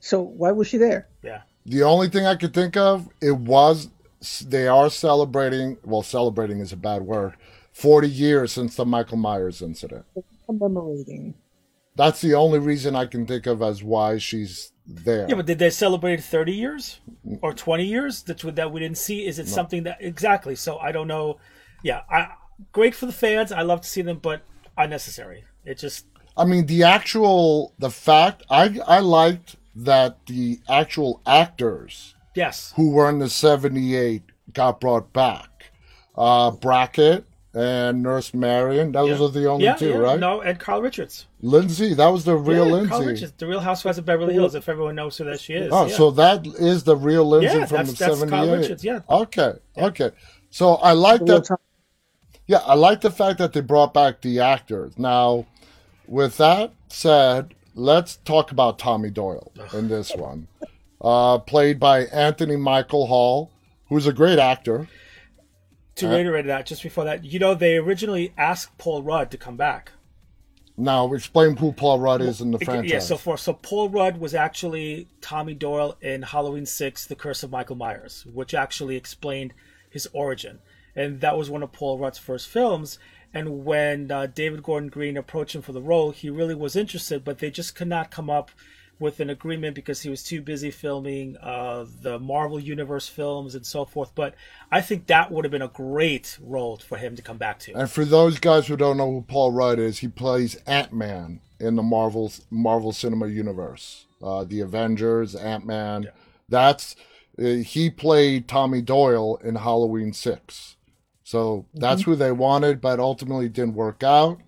So 0.00 0.22
why 0.22 0.52
was 0.52 0.68
she 0.68 0.76
there? 0.76 1.08
yeah, 1.24 1.42
the 1.66 1.82
only 1.82 2.08
thing 2.08 2.24
I 2.24 2.36
could 2.36 2.54
think 2.54 2.76
of 2.76 3.08
it 3.20 3.36
was 3.36 3.88
they 4.46 4.68
are 4.68 4.90
celebrating. 4.90 5.76
Well, 5.84 6.04
celebrating 6.04 6.60
is 6.60 6.72
a 6.72 6.76
bad 6.76 7.02
word. 7.02 7.34
Forty 7.72 8.08
years 8.08 8.52
since 8.52 8.76
the 8.76 8.86
Michael 8.86 9.16
Myers 9.16 9.60
incident. 9.60 10.06
Commemorating. 10.48 11.34
That's 11.94 12.20
the 12.20 12.34
only 12.34 12.58
reason 12.58 12.96
I 12.96 13.06
can 13.06 13.26
think 13.26 13.46
of 13.46 13.60
as 13.60 13.82
why 13.82 14.18
she's 14.18 14.72
there. 14.86 15.26
Yeah, 15.28 15.34
but 15.34 15.46
did 15.46 15.58
they 15.58 15.70
celebrate 15.70 16.22
30 16.22 16.52
years 16.52 17.00
or 17.42 17.52
20 17.52 17.84
years 17.84 18.22
that 18.24 18.38
that 18.54 18.72
we 18.72 18.80
didn't 18.80 18.98
see? 18.98 19.26
Is 19.26 19.38
it 19.38 19.48
something 19.48 19.82
that 19.82 19.98
exactly? 20.00 20.54
So 20.54 20.78
I 20.78 20.92
don't 20.92 21.08
know. 21.08 21.38
Yeah, 21.82 22.02
I 22.10 22.28
great 22.72 22.94
for 22.94 23.06
the 23.06 23.12
fans. 23.12 23.52
I 23.52 23.62
love 23.62 23.80
to 23.82 23.88
see 23.88 24.02
them, 24.02 24.18
but 24.18 24.42
unnecessary. 24.76 25.44
It 25.64 25.78
just 25.78 26.06
I 26.36 26.44
mean, 26.44 26.66
the 26.66 26.84
actual 26.84 27.74
the 27.78 27.90
fact 27.90 28.44
I 28.48 28.78
I 28.86 29.00
liked 29.00 29.56
that 29.74 30.24
the 30.26 30.60
actual 30.68 31.20
actors 31.26 32.14
yes, 32.34 32.72
who 32.76 32.90
were 32.90 33.10
in 33.10 33.18
the 33.18 33.28
'78 33.28 34.22
got 34.52 34.80
brought 34.80 35.12
back. 35.12 35.72
Uh, 36.16 36.50
Brackett 36.52 37.24
and 37.58 38.02
Nurse 38.04 38.32
Marion. 38.32 38.92
Those 38.92 39.18
Yeah. 39.18 39.26
are 39.26 39.28
the 39.30 39.46
only 39.46 39.64
yeah, 39.64 39.74
two, 39.74 39.88
yeah, 39.88 39.96
right? 39.96 40.20
No, 40.20 40.40
and 40.40 40.58
Kyle 40.58 40.80
Richards. 40.80 41.26
Lindsay, 41.42 41.92
that 41.94 42.06
was 42.06 42.24
the 42.24 42.36
real 42.36 42.66
yeah, 42.66 42.72
Lindsay. 42.72 42.90
Kyle 42.90 43.04
Richards, 43.04 43.32
the 43.36 43.46
Real 43.48 43.60
Housewives 43.60 43.98
of 43.98 44.04
Beverly 44.04 44.34
Hills. 44.34 44.54
If 44.54 44.68
everyone 44.68 44.94
knows 44.94 45.18
who 45.18 45.24
that 45.24 45.40
she 45.40 45.54
is. 45.54 45.72
Oh, 45.72 45.86
yeah. 45.86 45.96
so 45.96 46.10
that 46.12 46.46
is 46.46 46.84
the 46.84 46.96
real 46.96 47.28
Lindsay 47.28 47.58
Yeah, 47.58 47.66
from 47.66 47.76
that's- 47.78 47.98
the 47.98 48.04
that's 48.06 48.30
Kyle 48.30 48.56
Richards, 48.56 48.84
yeah. 48.84 49.00
Okay. 49.10 49.54
Okay. 49.76 50.10
So 50.50 50.74
I 50.76 50.92
like 50.92 51.24
that. 51.26 51.48
Yeah, 52.46 52.58
I 52.58 52.74
like 52.74 53.00
the 53.00 53.10
fact 53.10 53.38
that 53.38 53.52
they 53.52 53.60
brought 53.60 53.92
back 53.92 54.22
the 54.22 54.40
actors. 54.40 54.96
Now, 54.96 55.46
with 56.06 56.36
that 56.38 56.72
said, 56.88 57.54
let's 57.74 58.16
talk 58.16 58.52
about 58.52 58.78
Tommy 58.78 59.10
Doyle 59.10 59.52
in 59.74 59.88
this 59.88 60.14
one, 60.14 60.46
uh, 61.02 61.38
played 61.38 61.78
by 61.78 62.04
Anthony 62.04 62.56
Michael 62.56 63.06
Hall, 63.08 63.50
who's 63.88 64.06
a 64.06 64.12
great 64.12 64.38
actor. 64.38 64.88
To 65.98 66.08
reiterate 66.08 66.46
that, 66.46 66.66
just 66.66 66.82
before 66.82 67.04
that, 67.04 67.24
you 67.24 67.38
know, 67.38 67.54
they 67.54 67.76
originally 67.76 68.32
asked 68.36 68.76
Paul 68.78 69.02
Rudd 69.02 69.30
to 69.30 69.36
come 69.36 69.56
back. 69.56 69.92
Now, 70.76 71.12
explain 71.12 71.56
who 71.56 71.72
Paul 71.72 71.98
Rudd 71.98 72.20
is 72.20 72.40
in 72.40 72.52
the 72.52 72.58
franchise. 72.58 72.90
Yeah, 72.90 72.98
so 73.00 73.16
for 73.16 73.36
so 73.36 73.52
Paul 73.52 73.88
Rudd 73.88 74.20
was 74.20 74.32
actually 74.32 75.08
Tommy 75.20 75.54
Doyle 75.54 75.96
in 76.00 76.22
Halloween 76.22 76.66
Six: 76.66 77.04
The 77.04 77.16
Curse 77.16 77.42
of 77.42 77.50
Michael 77.50 77.74
Myers, 77.74 78.24
which 78.32 78.54
actually 78.54 78.94
explained 78.94 79.54
his 79.90 80.08
origin, 80.12 80.60
and 80.94 81.20
that 81.20 81.36
was 81.36 81.50
one 81.50 81.64
of 81.64 81.72
Paul 81.72 81.98
Rudd's 81.98 82.18
first 82.18 82.48
films. 82.48 82.98
And 83.34 83.64
when 83.64 84.10
uh, 84.10 84.26
David 84.26 84.62
Gordon 84.62 84.88
Green 84.88 85.16
approached 85.16 85.54
him 85.54 85.62
for 85.62 85.72
the 85.72 85.82
role, 85.82 86.12
he 86.12 86.30
really 86.30 86.54
was 86.54 86.76
interested, 86.76 87.24
but 87.24 87.40
they 87.40 87.50
just 87.50 87.74
could 87.74 87.88
not 87.88 88.10
come 88.10 88.30
up 88.30 88.50
with 89.00 89.20
an 89.20 89.30
agreement 89.30 89.74
because 89.74 90.02
he 90.02 90.10
was 90.10 90.22
too 90.22 90.42
busy 90.42 90.70
filming 90.70 91.36
uh, 91.38 91.86
the 92.02 92.18
Marvel 92.18 92.58
Universe 92.58 93.08
films 93.08 93.54
and 93.54 93.64
so 93.64 93.84
forth. 93.84 94.12
But 94.14 94.34
I 94.72 94.80
think 94.80 95.06
that 95.06 95.30
would 95.30 95.44
have 95.44 95.52
been 95.52 95.62
a 95.62 95.68
great 95.68 96.38
role 96.40 96.76
for 96.78 96.98
him 96.98 97.14
to 97.16 97.22
come 97.22 97.38
back 97.38 97.58
to. 97.60 97.74
And 97.74 97.90
for 97.90 98.04
those 98.04 98.38
guys 98.38 98.66
who 98.66 98.76
don't 98.76 98.96
know 98.96 99.10
who 99.10 99.22
Paul 99.22 99.52
Rudd 99.52 99.78
is, 99.78 99.98
he 99.98 100.08
plays 100.08 100.56
Ant 100.66 100.92
Man 100.92 101.40
in 101.60 101.76
the 101.76 101.82
Marvel 101.82 102.32
Marvel 102.50 102.92
Cinema 102.92 103.28
Universe, 103.28 104.06
uh, 104.22 104.44
the 104.44 104.60
Avengers, 104.60 105.34
Ant 105.34 105.64
Man. 105.64 106.08
That's 106.48 106.96
uh, 107.38 107.44
he 107.44 107.90
played 107.90 108.48
Tommy 108.48 108.82
Doyle 108.82 109.36
in 109.44 109.56
Halloween 109.56 110.12
Six, 110.12 110.76
so 111.22 111.66
that's 111.74 112.02
who 112.02 112.16
they 112.16 112.32
wanted, 112.32 112.80
but 112.80 112.98
ultimately 112.98 113.48
didn't 113.48 113.74
work 113.74 114.02
out. 114.02 114.40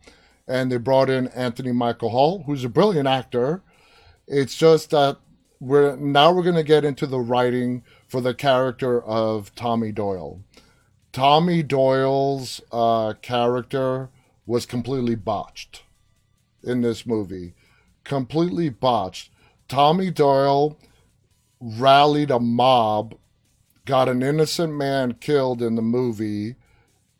And 0.48 0.72
they 0.72 0.78
brought 0.78 1.10
in 1.10 1.28
Anthony 1.28 1.70
Michael 1.70 2.08
Hall, 2.08 2.42
who's 2.46 2.64
a 2.64 2.68
brilliant 2.68 3.06
actor. 3.06 3.62
It's 4.32 4.54
just 4.54 4.90
that 4.90 5.18
we're 5.58 5.96
now 5.96 6.32
we're 6.32 6.44
going 6.44 6.54
to 6.54 6.62
get 6.62 6.84
into 6.84 7.04
the 7.04 7.18
writing 7.18 7.82
for 8.06 8.20
the 8.20 8.32
character 8.32 9.02
of 9.02 9.52
Tommy 9.56 9.90
Doyle. 9.90 10.40
Tommy 11.12 11.64
Doyle's 11.64 12.60
uh, 12.70 13.14
character 13.22 14.08
was 14.46 14.66
completely 14.66 15.16
botched 15.16 15.82
in 16.62 16.80
this 16.80 17.04
movie. 17.04 17.54
Completely 18.04 18.68
botched. 18.68 19.32
Tommy 19.66 20.12
Doyle 20.12 20.78
rallied 21.60 22.30
a 22.30 22.38
mob, 22.38 23.16
got 23.84 24.08
an 24.08 24.22
innocent 24.22 24.72
man 24.72 25.14
killed 25.14 25.60
in 25.60 25.74
the 25.74 25.82
movie, 25.82 26.54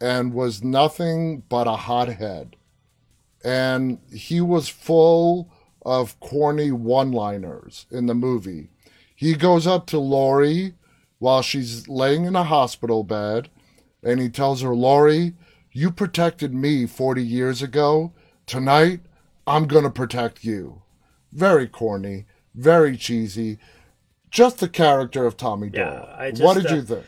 and 0.01 0.33
was 0.33 0.63
nothing 0.63 1.43
but 1.49 1.67
a 1.67 1.75
hothead. 1.75 2.55
And 3.43 3.99
he 4.13 4.41
was 4.41 4.69
full 4.69 5.51
of 5.83 6.19
corny 6.21 6.71
one 6.73 7.13
liners 7.13 7.87
in 7.91 8.07
the 8.07 8.15
movie. 8.15 8.69
He 9.15 9.35
goes 9.35 9.67
up 9.67 9.87
to 9.89 9.99
Lori 9.99 10.75
while 11.19 11.43
she's 11.43 11.89
laying 11.89 12.25
in 12.25 12.37
a 12.37 12.45
hospital 12.45 13.05
bed 13.05 13.51
and 14.03 14.21
he 14.21 14.29
tells 14.29 14.63
her, 14.63 14.75
Lori, 14.75 15.35
you 15.73 15.91
protected 15.91 16.55
me 16.55 16.87
40 16.87 17.23
years 17.23 17.63
ago. 17.63 18.13
Tonight, 18.47 19.01
I'm 19.47 19.67
going 19.67 19.85
to 19.85 19.91
protect 19.91 20.45
you. 20.45 20.83
Very 21.33 21.69
corny, 21.69 22.27
very 22.55 22.97
cheesy. 22.97 23.59
Just 24.31 24.59
the 24.59 24.69
character 24.69 25.27
of 25.27 25.37
Tommy 25.37 25.71
Yeah. 25.73 26.31
Just, 26.31 26.43
what 26.43 26.57
did 26.57 26.67
uh, 26.67 26.75
you 26.75 26.83
think? 26.83 27.05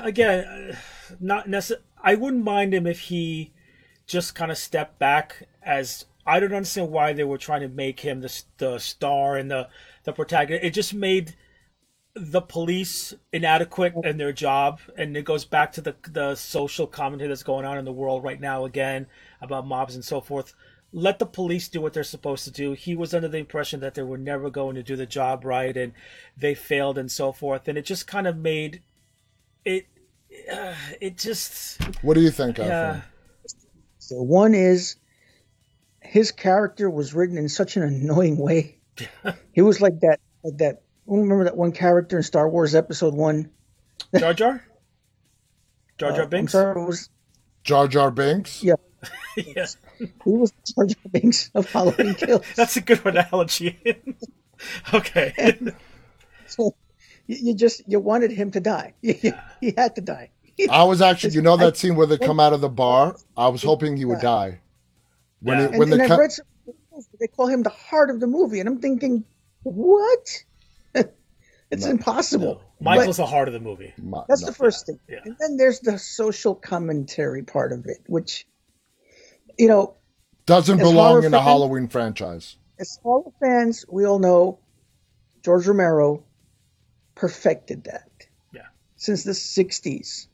again, 0.00 0.44
uh, 0.44 0.76
not 1.20 1.48
necessarily. 1.48 1.84
I 2.02 2.14
wouldn't 2.14 2.44
mind 2.44 2.74
him 2.74 2.86
if 2.86 3.00
he 3.00 3.52
just 4.06 4.34
kind 4.34 4.50
of 4.50 4.58
stepped 4.58 4.98
back. 4.98 5.48
As 5.62 6.04
I 6.26 6.40
don't 6.40 6.52
understand 6.52 6.90
why 6.90 7.12
they 7.12 7.24
were 7.24 7.38
trying 7.38 7.60
to 7.60 7.68
make 7.68 8.00
him 8.00 8.20
the 8.20 8.42
the 8.58 8.78
star 8.78 9.36
and 9.36 9.50
the 9.50 9.68
the 10.04 10.12
protagonist. 10.12 10.64
It 10.64 10.70
just 10.70 10.92
made 10.92 11.34
the 12.14 12.40
police 12.40 13.14
inadequate 13.32 13.94
in 14.02 14.16
their 14.16 14.32
job, 14.32 14.80
and 14.96 15.16
it 15.16 15.24
goes 15.24 15.44
back 15.44 15.72
to 15.72 15.80
the 15.80 15.94
the 16.10 16.34
social 16.34 16.86
commentary 16.86 17.28
that's 17.28 17.42
going 17.42 17.64
on 17.64 17.78
in 17.78 17.84
the 17.84 17.92
world 17.92 18.24
right 18.24 18.40
now 18.40 18.64
again 18.64 19.06
about 19.40 19.66
mobs 19.66 19.94
and 19.94 20.04
so 20.04 20.20
forth. 20.20 20.54
Let 20.92 21.18
the 21.18 21.26
police 21.26 21.68
do 21.68 21.80
what 21.80 21.92
they're 21.92 22.04
supposed 22.04 22.44
to 22.44 22.50
do. 22.50 22.72
He 22.72 22.96
was 22.96 23.12
under 23.12 23.28
the 23.28 23.38
impression 23.38 23.80
that 23.80 23.94
they 23.94 24.02
were 24.02 24.16
never 24.16 24.50
going 24.50 24.76
to 24.76 24.82
do 24.82 24.96
the 24.96 25.06
job 25.06 25.44
right, 25.44 25.76
and 25.76 25.92
they 26.36 26.54
failed 26.54 26.96
and 26.96 27.10
so 27.10 27.32
forth. 27.32 27.68
And 27.68 27.76
it 27.76 27.84
just 27.84 28.06
kind 28.06 28.26
of 28.26 28.36
made 28.36 28.82
it. 29.64 29.86
Uh, 30.50 30.74
it 31.00 31.18
just 31.18 31.82
What 32.02 32.14
do 32.14 32.20
you 32.20 32.30
think, 32.30 32.58
yeah. 32.58 32.64
Efren? 32.66 33.02
So 33.98 34.22
one 34.22 34.54
is 34.54 34.96
his 36.08 36.32
character 36.32 36.88
was 36.90 37.14
written 37.14 37.36
in 37.38 37.48
such 37.48 37.76
an 37.76 37.82
annoying 37.82 38.36
way. 38.38 38.78
he 39.52 39.62
was 39.62 39.80
like 39.80 40.00
that 40.00 40.20
like 40.42 40.56
that 40.58 40.82
remember 41.06 41.44
that 41.44 41.56
one 41.56 41.72
character 41.72 42.16
in 42.18 42.22
Star 42.22 42.48
Wars 42.48 42.74
episode 42.74 43.14
one? 43.14 43.50
Jar 44.18 44.34
Jar. 44.34 44.64
Jar 45.98 46.10
Jar 46.12 46.20
Uh, 46.20 46.24
I'm 46.24 46.28
Binks. 46.30 46.52
sorry, 46.52 46.80
it 46.80 46.84
was 46.86 47.08
Jar 47.64 47.88
Jar 47.88 48.10
Binks? 48.10 48.62
Yeah. 48.62 48.74
yeah, 49.36 49.66
he 49.98 50.08
was 50.24 50.52
Jar 50.74 50.86
Jar 50.86 51.10
Binks 51.10 51.50
of 51.54 51.70
Halloween 51.70 52.14
Kills. 52.18 52.44
that's 52.54 52.76
a 52.76 52.80
good 52.80 53.04
analogy. 53.06 53.78
okay. 54.94 55.58
So 56.46 56.74
you, 57.26 57.36
you 57.48 57.54
just 57.54 57.82
you 57.86 58.00
wanted 58.00 58.30
him 58.30 58.50
to 58.52 58.60
die. 58.60 58.94
he 59.02 59.32
had 59.76 59.94
to 59.96 60.00
die. 60.00 60.30
I 60.70 60.84
was 60.84 61.02
actually, 61.02 61.34
you 61.34 61.42
know, 61.42 61.56
that 61.58 61.76
scene 61.76 61.96
where 61.96 62.06
they 62.06 62.16
come 62.16 62.40
out 62.40 62.54
of 62.54 62.62
the 62.62 62.68
bar? 62.70 63.16
I 63.36 63.48
was 63.48 63.62
hoping 63.62 63.96
he 63.98 64.06
would 64.06 64.20
die. 64.20 64.60
When, 65.40 65.58
Yeah. 65.58 65.64
it, 65.64 65.70
And, 65.70 65.78
when 65.78 65.92
and 65.92 66.00
the 66.00 66.04
I 66.04 66.08
ca- 66.08 66.16
read 66.16 66.32
some, 66.32 66.46
they 67.20 67.26
call 67.26 67.46
him 67.46 67.62
the 67.62 67.70
heart 67.70 68.10
of 68.10 68.20
the 68.20 68.26
movie, 68.26 68.60
and 68.60 68.68
I'm 68.68 68.80
thinking, 68.80 69.24
what? 69.62 70.44
it's 71.70 71.86
impossible. 71.86 72.62
Michael's 72.80 73.16
the 73.18 73.26
heart 73.26 73.48
of 73.48 73.54
the 73.54 73.60
movie. 73.60 73.92
That's 74.28 74.42
no. 74.42 74.46
the 74.48 74.54
first 74.54 74.86
thing. 74.86 74.98
Yeah. 75.08 75.20
And 75.24 75.36
then 75.38 75.56
there's 75.56 75.80
the 75.80 75.98
social 75.98 76.54
commentary 76.54 77.42
part 77.42 77.72
of 77.72 77.86
it, 77.86 77.98
which, 78.06 78.46
you 79.58 79.68
know, 79.68 79.96
doesn't 80.46 80.78
belong 80.78 80.94
horror 81.12 81.24
in 81.24 81.32
the 81.32 81.38
fan- 81.38 81.46
Halloween 81.46 81.88
franchise. 81.88 82.56
as 82.78 82.98
horror 83.02 83.30
fans, 83.40 83.84
we 83.90 84.06
all 84.06 84.18
know 84.18 84.58
George 85.44 85.66
Romero 85.66 86.24
perfected 87.14 87.84
that. 87.84 88.08
Yeah. 88.52 88.66
Since 88.96 89.24
the 89.24 89.32
60s. 89.32 90.26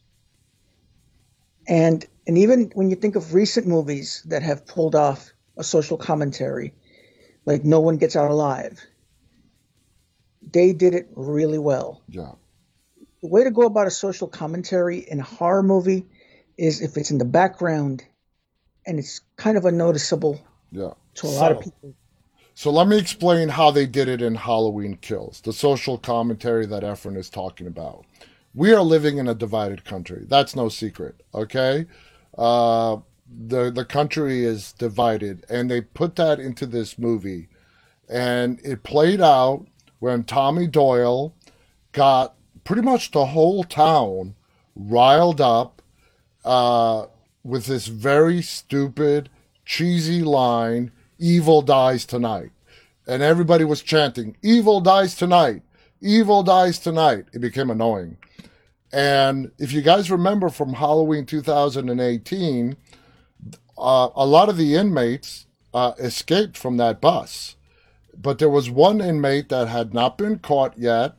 And 1.67 2.05
and 2.27 2.39
even 2.39 2.71
when 2.75 2.91
you 2.91 2.97
think 2.97 3.17
of 3.17 3.35
recent 3.35 3.67
movies 3.67 4.23
that 4.27 4.43
have 4.43 4.67
pulled 4.67 4.95
off 4.95 5.33
a 5.57 5.65
social 5.65 5.97
commentary, 5.97 6.75
like 7.45 7.65
No 7.65 7.81
One 7.81 7.97
Gets 7.97 8.17
Out 8.17 8.31
Alive, 8.31 8.81
they 10.51 10.73
did 10.73 10.95
it 10.95 11.09
really 11.15 11.59
well. 11.59 12.03
Yeah. 12.09 12.33
The 13.23 13.29
way 13.29 13.45
to 13.45 13.51
go 13.51 13.63
about 13.63 13.87
a 13.87 13.91
social 13.91 14.29
commentary 14.29 14.99
in 14.99 15.21
a 15.21 15.25
horror 15.25 15.63
movie 15.63 16.07
is 16.57 16.81
if 16.81 16.97
it's 16.97 17.11
in 17.11 17.19
the 17.19 17.25
background 17.25 18.05
and 18.87 18.99
it's 18.99 19.21
kind 19.37 19.57
of 19.57 19.65
unnoticeable 19.65 20.41
Yeah. 20.71 20.95
to 21.15 21.27
a 21.27 21.29
lot 21.29 21.53
of 21.53 21.61
people. 21.61 21.95
So 22.55 22.71
let 22.71 22.87
me 22.89 22.99
explain 22.99 23.49
how 23.49 23.71
they 23.71 23.87
did 23.87 24.09
it 24.09 24.21
in 24.21 24.35
Halloween 24.35 24.97
Kills, 24.97 25.41
the 25.41 25.53
social 25.53 25.97
commentary 25.97 26.67
that 26.67 26.83
Efren 26.83 27.17
is 27.17 27.31
talking 27.31 27.67
about. 27.67 28.05
We 28.55 28.73
are 28.73 28.83
living 28.83 29.19
in 29.19 29.29
a 29.29 29.35
divided 29.35 29.85
country. 29.85 30.25
That's 30.29 30.55
no 30.55 30.69
secret, 30.69 31.23
okay? 31.35 31.87
Uh, 32.37 32.99
the 33.47 33.71
the 33.71 33.85
country 33.85 34.45
is 34.45 34.73
divided, 34.73 35.45
and 35.49 35.71
they 35.71 35.81
put 35.81 36.17
that 36.17 36.39
into 36.39 36.67
this 36.67 36.99
movie, 36.99 37.49
and 38.09 38.61
it 38.63 38.83
played 38.83 39.21
out 39.21 39.67
when 40.01 40.25
Tommy 40.25 40.67
Doyle 40.67 41.35
got 41.93 42.35
pretty 42.65 42.83
much 42.83 43.11
the 43.11 43.27
whole 43.27 43.65
town 43.65 44.35
riled 44.75 45.41
up 45.41 45.83
uh, 46.45 47.07
with 47.45 47.67
this 47.67 47.87
very 47.87 48.43
stupid, 48.43 49.31
cheesy 49.65 50.23
line 50.23 50.93
Evil 51.19 51.63
dies 51.63 52.05
tonight. 52.05 52.51
And 53.07 53.23
everybody 53.23 53.65
was 53.65 53.81
chanting, 53.81 54.37
Evil 54.43 54.81
dies 54.81 55.15
tonight. 55.15 55.63
Evil 56.03 56.43
dies 56.43 56.81
tonight. 56.81 57.27
It 57.33 57.39
became 57.39 57.71
annoying. 57.71 58.17
And 58.93 59.53
if 59.59 59.73
you 59.73 59.83
guys 59.83 60.11
remember 60.11 60.51
from 60.51 60.75
Halloween 60.75 61.25
2018, 61.25 62.77
uh, 63.79 64.09
a 64.15 64.27
lot 64.27 64.49
of 64.49 64.57
the 64.57 64.75
inmates 64.75 65.47
uh, 65.73 65.93
escaped 65.99 66.59
from 66.59 66.77
that 66.77 67.01
bus. 67.01 67.57
But 68.21 68.39
there 68.39 68.51
was 68.51 68.69
one 68.69 69.01
inmate 69.01 69.49
that 69.49 69.69
had 69.69 69.95
not 69.95 70.19
been 70.19 70.41
caught 70.41 70.77
yet 70.77 71.15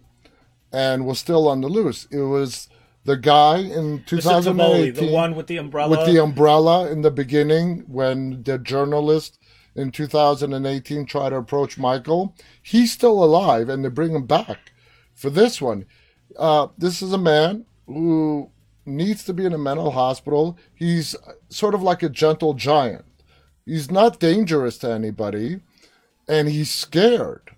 and 0.72 1.06
was 1.06 1.18
still 1.18 1.48
on 1.48 1.62
the 1.62 1.70
loose. 1.70 2.06
It 2.12 2.22
was 2.22 2.68
the 3.06 3.18
guy 3.18 3.60
in 3.60 4.04
2018 4.06 4.54
Tivoli, 4.54 4.92
the 4.92 5.14
one 5.14 5.36
with 5.36 5.48
the 5.48 5.58
umbrella. 5.58 5.90
with 5.90 6.06
the 6.06 6.22
umbrella 6.22 6.92
in 6.92 7.02
the 7.02 7.12
beginning 7.12 7.86
when 7.88 8.44
the 8.44 8.58
journalist 8.60 9.40
in 9.76 9.92
2018 9.92 11.06
tried 11.06 11.30
to 11.30 11.38
approach 11.38 11.78
Michael. 11.78 12.36
He's 12.62 12.92
still 12.92 13.24
alive 13.24 13.70
and 13.70 13.84
they 13.84 13.90
bring 13.90 14.14
him 14.14 14.26
back 14.26 14.72
for 15.14 15.30
this 15.30 15.61
one. 15.61 15.86
Uh, 16.38 16.68
this 16.78 17.01
is 17.01 17.14
a 17.14 17.18
man 17.18 17.66
who 17.86 18.49
needs 18.86 19.24
to 19.26 19.34
be 19.34 19.45
in 19.45 19.53
a 19.53 19.57
mental 19.57 19.91
hospital. 19.91 20.57
He's 20.74 21.16
sort 21.49 21.76
of 21.76 21.84
like 21.84 22.03
a 22.03 22.09
gentle 22.09 22.53
giant. 22.53 23.05
He's 23.66 23.89
not 23.89 24.20
dangerous 24.20 24.78
to 24.80 24.91
anybody 24.91 25.61
and 26.28 26.49
he's 26.49 26.72
scared. 26.72 27.51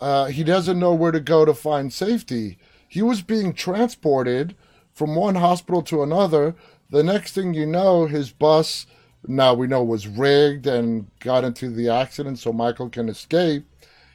Uh, 0.00 0.26
he 0.26 0.44
doesn't 0.44 0.78
know 0.78 0.94
where 0.94 1.12
to 1.12 1.20
go 1.20 1.44
to 1.44 1.52
find 1.52 1.92
safety. 1.92 2.58
He 2.88 3.02
was 3.02 3.22
being 3.22 3.52
transported 3.52 4.56
from 4.92 5.14
one 5.14 5.36
hospital 5.36 5.82
to 5.82 6.02
another. 6.02 6.54
The 6.90 7.02
next 7.02 7.34
thing 7.34 7.54
you 7.54 7.66
know, 7.66 8.06
his 8.06 8.30
bus 8.30 8.86
now 9.26 9.52
we 9.52 9.66
know 9.66 9.82
was 9.82 10.08
rigged 10.08 10.66
and 10.66 11.06
got 11.20 11.44
into 11.44 11.68
the 11.68 11.90
accident 11.90 12.38
so 12.38 12.52
Michael 12.52 12.88
can 12.88 13.08
escape. 13.08 13.66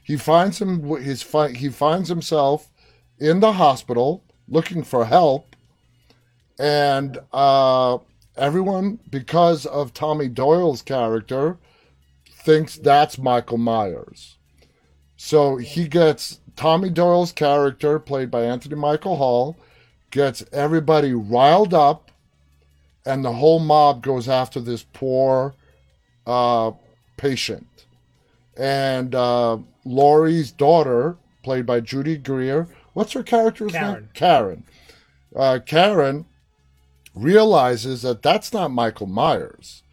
He 0.06 0.18
finds 0.18 0.62
him 0.62 0.88
his 1.02 1.24
fi- 1.24 1.54
he 1.54 1.70
finds 1.70 2.10
himself 2.10 2.72
in 3.18 3.40
the 3.40 3.54
hospital 3.54 4.24
looking 4.48 4.84
for 4.84 5.06
help, 5.06 5.56
and 6.60 7.18
uh, 7.34 7.98
everyone 8.38 9.00
because 9.10 9.66
of 9.66 9.96
Tommy 9.96 10.28
Doyle's 10.28 10.84
character 10.84 11.58
thinks 12.30 12.78
that's 12.78 13.18
Michael 13.18 13.58
Myers. 13.58 14.38
So 15.18 15.58
he 15.58 15.88
gets 15.88 16.40
Tommy 16.56 16.92
Doyle's 16.92 17.32
character, 17.32 17.98
played 17.98 18.30
by 18.30 18.44
Anthony 18.44 18.76
Michael 18.76 19.16
Hall, 19.16 19.58
gets 20.12 20.46
everybody 20.52 21.14
riled 21.14 21.74
up, 21.74 22.12
and 23.08 23.26
the 23.26 23.34
whole 23.34 23.60
mob 23.60 24.04
goes 24.04 24.30
after 24.30 24.60
this 24.60 24.84
poor 24.94 25.56
uh, 26.28 26.74
patient. 27.18 27.88
And 28.56 29.16
uh, 29.16 29.58
Laurie's 29.86 30.52
daughter, 30.52 31.18
played 31.44 31.66
by 31.66 31.80
Judy 31.80 32.18
Greer, 32.18 32.68
what's 32.94 33.14
her 33.14 33.24
character's 33.24 33.74
name? 33.74 33.82
Karen. 33.82 34.10
Karen. 34.14 34.64
Uh, 35.36 35.60
Karen 35.66 36.26
realizes 37.14 38.02
that 38.02 38.22
that's 38.22 38.52
not 38.52 38.72
Michael 38.72 39.08
Myers. 39.08 39.84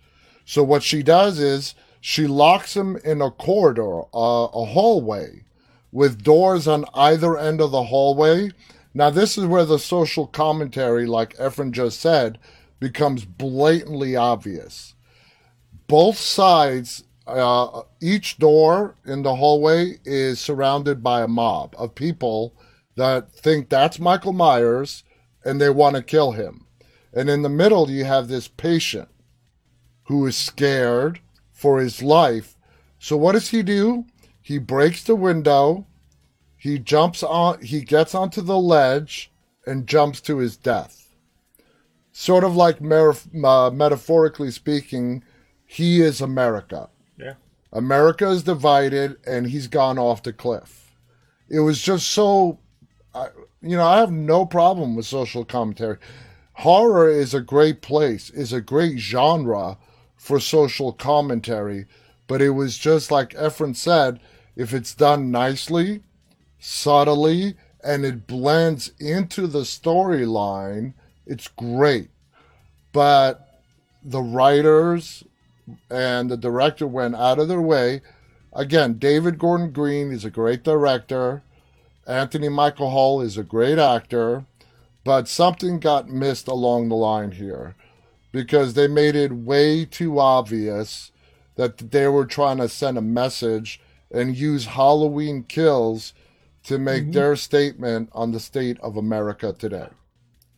So 0.45 0.63
what 0.65 0.83
she 0.83 1.03
does 1.03 1.39
is 1.39 1.75
she 2.01 2.27
locks 2.27 2.77
him 2.77 2.97
in 3.05 3.23
a 3.23 3.31
corridor, 3.31 4.03
uh, 4.13 4.49
a 4.53 4.65
hallway, 4.65 5.45
with 5.93 6.25
doors 6.25 6.67
on 6.67 6.85
either 6.95 7.39
end 7.39 7.61
of 7.61 7.71
the 7.71 7.85
hallway. 7.85 8.51
Now, 8.95 9.11
this 9.11 9.39
is 9.39 9.47
where 9.47 9.65
the 9.65 9.79
social 9.79 10.27
commentary, 10.27 11.07
like 11.07 11.37
Efren 11.37 11.71
just 11.71 12.01
said, 12.01 12.39
becomes 12.81 13.25
blatantly 13.25 14.17
obvious. 14.17 14.95
Both 15.87 16.19
sides, 16.19 17.05
uh, 17.27 17.83
each 18.01 18.39
door 18.39 18.97
in 19.05 19.23
the 19.23 19.37
hallway 19.37 19.99
is 20.05 20.41
surrounded 20.41 21.03
by 21.03 21.23
a 21.23 21.29
mob 21.29 21.75
of 21.79 21.95
people 21.95 22.55
that 22.97 23.33
think 23.33 23.69
that's 23.69 23.99
Michael 23.99 24.33
Myers 24.33 25.05
and 25.45 25.61
they 25.61 25.71
want 25.71 25.97
to 25.97 26.03
kill 26.03 26.33
him. 26.33 26.67
And 27.13 27.29
in 27.29 27.43
the 27.43 27.49
middle, 27.49 27.91
you 27.91 28.05
have 28.05 28.29
this 28.29 28.49
patient 28.49 29.09
who 30.05 30.27
is 30.27 30.37
scared 30.37 31.21
for 31.51 31.81
his 31.81 32.03
life. 32.03 32.57
So 32.99 33.17
what 33.17 33.33
does 33.33 33.49
he 33.49 33.63
do? 33.63 34.07
He 34.41 34.59
breaks 34.59 35.05
the 35.05 35.15
window. 35.15 35.87
He 36.57 36.79
jumps 36.79 37.23
on. 37.23 37.63
He 37.63 37.83
gets 37.83 38.15
onto 38.15 38.41
the 38.41 38.59
ledge 38.59 39.33
and 39.67 39.87
jumps 39.87 40.21
to 40.23 40.39
his 40.39 40.57
death. 40.57 41.15
Sort 42.13 42.45
of 42.45 42.57
like 42.57 42.79
uh, 42.83 43.71
metaphorically 43.71 44.51
speaking, 44.51 45.23
he 45.65 46.03
is 46.03 46.21
America. 46.21 46.91
America 47.73 48.29
is 48.29 48.43
divided, 48.43 49.17
and 49.27 49.47
he's 49.47 49.67
gone 49.67 49.99
off 49.99 50.23
the 50.23 50.33
cliff. 50.33 50.95
It 51.49 51.61
was 51.61 51.81
just 51.81 52.11
so, 52.11 52.59
I 53.15 53.29
you 53.63 53.77
know, 53.77 53.87
I 53.87 53.99
have 53.99 54.11
no 54.11 54.45
problem 54.45 54.97
with 54.97 55.07
social 55.07 55.45
commentary. 55.45 55.99
Horror 56.55 57.09
is 57.09 57.33
a 57.33 57.41
great 57.41 57.81
place, 57.81 58.29
is 58.31 58.53
a 58.53 58.61
great 58.61 58.99
genre 58.99 59.79
for 60.17 60.41
social 60.41 60.93
commentary, 60.93 61.87
but 62.27 62.43
it 62.43 62.51
was 62.51 62.77
just 62.77 63.11
like 63.11 63.31
Efren 63.31 63.75
said, 63.77 64.21
if 64.57 64.75
it's 64.75 64.95
done 64.95 65.31
nicely, 65.31 66.03
subtly, 66.59 67.55
and 67.83 68.05
it 68.05 68.27
blends 68.27 68.93
into 68.99 69.47
the 69.47 69.61
storyline, 69.63 70.95
it's 71.27 71.49
great. 71.49 72.11
But 72.93 73.61
the 74.03 74.23
writers 74.23 75.25
and 75.91 76.31
the 76.31 76.37
director 76.37 76.87
went 76.87 77.15
out 77.15 77.39
of 77.39 77.49
their 77.49 77.61
way. 77.61 78.03
Again, 78.53 78.95
David 78.95 79.39
Gordon 79.39 79.73
Green 79.73 80.13
is 80.13 80.25
a 80.25 80.31
great 80.31 80.63
director. 80.63 81.43
Anthony 82.07 82.49
Michael 82.49 82.91
Hall 82.91 83.21
is 83.21 83.39
a 83.39 83.43
great 83.43 83.79
actor, 83.79 84.45
but 85.05 85.29
something 85.29 85.79
got 85.79 86.09
missed 86.09 86.49
along 86.49 86.89
the 86.89 86.97
line 86.97 87.33
here 87.33 87.77
because 88.33 88.75
they 88.75 88.89
made 88.89 89.15
it 89.15 89.33
way 89.33 89.85
too 89.85 90.19
obvious 90.19 91.13
that 91.57 91.79
they 91.91 92.09
were 92.09 92.27
trying 92.27 92.59
to 92.59 92.69
send 92.69 92.99
a 92.99 93.03
message 93.03 93.81
and 94.11 94.37
use 94.37 94.67
Halloween 94.67 95.45
kills 95.45 96.15
to 96.65 96.79
make 96.79 97.05
mm-hmm. 97.05 97.13
their 97.13 97.37
statement 97.37 98.09
on 98.13 98.33
the 98.33 98.41
state 98.41 98.79
of 98.81 98.97
America 98.97 99.53
today. 99.53 99.89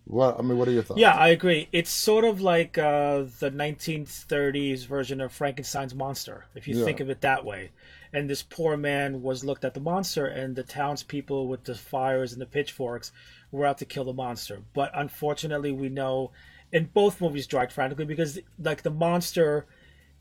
What 0.06 0.38
I 0.38 0.42
mean, 0.42 0.56
what 0.58 0.68
are 0.68 0.72
your 0.72 0.82
thoughts? 0.82 1.10
Yeah, 1.10 1.12
I 1.14 1.28
agree. 1.28 1.68
It's 1.72 1.90
sort 1.90 2.24
of 2.24 2.40
like 2.40 2.78
uh, 2.78 3.24
the 3.40 3.50
1930s 3.50 4.86
version 4.86 5.20
of 5.20 5.32
Frankenstein's 5.32 5.94
monster, 5.94 6.46
if 6.54 6.68
you 6.68 6.72
Yeah. 6.72 6.74
think 6.74 7.00
of 7.00 7.10
it 7.10 7.20
that 7.22 7.44
way. 7.44 7.70
And 8.12 8.30
this 8.30 8.42
poor 8.44 8.76
man 8.76 9.22
was 9.22 9.44
looked 9.44 9.64
at 9.64 9.74
the 9.74 9.80
monster, 9.80 10.24
and 10.24 10.54
the 10.54 10.62
townspeople 10.62 11.48
with 11.48 11.64
the 11.64 11.74
fires 11.74 12.32
and 12.32 12.40
the 12.40 12.46
pitchforks 12.46 13.10
were 13.50 13.66
out 13.66 13.78
to 13.78 13.84
kill 13.84 14.04
the 14.04 14.12
monster. 14.12 14.62
But 14.72 14.92
unfortunately, 14.94 15.72
we 15.72 15.88
know 15.88 16.30
in 16.70 16.86
both 16.86 17.20
movies, 17.20 17.46
Dried 17.48 17.72
Frantically, 17.72 18.04
because 18.04 18.38
like 18.58 18.82
the 18.82 18.90
monster 18.90 19.66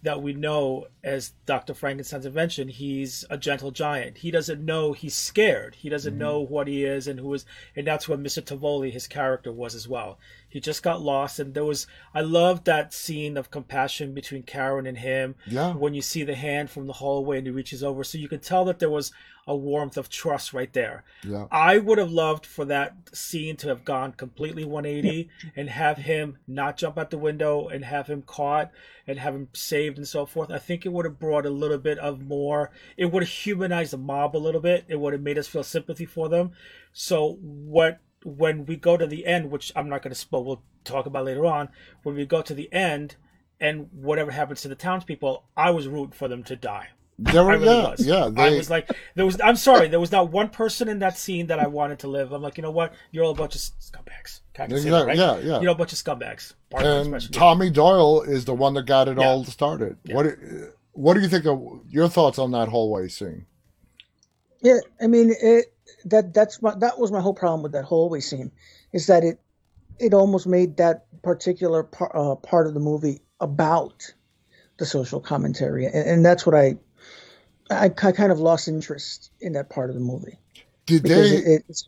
that 0.03 0.21
we 0.21 0.33
know 0.33 0.87
as 1.03 1.33
Dr. 1.45 1.73
Frankenstein's 1.73 2.25
invention, 2.25 2.67
he's 2.67 3.25
a 3.29 3.37
gentle 3.37 3.71
giant. 3.71 4.17
He 4.17 4.31
doesn't 4.31 4.63
know 4.63 4.91
he's 4.91 5.15
scared. 5.15 5.75
He 5.75 5.89
doesn't 5.89 6.13
mm-hmm. 6.13 6.19
know 6.19 6.39
what 6.41 6.67
he 6.67 6.83
is 6.83 7.07
and 7.07 7.19
who 7.19 7.33
is, 7.33 7.45
and 7.75 7.87
that's 7.87 8.07
what 8.07 8.21
Mr. 8.21 8.45
Tivoli, 8.45 8.91
his 8.91 9.07
character, 9.07 9.51
was 9.51 9.75
as 9.75 9.87
well. 9.87 10.19
He 10.53 10.59
just 10.59 10.83
got 10.83 11.01
lost, 11.01 11.39
and 11.39 11.55
there 11.55 11.65
was. 11.65 11.87
I 12.13 12.21
loved 12.21 12.65
that 12.65 12.93
scene 12.93 13.37
of 13.37 13.49
compassion 13.49 14.13
between 14.13 14.43
Karen 14.43 14.85
and 14.85 14.99
him. 14.99 15.33
Yeah. 15.47 15.73
When 15.73 15.95
you 15.95 16.03
see 16.03 16.23
the 16.23 16.35
hand 16.35 16.69
from 16.69 16.85
the 16.85 16.93
hallway 16.93 17.39
and 17.39 17.47
he 17.47 17.51
reaches 17.51 17.83
over, 17.83 18.03
so 18.03 18.19
you 18.19 18.27
can 18.27 18.39
tell 18.39 18.63
that 18.65 18.77
there 18.77 18.91
was 18.91 19.11
a 19.47 19.55
warmth 19.55 19.97
of 19.97 20.09
trust 20.09 20.53
right 20.53 20.71
there. 20.73 21.03
Yeah. 21.27 21.47
I 21.51 21.79
would 21.79 21.97
have 21.97 22.11
loved 22.11 22.45
for 22.45 22.65
that 22.65 22.95
scene 23.13 23.55
to 23.57 23.69
have 23.69 23.83
gone 23.83 24.13
completely 24.13 24.63
180 24.63 25.27
and 25.55 25.69
have 25.69 25.97
him 25.97 26.37
not 26.47 26.77
jump 26.77 26.99
out 26.99 27.09
the 27.09 27.17
window 27.17 27.67
and 27.67 27.83
have 27.83 28.07
him 28.07 28.21
caught 28.21 28.71
and 29.07 29.19
have 29.19 29.33
him 29.33 29.49
saved 29.53 29.97
and 29.97 30.07
so 30.07 30.27
forth. 30.27 30.51
I 30.51 30.59
think 30.59 30.85
it 30.85 30.93
would 30.93 31.05
have 31.05 31.19
brought 31.19 31.47
a 31.47 31.49
little 31.49 31.79
bit 31.79 31.97
of 31.97 32.21
more, 32.21 32.71
it 32.95 33.05
would 33.05 33.23
have 33.23 33.29
humanized 33.29 33.91
the 33.91 33.97
mob 33.97 34.35
a 34.35 34.37
little 34.37 34.61
bit. 34.61 34.85
It 34.87 34.99
would 34.99 35.13
have 35.13 35.23
made 35.23 35.39
us 35.39 35.47
feel 35.47 35.63
sympathy 35.63 36.05
for 36.05 36.29
them. 36.29 36.51
So, 36.93 37.39
what 37.41 37.99
when 38.25 38.65
we 38.65 38.75
go 38.75 38.97
to 38.97 39.07
the 39.07 39.25
end, 39.25 39.51
which 39.51 39.71
I'm 39.75 39.89
not 39.89 40.01
going 40.01 40.13
to 40.13 40.19
spoil, 40.19 40.43
we'll 40.43 40.63
talk 40.83 41.05
about 41.05 41.25
later 41.25 41.45
on, 41.45 41.69
when 42.03 42.15
we 42.15 42.25
go 42.25 42.41
to 42.41 42.53
the 42.53 42.71
end 42.73 43.15
and 43.59 43.89
whatever 43.91 44.31
happens 44.31 44.61
to 44.61 44.67
the 44.67 44.75
townspeople, 44.75 45.43
I 45.55 45.69
was 45.71 45.87
rooting 45.87 46.11
for 46.13 46.27
them 46.27 46.43
to 46.43 46.55
die. 46.55 46.87
There 47.19 47.43
were, 47.43 47.51
really 47.51 47.65
yeah, 47.67 47.89
was. 47.91 48.05
yeah. 48.05 48.29
I 48.35 48.49
was 48.49 48.71
like, 48.71 48.89
there 49.13 49.23
was. 49.25 49.39
I'm 49.39 49.55
sorry, 49.55 49.87
there 49.87 49.99
was 49.99 50.11
not 50.11 50.31
one 50.31 50.49
person 50.49 50.89
in 50.89 50.97
that 50.99 51.15
scene 51.15 51.45
that 51.47 51.59
I 51.59 51.67
wanted 51.67 51.99
to 51.99 52.07
live. 52.07 52.31
I'm 52.31 52.41
like, 52.41 52.57
you 52.57 52.63
know 52.63 52.71
what? 52.71 52.93
You're 53.11 53.23
all 53.23 53.31
a 53.31 53.35
bunch 53.35 53.53
of 53.53 53.61
scumbags. 53.61 54.41
Can 54.55 54.73
I 54.73 54.77
say 54.79 54.89
that, 54.89 55.07
Exactly, 55.07 55.07
right? 55.07 55.17
yeah, 55.17 55.37
yeah. 55.37 55.61
You're 55.61 55.71
a 55.73 55.75
bunch 55.75 55.93
of 55.93 55.99
scumbags. 55.99 56.53
And. 56.75 57.31
Tommy 57.31 57.69
Doyle 57.69 58.23
is 58.23 58.45
the 58.45 58.55
one 58.55 58.73
that 58.73 58.87
got 58.87 59.07
it 59.07 59.19
Yeah. 59.19 59.27
all 59.27 59.43
started. 59.45 59.97
What 60.07 60.23
do- 60.23 60.71
What 60.93 61.13
do 61.13 61.21
you 61.21 61.27
think 61.27 61.45
of 61.45 61.61
your 61.87 62.07
thoughts 62.09 62.39
on 62.39 62.51
that 62.51 62.69
hallway 62.69 63.07
scene? 63.09 63.45
Yeah, 64.63 64.79
I 65.01 65.07
mean, 65.07 65.33
it, 65.41 65.73
that 66.05 66.33
that's 66.33 66.61
my 66.61 66.75
that 66.77 66.99
was 66.99 67.11
my 67.11 67.21
whole 67.21 67.35
problem 67.35 67.63
with 67.63 67.73
that 67.73 67.85
hallway 67.85 68.21
scene, 68.21 68.51
is 68.93 69.07
that 69.07 69.23
it 69.25 69.39
it 69.99 70.13
almost 70.13 70.47
made 70.47 70.77
that 70.77 71.05
particular 71.23 71.83
par, 71.83 72.11
uh, 72.15 72.35
part 72.35 72.67
of 72.67 72.73
the 72.75 72.81
movie 72.81 73.21
about 73.41 74.13
the 74.79 74.85
social 74.85 75.21
commentary, 75.21 75.85
and, 75.85 75.95
and 75.95 76.25
that's 76.25 76.45
what 76.45 76.55
I, 76.55 76.77
I 77.71 77.85
I 77.85 77.89
kind 77.89 78.31
of 78.31 78.39
lost 78.39 78.67
interest 78.67 79.31
in 79.41 79.53
that 79.53 79.69
part 79.69 79.89
of 79.89 79.95
the 79.95 80.01
movie 80.01 80.39
Did 80.85 81.05
they? 81.05 81.35
it, 81.35 81.63
it, 81.69 81.81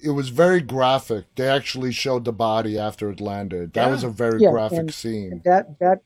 it 0.00 0.10
was 0.10 0.28
very 0.28 0.60
graphic. 0.60 1.26
They 1.36 1.48
actually 1.48 1.92
showed 1.92 2.24
the 2.24 2.32
body 2.32 2.78
after 2.78 3.10
it 3.10 3.20
landed. 3.20 3.72
That 3.72 3.86
Yeah. 3.86 3.92
was 3.92 4.04
a 4.04 4.08
very 4.10 4.40
Yeah, 4.40 4.50
graphic 4.50 4.92
scene. 4.92 5.42
that 5.44 5.78
that 5.80 6.00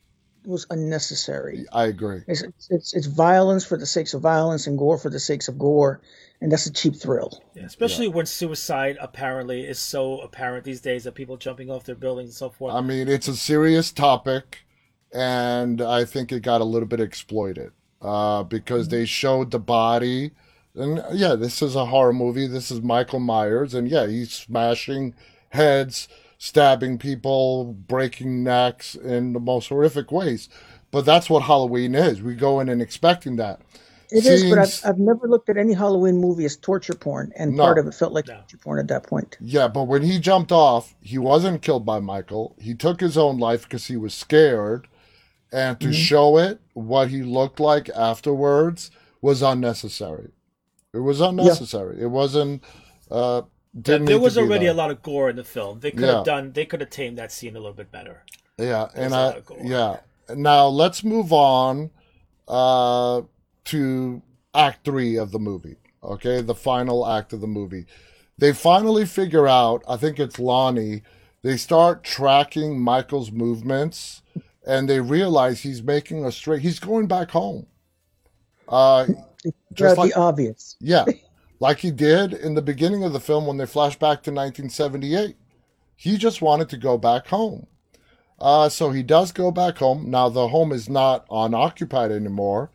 was 0.44 0.66
unnecessary. 0.70 1.66
I 1.72 1.84
agree. 1.86 2.22
It's, 2.26 2.42
it's 2.70 2.94
it's 2.94 3.06
violence 3.06 3.64
for 3.64 3.76
the 3.76 3.86
sakes 3.86 4.14
of 4.14 4.22
violence 4.22 4.66
and 4.66 4.78
gore 4.78 4.98
for 4.98 5.10
the 5.10 5.20
sakes 5.20 5.48
of 5.48 5.58
gore, 5.58 6.00
and 6.40 6.50
that's 6.50 6.66
a 6.66 6.72
cheap 6.72 6.96
thrill. 6.96 7.42
Yeah, 7.54 7.64
especially 7.64 8.08
when 8.08 8.26
suicide 8.26 8.96
apparently 9.00 9.62
is 9.62 9.78
so 9.78 10.20
apparent 10.20 10.64
these 10.64 10.80
days 10.80 11.04
that 11.04 11.14
people 11.14 11.36
jumping 11.36 11.70
off 11.70 11.84
their 11.84 11.94
buildings 11.94 12.30
and 12.30 12.36
so 12.36 12.50
forth. 12.50 12.74
I 12.74 12.80
mean, 12.80 13.08
it's 13.08 13.28
a 13.28 13.36
serious 13.36 13.92
topic, 13.92 14.60
and 15.12 15.80
I 15.80 16.04
think 16.04 16.32
it 16.32 16.40
got 16.40 16.60
a 16.60 16.64
little 16.64 16.88
bit 16.88 17.00
exploited 17.00 17.72
uh, 18.00 18.42
because 18.42 18.88
they 18.88 19.04
showed 19.04 19.50
the 19.50 19.58
body. 19.58 20.32
And 20.74 21.02
yeah, 21.12 21.34
this 21.34 21.62
is 21.62 21.74
a 21.74 21.86
horror 21.86 22.12
movie. 22.12 22.46
This 22.46 22.70
is 22.70 22.80
Michael 22.80 23.20
Myers, 23.20 23.74
and 23.74 23.88
yeah, 23.88 24.06
he's 24.06 24.32
smashing 24.32 25.14
heads, 25.50 26.08
stabbing 26.40 26.96
people, 26.98 27.64
breaking 27.86 28.42
necks 28.42 28.94
in 28.94 29.34
the 29.34 29.38
most 29.40 29.68
horrific 29.68 30.10
ways. 30.10 30.48
But 30.90 31.04
that's 31.04 31.28
what 31.30 31.42
Halloween 31.44 31.94
is. 31.94 32.22
We 32.22 32.34
go 32.34 32.60
in 32.60 32.68
and 32.70 32.80
expecting 32.82 33.36
that. 33.36 33.60
It 34.10 34.24
is, 34.26 34.48
but 34.50 34.58
I've, 34.58 34.80
I've 34.84 34.98
never 34.98 35.28
looked 35.28 35.50
at 35.50 35.56
any 35.58 35.74
Halloween 35.74 36.16
movie 36.16 36.44
as 36.46 36.56
torture 36.56 36.94
porn, 36.94 37.30
and 37.36 37.54
No. 37.54 37.62
part 37.64 37.78
of 37.78 37.86
it 37.86 37.94
felt 37.94 38.12
like 38.12 38.26
No. 38.26 38.34
torture 38.36 38.56
porn 38.56 38.80
at 38.80 38.88
that 38.88 39.04
point. 39.04 39.36
Yeah, 39.38 39.68
but 39.68 39.84
when 39.84 40.02
he 40.02 40.18
jumped 40.18 40.50
off, 40.50 40.96
he 41.00 41.18
wasn't 41.18 41.62
killed 41.62 41.84
by 41.84 42.00
Michael. 42.00 42.56
He 42.58 42.74
took 42.74 43.00
his 43.00 43.16
own 43.18 43.38
life 43.38 43.64
because 43.64 43.86
he 43.86 43.96
was 43.96 44.14
scared. 44.14 44.88
And 45.52 45.78
to 45.80 45.92
show 45.92 46.38
it, 46.38 46.60
what 46.74 47.08
he 47.10 47.22
looked 47.22 47.60
like 47.60 47.88
afterwards 47.90 48.90
was 49.20 49.42
unnecessary. 49.42 50.30
It 50.94 51.00
was 51.00 51.20
unnecessary. 51.20 52.00
It 52.00 52.06
wasn't. 52.06 52.64
Uh, 53.10 53.42
didn't 53.78 54.06
there 54.06 54.18
was 54.18 54.36
already 54.38 54.64
there. 54.66 54.74
a 54.74 54.76
lot 54.76 54.90
of 54.90 55.02
gore 55.02 55.30
in 55.30 55.36
the 55.36 55.44
film. 55.44 55.80
They 55.80 55.90
could 55.90 56.00
Yeah. 56.00 56.16
have 56.16 56.24
done. 56.24 56.52
They 56.52 56.64
could 56.66 56.80
have 56.80 56.90
tamed 56.90 57.18
that 57.18 57.30
scene 57.32 57.54
a 57.56 57.58
little 57.60 57.72
bit 57.74 57.90
better. 57.92 58.24
Yeah, 58.58 58.88
and 58.94 59.12
a 59.12 59.16
lot 59.16 59.34
I 59.34 59.38
of 59.38 59.46
gore. 59.46 59.58
yeah. 59.62 60.00
Now 60.34 60.66
let's 60.66 61.02
move 61.04 61.32
on 61.32 61.90
uh, 62.48 63.22
to 63.66 64.22
Act 64.54 64.84
Three 64.84 65.16
of 65.16 65.30
the 65.32 65.38
movie. 65.38 65.76
Okay, 66.02 66.40
the 66.40 66.54
final 66.54 67.06
act 67.06 67.32
of 67.32 67.40
the 67.40 67.46
movie. 67.46 67.86
They 68.38 68.52
finally 68.52 69.04
figure 69.06 69.46
out. 69.46 69.82
I 69.88 69.96
think 69.96 70.18
it's 70.18 70.38
Lonnie. 70.38 71.02
They 71.42 71.56
start 71.56 72.04
tracking 72.04 72.80
Michael's 72.80 73.30
movements, 73.30 74.22
and 74.66 74.88
they 74.88 75.00
realize 75.00 75.60
he's 75.60 75.82
making 75.82 76.24
a 76.24 76.32
straight. 76.32 76.62
He's 76.62 76.78
going 76.80 77.06
back 77.06 77.30
home. 77.30 77.66
Uh, 78.68 79.06
just 79.42 79.54
Just 79.74 79.98
like 79.98 80.12
the 80.14 80.18
obvious. 80.20 80.76
yeah, 80.80 81.04
like 81.60 81.80
he 81.80 81.90
did 81.90 82.32
in 82.32 82.54
the 82.54 82.62
beginning 82.62 83.04
of 83.04 83.12
the 83.12 83.20
film 83.20 83.46
when 83.46 83.58
they 83.58 83.66
flash 83.66 83.96
back 83.96 84.22
to 84.22 84.30
1978. 84.30 85.36
He 85.94 86.16
just 86.16 86.40
wanted 86.40 86.70
to 86.70 86.78
go 86.78 86.96
back 86.96 87.28
home. 87.28 87.66
Uh, 88.40 88.70
so 88.70 88.90
he 88.90 89.02
does 89.02 89.32
go 89.32 89.50
back 89.50 89.76
home. 89.76 90.10
Now, 90.10 90.30
the 90.30 90.48
home 90.48 90.72
is 90.72 90.88
not 90.88 91.26
unoccupied 91.30 92.10
anymore. 92.10 92.70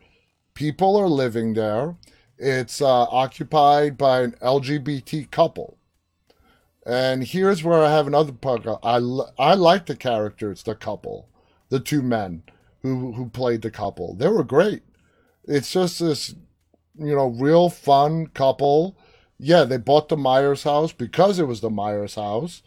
People 0.54 0.96
are 0.96 1.08
living 1.08 1.54
there. 1.54 1.96
It's 2.38 2.80
uh, 2.80 2.86
occupied 2.86 3.98
by 3.98 4.22
an 4.22 4.36
LGBT 4.40 5.28
couple. 5.32 5.76
And 6.86 7.24
here's 7.24 7.64
where 7.64 7.82
I 7.82 7.90
have 7.90 8.06
another 8.06 8.32
part. 8.32 8.64
I, 8.84 9.00
I 9.38 9.54
like 9.54 9.86
the 9.86 9.96
characters, 9.96 10.62
the 10.62 10.76
couple, 10.76 11.28
the 11.68 11.80
two 11.80 12.00
men 12.00 12.44
who, 12.82 13.12
who 13.14 13.28
played 13.28 13.62
the 13.62 13.72
couple. 13.72 14.14
They 14.14 14.28
were 14.28 14.44
great. 14.44 14.82
It's 15.44 15.72
just 15.72 15.98
this 15.98 16.36
you 16.98 17.14
know, 17.14 17.28
real 17.28 17.68
fun 17.68 18.28
couple. 18.28 18.96
Yeah, 19.38 19.64
they 19.64 19.76
bought 19.76 20.08
the 20.08 20.16
Myers 20.16 20.62
house 20.62 20.92
because 20.92 21.38
it 21.38 21.46
was 21.46 21.60
the 21.60 21.70
Myers 21.70 22.14
house, 22.14 22.62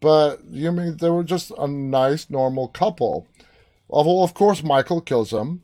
but 0.00 0.44
you 0.50 0.72
mean 0.72 0.96
they 0.96 1.10
were 1.10 1.24
just 1.24 1.52
a 1.56 1.66
nice, 1.68 2.28
normal 2.28 2.68
couple. 2.68 3.26
Although, 3.88 4.22
of 4.22 4.34
course, 4.34 4.62
Michael 4.62 5.00
kills 5.00 5.30
them, 5.30 5.62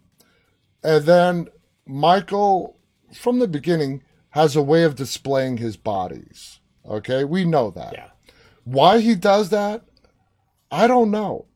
and 0.82 1.04
then 1.04 1.48
Michael, 1.86 2.76
from 3.12 3.38
the 3.38 3.48
beginning, 3.48 4.02
has 4.30 4.56
a 4.56 4.62
way 4.62 4.84
of 4.84 4.96
displaying 4.96 5.58
his 5.58 5.76
bodies. 5.76 6.60
Okay, 6.88 7.24
we 7.24 7.44
know 7.44 7.70
that. 7.70 7.92
Yeah. 7.92 8.08
Why 8.64 9.00
he 9.00 9.14
does 9.14 9.50
that, 9.50 9.84
I 10.70 10.86
don't 10.86 11.10
know. 11.10 11.46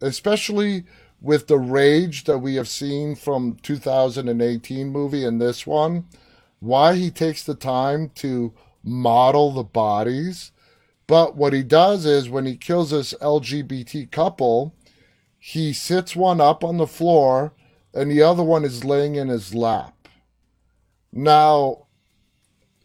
Especially 0.00 0.84
with 1.20 1.46
the 1.48 1.58
rage 1.58 2.24
that 2.24 2.38
we 2.38 2.54
have 2.56 2.68
seen 2.68 3.14
from 3.14 3.56
2018 3.62 4.88
movie 4.88 5.24
and 5.24 5.40
this 5.40 5.66
one, 5.66 6.06
why 6.60 6.94
he 6.94 7.10
takes 7.10 7.42
the 7.42 7.54
time 7.54 8.10
to 8.16 8.52
model 8.84 9.50
the 9.52 9.64
bodies. 9.64 10.52
But 11.06 11.36
what 11.36 11.52
he 11.52 11.62
does 11.62 12.04
is 12.06 12.28
when 12.28 12.46
he 12.46 12.56
kills 12.56 12.90
this 12.90 13.14
LGBT 13.14 14.10
couple, 14.10 14.74
he 15.38 15.72
sits 15.72 16.14
one 16.14 16.40
up 16.40 16.62
on 16.62 16.76
the 16.76 16.86
floor 16.86 17.52
and 17.94 18.10
the 18.10 18.22
other 18.22 18.42
one 18.42 18.64
is 18.64 18.84
laying 18.84 19.14
in 19.16 19.28
his 19.28 19.54
lap. 19.54 19.94
Now, 21.12 21.86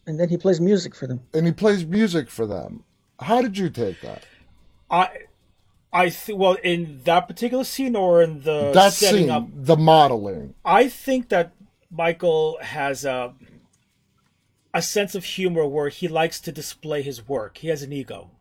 And 0.07 0.19
then 0.19 0.29
he 0.29 0.37
plays 0.37 0.59
music 0.61 0.95
for 0.95 1.07
them. 1.07 1.21
and 1.33 1.45
he 1.45 1.51
plays 1.51 1.85
music 1.85 2.29
for 2.29 2.45
them. 2.47 2.83
How 3.19 3.41
did 3.41 3.57
you 3.57 3.69
take 3.69 4.01
that? 4.01 4.25
I, 4.89 5.09
I 5.93 6.09
think. 6.09 6.39
Well, 6.39 6.57
in 6.63 7.01
that 7.03 7.27
particular 7.27 7.63
scene 7.63 7.95
or 7.95 8.23
in 8.23 8.41
the 8.41 8.71
that 8.73 8.93
setting 8.93 9.25
scene, 9.25 9.29
up, 9.29 9.47
the 9.53 9.77
modeling. 9.77 10.55
I 10.65 10.89
think 10.89 11.29
that 11.29 11.53
Michael 11.91 12.57
has 12.61 13.05
a 13.05 13.35
a 14.73 14.81
sense 14.81 15.13
of 15.13 15.23
humor 15.23 15.67
where 15.67 15.89
he 15.89 16.07
likes 16.07 16.39
to 16.41 16.51
display 16.51 17.03
his 17.03 17.27
work. 17.27 17.59
He 17.59 17.67
has 17.67 17.83
an 17.83 17.93
ego. 17.93 18.31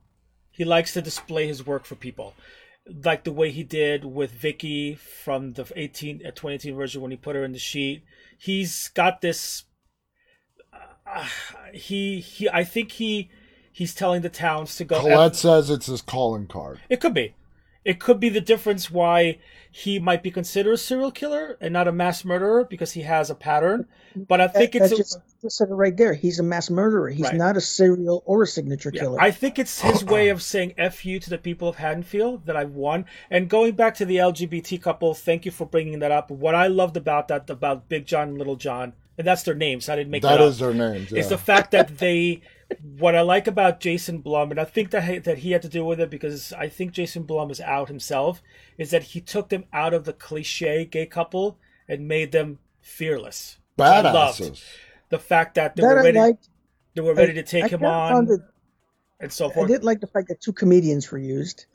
He 0.50 0.64
likes 0.64 0.94
to 0.94 1.02
display 1.02 1.46
his 1.46 1.66
work 1.66 1.84
for 1.84 1.94
people, 1.94 2.34
like 2.86 3.24
the 3.24 3.32
way 3.32 3.50
he 3.50 3.62
did 3.62 4.04
with 4.04 4.30
Vicky 4.30 4.94
from 4.94 5.52
the 5.52 5.70
18 5.76 6.22
uh, 6.26 6.30
2018 6.30 6.74
version 6.74 7.02
when 7.02 7.10
he 7.10 7.16
put 7.18 7.36
her 7.36 7.44
in 7.44 7.52
the 7.52 7.58
sheet. 7.58 8.02
He's 8.38 8.88
got 8.88 9.20
this. 9.20 9.64
Uh, 11.06 11.26
he 11.74 12.20
he. 12.20 12.48
I 12.48 12.64
think 12.64 12.92
he 12.92 13.30
he's 13.70 13.94
telling 13.94 14.22
the 14.22 14.30
towns 14.30 14.76
to 14.76 14.84
go. 14.84 15.00
Colette 15.00 15.36
says 15.36 15.68
it's 15.68 15.86
his 15.86 16.00
calling 16.00 16.46
card. 16.46 16.80
It 16.88 17.00
could 17.00 17.14
be. 17.14 17.34
It 17.84 17.98
could 17.98 18.20
be 18.20 18.28
the 18.28 18.40
difference 18.40 18.90
why 18.90 19.38
he 19.70 19.98
might 19.98 20.22
be 20.22 20.30
considered 20.30 20.72
a 20.74 20.78
serial 20.78 21.10
killer 21.10 21.56
and 21.60 21.72
not 21.72 21.88
a 21.88 21.92
mass 21.92 22.24
murderer 22.24 22.64
because 22.64 22.92
he 22.92 23.02
has 23.02 23.28
a 23.30 23.34
pattern. 23.34 23.86
But 24.14 24.40
I 24.40 24.46
think 24.48 24.72
That, 24.72 24.82
it's 24.82 24.90
that's 24.90 24.92
a- 24.92 24.96
just, 25.18 25.18
just 25.42 25.56
said 25.56 25.68
it 25.70 25.74
right 25.74 25.96
there. 25.96 26.12
He's 26.14 26.38
a 26.38 26.42
mass 26.44 26.70
murderer. 26.70 27.08
He's 27.08 27.24
Right. 27.24 27.34
not 27.34 27.56
a 27.56 27.60
serial 27.60 28.22
or 28.26 28.42
a 28.42 28.46
signature 28.46 28.90
yeah, 28.94 29.00
killer. 29.00 29.20
I 29.20 29.30
think 29.32 29.58
it's 29.58 29.80
his 29.80 30.04
way 30.04 30.28
of 30.28 30.42
saying 30.42 30.74
"f 30.78 31.04
you" 31.04 31.18
to 31.20 31.30
the 31.30 31.38
people 31.38 31.68
of 31.68 31.76
Haddonfield 31.76 32.46
that 32.46 32.56
I've 32.56 32.74
won. 32.74 33.06
And 33.30 33.48
going 33.48 33.72
back 33.72 33.94
to 33.96 34.04
the 34.04 34.18
LGBT 34.18 34.78
couple, 34.80 35.14
thank 35.14 35.44
you 35.44 35.50
for 35.50 35.66
bringing 35.66 35.98
that 36.00 36.12
up. 36.12 36.30
What 36.30 36.54
I 36.54 36.68
loved 36.68 36.96
about 36.96 37.26
that 37.28 37.48
about 37.50 37.88
Big 37.88 38.06
John 38.06 38.28
and 38.28 38.38
Little 38.38 38.56
John, 38.56 38.92
and 39.18 39.26
that's 39.26 39.42
their 39.42 39.54
names. 39.54 39.88
I 39.88 39.96
didn't 39.96 40.10
make 40.10 40.22
that, 40.22 40.38
That 40.38 40.40
up. 40.44 40.54
their 40.56 40.74
names. 40.74 41.12
It's 41.12 41.26
Yeah. 41.26 41.36
the 41.36 41.38
fact 41.38 41.72
that 41.72 41.98
they. 41.98 42.42
What 42.98 43.14
I 43.14 43.20
like 43.22 43.46
about 43.46 43.80
Jason 43.80 44.18
Blum, 44.18 44.50
and 44.50 44.60
I 44.60 44.64
think 44.64 44.90
that 44.90 45.04
he, 45.04 45.18
that 45.18 45.38
he 45.38 45.52
had 45.52 45.62
to 45.62 45.68
do 45.68 45.84
with 45.84 46.00
it 46.00 46.10
because 46.10 46.52
I 46.52 46.68
think 46.68 46.92
Jason 46.92 47.22
Blum 47.24 47.50
is 47.50 47.60
out 47.60 47.88
himself, 47.88 48.42
is 48.78 48.90
that 48.90 49.02
he 49.02 49.20
took 49.20 49.48
them 49.48 49.64
out 49.72 49.94
of 49.94 50.04
the 50.04 50.12
cliche 50.12 50.84
gay 50.84 51.06
couple 51.06 51.58
and 51.88 52.08
made 52.08 52.32
them 52.32 52.58
fearless. 52.80 53.58
I 53.78 54.00
loved. 54.00 54.40
Badasses. 54.40 54.62
The 55.08 55.18
fact 55.18 55.54
that 55.56 55.76
they 55.76 55.82
that 55.82 55.88
were 55.88 56.02
ready, 56.02 56.18
liked. 56.18 56.48
they 56.94 57.00
were 57.02 57.14
ready 57.14 57.34
to 57.34 57.40
I 57.40 57.42
take 57.42 57.70
him 57.70 57.84
on 57.84 58.30
it- 58.30 58.40
and 59.20 59.32
so 59.32 59.44
forth. 59.44 59.52
I 59.52 59.54
forth. 59.54 59.68
did 59.68 59.84
like 59.84 60.00
the 60.00 60.06
fact 60.06 60.28
that 60.28 60.40
two 60.40 60.52
comedians 60.52 61.10
were 61.10 61.18
used. 61.18 61.66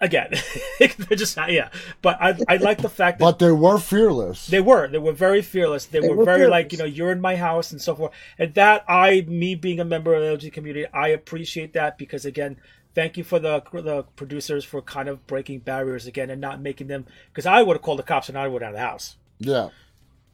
Again, 0.00 0.32
they're 0.78 1.16
just 1.16 1.36
not, 1.36 1.52
yeah. 1.52 1.70
But 2.02 2.18
I 2.20 2.36
I 2.48 2.56
like 2.56 2.78
the 2.80 2.88
fact 2.88 3.18
that 3.18 3.24
But 3.24 3.38
they 3.38 3.50
were 3.50 3.78
fearless. 3.78 4.46
They 4.46 4.60
were. 4.60 4.88
They 4.88 4.98
were 4.98 5.12
very 5.12 5.42
fearless. 5.42 5.86
They, 5.86 6.00
They 6.00 6.08
were, 6.08 6.16
were 6.16 6.24
very 6.24 6.46
like, 6.46 6.72
you 6.72 6.78
know, 6.78 6.84
you're 6.84 7.12
in 7.12 7.20
my 7.20 7.36
house 7.36 7.72
and 7.72 7.80
so 7.80 7.94
forth. 7.94 8.12
And 8.38 8.54
that 8.54 8.84
I, 8.88 9.24
me 9.28 9.54
being 9.54 9.80
a 9.80 9.84
member 9.84 10.14
of 10.14 10.22
the 10.40 10.48
LGBT 10.48 10.52
community, 10.52 10.86
I 10.92 11.08
appreciate 11.08 11.72
that 11.74 11.98
because 11.98 12.24
again, 12.24 12.56
thank 12.94 13.16
you 13.16 13.24
for 13.24 13.38
the 13.38 13.62
the 13.72 14.04
producers 14.16 14.64
for 14.64 14.80
kind 14.80 15.08
of 15.08 15.26
breaking 15.26 15.60
barriers 15.60 16.06
again 16.06 16.30
and 16.30 16.40
not 16.40 16.60
making 16.60 16.86
them 16.86 17.06
because 17.30 17.46
I 17.46 17.62
would 17.62 17.74
have 17.74 17.82
called 17.82 17.98
the 17.98 18.04
cops 18.04 18.28
and 18.28 18.38
I 18.38 18.48
would 18.48 18.62
have 18.62 18.70
out 18.70 18.74
of 18.74 18.80
the 18.80 18.86
house. 18.86 19.16
yeah. 19.38 19.68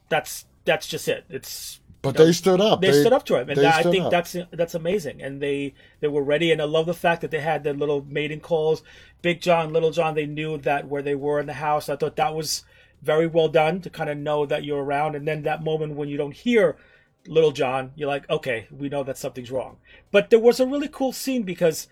That's 0.09 0.45
that's 0.65 0.87
just 0.87 1.07
it. 1.07 1.25
It's 1.29 1.79
But 2.01 2.17
they 2.17 2.31
stood 2.31 2.59
up. 2.59 2.81
they, 2.81 2.91
stood 2.93 3.13
up 3.13 3.25
to 3.25 3.35
him, 3.35 3.49
and 3.49 3.59
that, 3.59 3.85
I 3.85 3.91
think 3.91 4.05
up. 4.05 4.11
that's 4.11 4.35
that's 4.51 4.73
amazing. 4.73 5.21
And 5.21 5.39
they 5.41 5.75
they 5.99 6.07
were 6.07 6.23
ready, 6.23 6.51
and 6.51 6.59
I 6.61 6.65
love 6.65 6.87
the 6.87 6.95
fact 6.95 7.21
that 7.21 7.29
they 7.29 7.41
had 7.41 7.63
their 7.63 7.73
little 7.75 8.03
mating 8.09 8.39
calls. 8.39 8.81
Big 9.21 9.39
John, 9.39 9.71
Little 9.71 9.91
John, 9.91 10.15
they 10.15 10.25
knew 10.25 10.57
that 10.57 10.87
where 10.87 11.03
they 11.03 11.13
were 11.13 11.39
in 11.39 11.45
the 11.45 11.53
house. 11.53 11.89
I 11.89 11.95
thought 11.95 12.15
that 12.15 12.33
was 12.33 12.63
very 13.03 13.27
well 13.27 13.49
done 13.49 13.81
to 13.81 13.89
kind 13.89 14.09
of 14.09 14.17
know 14.17 14.47
that 14.47 14.63
you're 14.63 14.83
around, 14.83 15.15
and 15.15 15.27
then 15.27 15.43
that 15.43 15.63
moment 15.63 15.95
when 15.95 16.09
you 16.09 16.17
don't 16.17 16.33
hear 16.35 16.75
Little 17.27 17.51
John, 17.51 17.91
you're 17.95 18.07
like, 18.07 18.27
okay, 18.31 18.67
we 18.71 18.89
know 18.89 19.03
that 19.03 19.17
something's 19.17 19.51
wrong. 19.51 19.77
But 20.11 20.31
there 20.31 20.39
was 20.39 20.59
a 20.59 20.65
really 20.65 20.87
cool 20.87 21.11
scene 21.11 21.43
because 21.43 21.87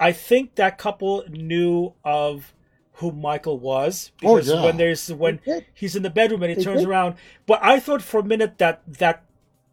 I 0.00 0.12
think 0.12 0.54
that 0.54 0.78
couple 0.78 1.24
knew 1.28 1.92
of 2.04 2.54
who 2.94 3.12
Michael 3.12 3.58
was 3.58 4.12
Oh, 4.24 4.36
because 4.36 4.48
yeah. 4.48 4.64
when 4.64 4.78
there's 4.78 5.12
when 5.12 5.40
he's 5.74 5.94
in 5.96 6.02
the 6.02 6.10
bedroom 6.10 6.42
and 6.42 6.50
he 6.50 6.56
They 6.56 6.64
turns 6.64 6.84
around. 6.84 7.16
But 7.46 7.62
I 7.62 7.78
thought 7.78 8.00
for 8.02 8.20
a 8.20 8.24
minute 8.24 8.56
that 8.58 8.80
that 8.86 9.25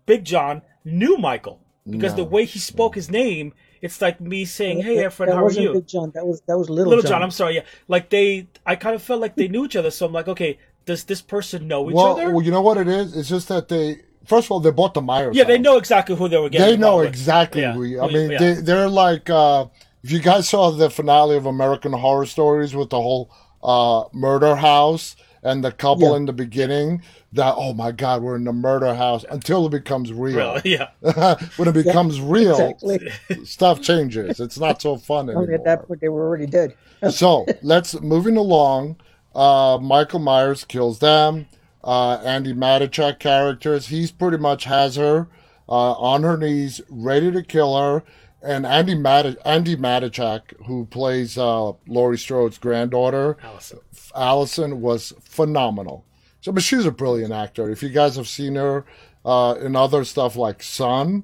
Big 0.06 0.24
John 0.26 0.62
knew 0.86 1.18
Michael 1.18 1.60
because 1.90 2.16
the 2.16 2.24
way 2.24 2.46
he 2.46 2.60
spoke 2.60 2.96
his 2.96 3.10
name, 3.12 3.54
it's 3.82 4.02
like 4.02 4.22
me 4.22 4.46
saying, 4.46 4.82
"Hey, 4.82 4.96
that, 4.98 5.12
Efren, 5.12 5.26
that 5.28 5.34
how 5.34 5.40
are 5.42 5.44
wasn't 5.44 5.66
you?" 5.66 5.74
Big 5.74 5.88
John. 5.88 6.12
That 6.16 6.26
was 6.26 6.42
that 6.48 6.58
was 6.58 6.70
Little, 6.70 6.90
Little 6.94 7.10
John. 7.10 7.22
I'm 7.24 7.32
sorry. 7.32 7.56
Yeah, 7.56 7.62
like 7.88 8.10
they, 8.10 8.48
I 8.66 8.76
kind 8.76 8.96
of 8.96 9.02
felt 9.04 9.20
like 9.22 9.36
they 9.36 9.48
knew 9.50 9.66
each 9.66 9.76
other. 9.76 9.92
So 9.92 10.06
I'm 10.06 10.14
like, 10.14 10.28
okay, 10.30 10.58
does 10.86 11.04
this 11.06 11.22
person 11.22 11.68
know 11.68 11.90
each 11.90 11.96
Well, 11.96 12.14
other? 12.20 12.32
well, 12.32 12.42
you 12.42 12.52
know 12.52 12.62
what 12.62 12.78
it 12.78 12.88
is? 12.88 13.16
It's 13.18 13.28
just 13.30 13.48
that 13.50 13.68
they 13.68 14.02
first 14.26 14.48
of 14.48 14.52
all 14.52 14.60
they 14.62 14.72
bought 14.72 14.94
the 14.94 15.02
Myers. 15.02 15.36
yeah, 15.36 15.44
they 15.44 15.58
know 15.58 15.78
exactly 15.78 16.16
who 16.16 16.30
they 16.30 16.38
were 16.38 16.50
getting. 16.50 16.68
They 16.68 16.78
know 16.78 16.98
with. 16.98 17.08
exactly 17.08 17.62
Yeah. 17.62 17.74
who. 17.74 17.82
He, 17.84 18.00
I 18.00 18.08
mean, 18.08 18.32
yeah. 18.32 18.38
they 18.40 18.54
they're 18.54 18.88
like 18.90 19.30
uh, 19.30 19.66
if 20.04 20.12
you 20.12 20.20
guys 20.20 20.48
saw 20.48 20.72
the 20.72 20.90
finale 20.90 21.36
of 21.36 21.46
American 21.46 21.92
Horror 21.94 22.26
Stories 22.26 22.74
with 22.76 22.90
the 22.90 23.02
whole 23.02 23.30
uh, 23.62 24.06
murder 24.14 24.56
house 24.56 25.16
and 25.42 25.62
the 25.64 25.72
couple 25.74 26.12
Yeah. 26.12 26.16
in 26.18 26.26
the 26.26 26.34
beginning. 26.34 27.02
That 27.34 27.56
oh 27.58 27.74
my 27.74 27.92
god, 27.92 28.22
we're 28.22 28.36
in 28.36 28.44
the 28.44 28.54
murder 28.54 28.94
house 28.94 29.26
until 29.30 29.66
it 29.66 29.72
becomes 29.72 30.14
real. 30.14 30.36
Really, 30.56 30.62
yeah. 30.66 30.90
when 31.58 31.68
it 31.68 31.74
becomes 31.74 32.22
real, 32.22 32.52
Exactly. 32.60 33.12
stuff 33.46 33.82
changes. 33.82 34.40
It's 34.40 34.60
not 34.60 34.82
so 34.82 34.98
fun 34.98 35.30
anymore. 35.30 35.52
at 35.52 35.64
that 35.64 35.88
point 35.88 36.00
they 36.02 36.10
were 36.10 36.22
already 36.26 36.46
dead. 36.46 36.76
so 37.12 37.46
let's 37.62 38.00
moving 38.02 38.38
along. 38.38 38.98
Uh, 39.34 39.80
Michael 39.82 40.20
Myers 40.20 40.64
kills 40.64 41.00
them. 41.00 41.48
Uh, 41.84 42.20
Andi 42.20 42.54
Matichak 42.54 43.20
characters. 43.20 43.88
He's 43.88 44.12
pretty 44.12 44.38
much 44.38 44.66
has 44.66 44.96
her 44.96 45.28
uh, 45.68 45.94
on 45.94 46.24
her 46.24 46.38
knees, 46.38 46.82
ready 46.88 47.32
to 47.32 47.42
kill 47.42 47.76
her. 47.78 48.04
And 48.44 48.64
Andi 48.66 49.00
Mati- 49.00 49.38
Andi 49.46 49.76
Matichak, 49.76 50.54
who 50.68 50.86
plays 50.86 51.38
uh, 51.38 51.72
Laurie 51.88 52.18
Strode's 52.18 52.58
granddaughter, 52.58 53.38
Allison. 53.42 53.80
Allison 54.16 54.82
was 54.82 55.14
phenomenal. 55.22 56.06
So, 56.44 56.52
but 56.52 56.62
she's 56.62 56.86
a 56.86 56.92
brilliant 56.92 57.32
actor. 57.32 57.70
If 57.70 57.82
you 57.82 57.88
guys 57.88 58.18
have 58.18 58.28
seen 58.28 58.56
her 58.56 58.84
uh, 59.24 59.56
in 59.62 59.78
other 59.78 60.04
stuff 60.04 60.36
like 60.36 60.62
Son, 60.62 61.24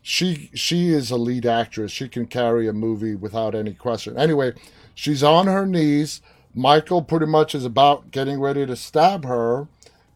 she 0.00 0.48
she 0.54 0.90
is 0.90 1.10
a 1.10 1.16
lead 1.16 1.44
actress. 1.44 1.90
She 1.90 2.08
can 2.08 2.26
carry 2.26 2.68
a 2.68 2.72
movie 2.72 3.16
without 3.16 3.56
any 3.56 3.74
question. 3.74 4.16
Anyway, 4.16 4.52
she's 4.94 5.24
on 5.24 5.48
her 5.48 5.66
knees. 5.66 6.22
Michael 6.54 7.02
pretty 7.02 7.26
much 7.26 7.52
is 7.52 7.64
about 7.64 8.12
getting 8.12 8.40
ready 8.40 8.64
to 8.64 8.76
stab 8.76 9.24
her, 9.24 9.66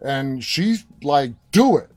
and 0.00 0.44
she's 0.44 0.84
like, 1.02 1.32
"Do 1.50 1.76
it, 1.76 1.90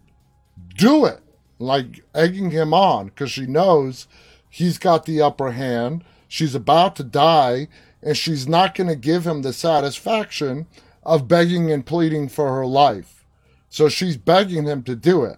do 0.75 1.05
it!" 1.05 1.21
Like 1.59 2.03
egging 2.15 2.49
him 2.49 2.73
on 2.73 3.09
because 3.09 3.29
she 3.29 3.45
knows 3.45 4.07
he's 4.49 4.79
got 4.79 5.05
the 5.05 5.21
upper 5.21 5.51
hand. 5.51 6.03
She's 6.27 6.55
about 6.55 6.95
to 6.95 7.03
die, 7.03 7.67
and 8.01 8.17
she's 8.17 8.47
not 8.47 8.73
going 8.73 8.87
to 8.87 8.95
give 8.95 9.27
him 9.27 9.43
the 9.43 9.53
satisfaction 9.53 10.65
of 11.07 11.27
begging 11.27 11.71
and 11.71 11.85
pleading 11.85 12.27
for 12.27 12.53
her 12.53 12.65
life. 12.65 13.25
So 13.69 13.87
she's 13.87 14.17
begging 14.17 14.65
him 14.65 14.83
to 14.83 14.95
do 14.95 15.23
it. 15.23 15.37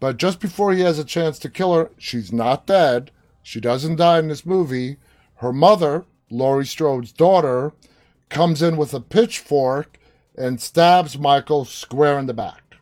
But 0.00 0.16
just 0.16 0.40
before 0.40 0.72
he 0.72 0.80
has 0.80 0.98
a 0.98 1.04
chance 1.04 1.38
to 1.38 1.48
kill 1.48 1.72
her, 1.72 1.90
she's 1.96 2.32
not 2.32 2.66
dead. 2.66 3.12
She 3.40 3.60
doesn't 3.60 3.96
die 3.96 4.18
in 4.18 4.26
this 4.26 4.44
movie. 4.44 4.96
Her 5.36 5.52
mother, 5.52 6.04
Laurie 6.30 6.66
Strode's 6.66 7.12
daughter, 7.12 7.72
comes 8.28 8.60
in 8.60 8.76
with 8.76 8.92
a 8.92 9.00
pitchfork 9.00 9.98
and 10.36 10.60
stabs 10.60 11.16
Michael 11.16 11.64
square 11.64 12.18
in 12.18 12.26
the 12.26 12.34
back. 12.34 12.74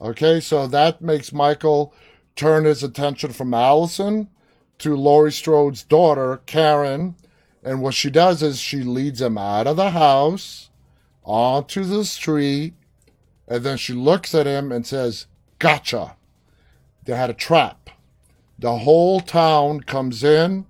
Okay, 0.00 0.40
so 0.40 0.66
that 0.66 1.02
makes 1.02 1.30
Michael 1.30 1.92
turn 2.36 2.64
his 2.64 2.82
attention 2.82 3.34
from 3.34 3.52
Allison 3.52 4.30
to 4.78 4.96
Laurie 4.96 5.30
Strode's 5.30 5.82
daughter, 5.82 6.40
Karen. 6.46 7.16
And 7.62 7.82
what 7.82 7.92
she 7.92 8.08
does 8.08 8.42
is 8.42 8.58
she 8.58 8.82
leads 8.82 9.20
him 9.20 9.36
out 9.36 9.66
of 9.66 9.76
the 9.76 9.90
house 9.90 10.69
onto 11.30 11.84
the 11.84 12.04
street, 12.04 12.74
and 13.46 13.62
then 13.62 13.76
she 13.76 13.92
looks 13.92 14.34
at 14.34 14.46
him 14.46 14.72
and 14.72 14.84
says, 14.84 15.26
Gotcha. 15.60 16.16
They 17.04 17.14
had 17.14 17.30
a 17.30 17.34
trap. 17.34 17.90
The 18.58 18.78
whole 18.78 19.20
town 19.20 19.80
comes 19.82 20.24
in, 20.24 20.66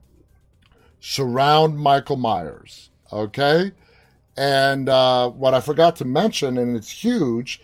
surround 1.00 1.78
Michael 1.78 2.16
Myers. 2.16 2.90
Okay? 3.12 3.72
And 4.36 4.88
uh, 4.88 5.30
what 5.30 5.54
I 5.54 5.61
forgot 5.61 5.96
to 5.96 6.04
mention, 6.04 6.58
and 6.58 6.76
it's 6.76 6.90
huge, 6.90 7.62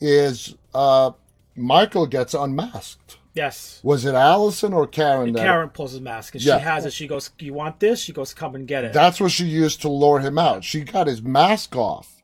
is 0.00 0.54
uh, 0.74 1.10
Michael 1.56 2.06
gets 2.06 2.32
unmasked. 2.32 3.18
Yes. 3.34 3.80
Was 3.82 4.04
it 4.06 4.14
Allison 4.14 4.72
or 4.72 4.86
Karen? 4.86 5.32
that- 5.34 5.42
Karen 5.42 5.68
pulls 5.68 5.92
his 5.92 6.00
mask 6.00 6.34
and 6.34 6.42
Yeah. 6.44 6.58
she 6.58 6.64
has 6.64 6.86
it. 6.86 6.92
She 6.94 7.06
goes, 7.06 7.30
"You 7.38 7.52
want 7.52 7.80
this?" 7.80 8.00
She 8.00 8.12
goes, 8.14 8.32
"Come 8.32 8.54
and 8.54 8.66
get 8.66 8.84
it." 8.84 8.94
That's 8.94 9.20
what 9.20 9.30
she 9.30 9.44
used 9.44 9.82
to 9.82 9.90
lure 9.90 10.20
him 10.20 10.38
out. 10.38 10.64
She 10.64 10.80
got 10.80 11.06
his 11.06 11.20
mask 11.20 11.76
off. 11.76 12.15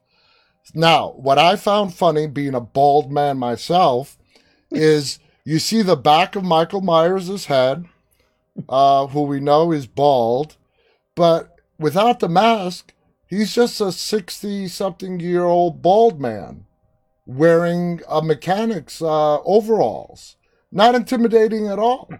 Now, 0.75 1.11
what 1.11 1.39
I 1.39 1.57
found 1.57 1.95
funny, 1.95 2.27
being 2.27 2.55
a 2.55 2.61
bald 2.61 3.13
man 3.13 3.39
myself, 3.39 4.19
is 4.71 5.19
you 5.45 5.59
see 5.59 5.83
the 5.83 5.97
back 5.97 6.35
of 6.35 6.45
Michael 6.45 6.81
Myers' 6.81 7.47
head, 7.47 7.87
uh, 8.69 9.07
who 9.09 9.23
we 9.23 9.41
know 9.41 9.73
is 9.73 9.87
bald, 9.87 10.57
but 11.15 11.57
without 11.79 12.21
the 12.21 12.29
mask, 12.29 12.93
he's 13.27 13.55
just 13.55 13.81
a 13.81 13.93
60 13.93 14.69
something 14.69 15.21
year 15.21 15.45
old 15.45 15.83
bald 15.83 16.21
man 16.21 16.65
wearing 17.27 18.01
a 18.09 18.23
mechanic's 18.23 19.03
uh, 19.03 19.41
overalls. 19.43 20.37
Not 20.71 20.95
intimidating 20.95 21.69
at 21.69 21.79
all. 21.79 22.11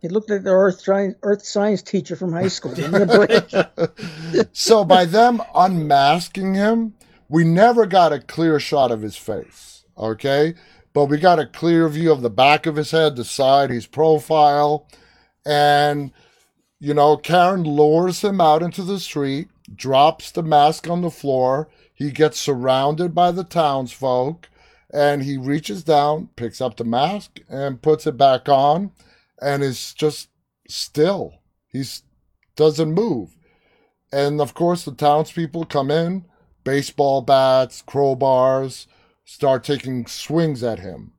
He 0.00 0.08
looked 0.08 0.30
like 0.30 0.42
the 0.42 0.50
earth 0.50 0.80
science, 0.80 1.16
earth 1.22 1.44
science 1.44 1.82
teacher 1.82 2.16
from 2.16 2.32
high 2.32 2.48
school. 2.48 2.74
Give 2.74 2.92
me 2.92 3.02
a 3.02 3.06
break. 3.06 4.48
so 4.52 4.84
by 4.84 5.04
them 5.04 5.42
unmasking 5.54 6.54
him, 6.54 6.94
we 7.34 7.42
never 7.42 7.84
got 7.84 8.12
a 8.12 8.20
clear 8.20 8.60
shot 8.60 8.92
of 8.92 9.02
his 9.02 9.16
face. 9.16 9.84
Okay, 9.98 10.54
but 10.92 11.06
we 11.06 11.18
got 11.18 11.40
a 11.40 11.46
clear 11.46 11.88
view 11.88 12.12
of 12.12 12.22
the 12.22 12.30
back 12.30 12.64
of 12.64 12.76
his 12.76 12.92
head, 12.92 13.16
the 13.16 13.24
side, 13.24 13.70
his 13.70 13.88
profile, 13.88 14.88
and 15.44 16.12
you 16.78 16.94
know, 16.94 17.16
Karen 17.16 17.64
lures 17.64 18.22
him 18.22 18.40
out 18.40 18.62
into 18.62 18.84
the 18.84 19.00
street, 19.00 19.48
drops 19.74 20.30
the 20.30 20.44
mask 20.44 20.88
on 20.88 21.02
the 21.02 21.10
floor. 21.10 21.68
He 21.92 22.12
gets 22.12 22.38
surrounded 22.38 23.16
by 23.16 23.32
the 23.32 23.42
townsfolk, 23.42 24.48
and 24.92 25.24
he 25.24 25.36
reaches 25.36 25.82
down, 25.82 26.28
picks 26.36 26.60
up 26.60 26.76
the 26.76 26.84
mask, 26.84 27.40
and 27.48 27.82
puts 27.82 28.06
it 28.06 28.16
back 28.16 28.48
on, 28.48 28.92
and 29.42 29.64
is 29.64 29.92
just 29.92 30.28
still. 30.68 31.40
He 31.66 31.82
doesn't 32.54 32.94
move. 32.94 33.36
And 34.12 34.40
of 34.40 34.54
course, 34.54 34.84
the 34.84 34.92
townspeople 34.92 35.64
come 35.64 35.90
in, 35.90 36.26
baseball 36.64 37.22
bats, 37.22 37.82
crowbars, 37.86 38.86
start 39.24 39.64
taking 39.64 40.06
swings 40.06 40.62
at 40.62 40.80
him. 40.80 41.12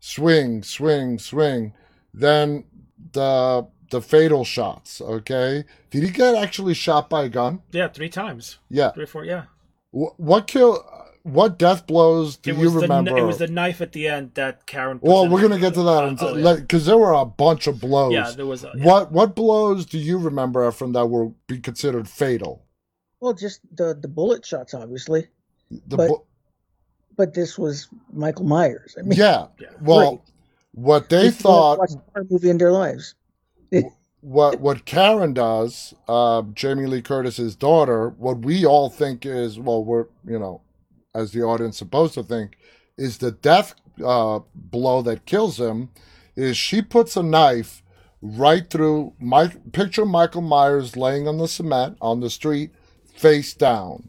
Swing, 0.00 0.62
swing, 0.62 1.18
swing. 1.18 1.72
Then 2.14 2.64
the 3.12 3.66
the 3.90 4.00
fatal 4.02 4.44
shots. 4.44 5.00
Okay, 5.00 5.64
did 5.90 6.02
he 6.02 6.10
get 6.10 6.34
actually 6.34 6.74
shot 6.74 7.08
by 7.08 7.24
a 7.24 7.28
gun? 7.28 7.62
yeah, 7.72 7.88
three 7.88 8.08
times, 8.10 8.58
Yeah. 8.68 8.90
three 8.90 9.04
or 9.04 9.06
four. 9.06 9.24
Yeah. 9.24 9.44
Wh- 9.92 10.18
What 10.18 10.46
kill? 10.46 10.84
What 11.24 11.58
death 11.58 11.86
blows 11.86 12.36
do 12.36 12.52
it 12.52 12.56
you 12.56 12.64
was 12.64 12.74
the 12.74 12.80
remember? 12.80 13.16
it 13.18 13.22
was 13.22 13.38
the 13.38 13.48
knife 13.48 13.80
at 13.82 13.92
the 13.92 14.08
end 14.08 14.32
that 14.34 14.64
Karen. 14.66 14.98
well, 15.02 15.28
we're 15.28 15.42
gonna 15.42 15.58
get 15.58 15.74
to 15.74 15.82
that 15.82 16.04
Uh, 16.04 16.16
oh, 16.20 16.56
because 16.56 16.84
yeah. 16.86 16.92
there 16.92 16.98
were 16.98 17.12
a 17.12 17.24
bunch 17.26 17.66
of 17.66 17.80
blows. 17.80 18.12
Yeah, 18.12 18.30
there 18.30 18.46
was. 18.46 18.64
A, 18.64 18.72
yeah. 18.76 18.84
What 18.84 19.12
what 19.12 19.34
blows 19.34 19.84
do 19.84 19.98
you 19.98 20.16
remember 20.18 20.70
from 20.70 20.92
that 20.92 21.06
will 21.06 21.34
be 21.46 21.58
considered 21.58 22.08
fatal? 22.08 22.64
Well, 23.20 23.32
just 23.34 23.60
the 23.76 23.94
the 24.00 24.08
bullet 24.08 24.44
shots, 24.46 24.74
obviously. 24.74 25.28
The 25.70 25.96
But- 25.96 26.08
bu- 26.08 26.22
But 27.16 27.34
this 27.34 27.58
was 27.58 27.88
Michael 28.12 28.44
Myers. 28.46 28.94
I 28.98 29.02
mean, 29.02 29.18
yeah. 29.18 29.48
Yeah. 29.60 29.68
Well, 29.80 30.10
Right. 30.12 30.20
what 30.72 31.08
they 31.08 31.30
people 31.30 31.50
thought, 31.76 31.90
a 32.14 32.22
movie 32.30 32.48
in 32.50 32.58
their 32.58 32.70
lives. 32.72 33.14
what 34.20 34.60
what 34.60 34.84
Karen 34.84 35.32
does, 35.34 35.94
uh, 36.08 36.42
Jamie 36.54 36.86
Lee 36.86 37.02
Curtis's 37.02 37.56
daughter, 37.56 38.10
what 38.18 38.38
we 38.44 38.64
all 38.64 38.88
think 38.90 39.26
is, 39.26 39.58
well, 39.58 39.84
we're 39.84 40.06
you 40.26 40.38
know, 40.38 40.60
as 41.14 41.32
the 41.32 41.42
audience 41.42 41.76
supposed 41.76 42.14
to 42.14 42.22
think, 42.22 42.56
is 42.96 43.18
the 43.18 43.32
death 43.32 43.74
uh, 44.04 44.40
blow 44.54 45.02
that 45.02 45.26
kills 45.26 45.58
him, 45.58 45.88
is 46.36 46.56
she 46.56 46.82
puts 46.82 47.16
a 47.16 47.22
knife 47.22 47.82
right 48.22 48.70
through 48.70 49.12
Mike. 49.18 49.72
Picture 49.72 50.06
Michael 50.06 50.42
Myers 50.42 50.96
laying 50.96 51.26
on 51.28 51.38
the 51.38 51.48
cement 51.48 51.96
on 52.00 52.20
the 52.20 52.30
street, 52.30 52.70
face 53.18 53.54
down. 53.54 54.08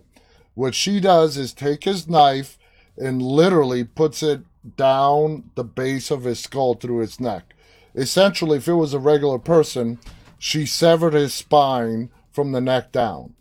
What 0.55 0.75
she 0.75 0.99
does 0.99 1.37
is 1.37 1.53
take 1.53 1.83
his 1.85 2.07
knife 2.07 2.57
and 2.97 3.21
literally 3.21 3.83
puts 3.83 4.21
it 4.23 4.41
down 4.75 5.51
the 5.55 5.63
base 5.63 6.11
of 6.11 6.23
his 6.25 6.39
skull 6.39 6.73
through 6.75 6.99
his 6.99 7.19
neck. 7.19 7.53
Essentially, 7.95 8.57
if 8.57 8.67
it 8.67 8.73
was 8.73 8.93
a 8.93 8.99
regular 8.99 9.39
person, 9.39 9.99
she 10.37 10.65
severed 10.65 11.13
his 11.13 11.33
spine 11.33 12.09
from 12.31 12.51
the 12.51 12.61
neck 12.61 12.91
down. 12.91 13.33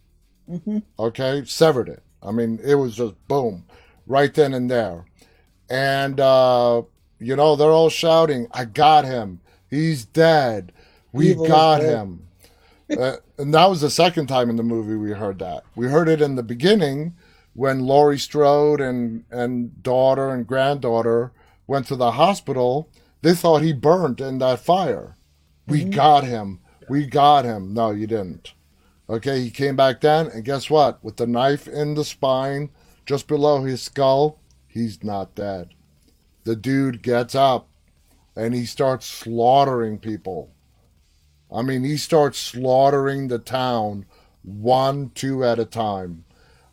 Okay, 0.99 1.45
severed 1.45 1.89
it. 1.89 2.03
I 2.23 2.31
mean, 2.33 2.59
it 2.65 2.77
was 2.77 2.97
just 2.97 3.15
boom, 3.29 3.65
right 4.07 4.33
then 4.33 4.55
and 4.55 4.71
there. 4.71 5.05
And 5.69 6.19
uh, 6.21 6.83
You 7.21 7.37
know, 7.37 7.57
they're 7.57 7.71
all 7.71 7.91
shouting, 7.91 8.47
"I 8.53 8.65
got 8.65 9.05
him! 9.05 9.41
He's 9.69 10.05
dead! 10.05 10.73
We 11.13 11.31
Evil 11.31 11.47
got 11.49 11.81
dead." 11.81 11.95
him!" 11.99 12.28
Uh, 12.97 13.17
and 13.37 13.53
that 13.55 13.69
was 13.69 13.81
the 13.81 13.91
second 13.91 14.27
time 14.27 14.51
in 14.51 14.57
the 14.57 14.63
movie 14.63 14.97
we 14.97 15.13
heard 15.13 15.39
that. 15.41 15.65
We 15.75 15.89
heard 15.89 16.09
it 16.09 16.21
in 16.21 16.37
the 16.37 16.43
beginning 16.43 17.17
when 17.55 17.81
Laurie 17.81 18.19
Strode 18.19 18.81
and 18.81 19.25
and 19.31 19.83
daughter 19.83 20.31
and 20.31 20.47
granddaughter 20.47 21.33
went 21.67 21.87
to 21.89 21.97
the 21.97 22.13
hospital. 22.13 22.91
They 23.23 23.35
thought 23.35 23.63
he 23.63 23.73
burned 23.73 24.21
in 24.21 24.39
that 24.39 24.61
fire. 24.61 25.17
We 25.67 25.85
got 25.85 26.25
him. 26.25 26.61
We 26.89 27.07
got 27.07 27.45
him. 27.45 27.75
No, 27.75 27.91
you 27.91 28.07
didn't. 28.07 28.55
Okay, 29.11 29.41
he 29.41 29.51
came 29.51 29.77
back 29.77 30.01
then, 30.01 30.27
and 30.29 30.45
guess 30.45 30.71
what? 30.71 31.03
With 31.03 31.17
the 31.17 31.27
knife 31.27 31.67
in 31.67 31.95
the 31.95 32.05
spine, 32.05 32.71
just 33.07 33.27
below 33.27 33.65
his 33.65 33.83
skull, 33.83 34.39
he's 34.67 35.03
not 35.03 35.35
dead. 35.35 35.71
The 36.45 36.57
dude 36.57 37.03
gets 37.03 37.35
up 37.35 37.69
and 38.37 38.55
he 38.55 38.65
starts 38.65 39.07
slaughtering 39.07 39.99
people. 39.99 40.51
I 41.53 41.63
mean, 41.63 41.85
he 41.85 41.97
starts 41.97 42.39
slaughtering 42.39 43.29
the 43.29 43.39
town 43.39 44.07
one, 44.43 45.11
two 45.15 45.45
at 45.45 45.59
a 45.59 45.65
time. 45.65 46.25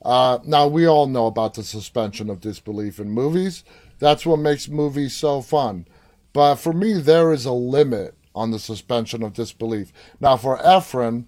Uh, 0.01 0.39
now, 0.45 0.67
we 0.67 0.85
all 0.85 1.07
know 1.07 1.25
about 1.25 1.55
the 1.55 1.63
suspension 1.63 2.29
of 2.29 2.39
disbelief 2.39 2.99
in 2.99 3.09
movies. 3.09 3.63
That's 3.99 4.25
what 4.25 4.37
makes 4.37 4.67
movies 4.67 5.15
so 5.15 5.41
fun. 5.41 5.87
But 6.33 6.55
for 6.55 6.73
me, 6.73 6.99
there 6.99 7.33
is 7.33 7.45
a 7.45 7.53
limit 7.53 8.15
on 8.35 8.51
the 8.51 8.59
suspension 8.59 9.23
of 9.23 9.33
disbelief. 9.33 9.91
Now, 10.19 10.37
for 10.37 10.57
Efren, 10.57 11.25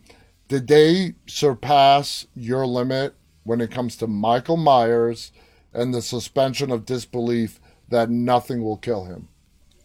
did 0.47 0.67
they 0.67 1.15
surpass 1.25 2.27
your 2.35 2.67
limit 2.67 3.15
when 3.43 3.61
it 3.61 3.71
comes 3.71 3.95
to 3.97 4.07
Michael 4.07 4.57
Myers 4.57 5.31
and 5.73 5.93
the 5.93 6.01
suspension 6.01 6.71
of 6.71 6.85
disbelief 6.85 7.59
that 7.89 8.09
nothing 8.09 8.61
will 8.61 8.77
kill 8.77 9.05
him? 9.05 9.29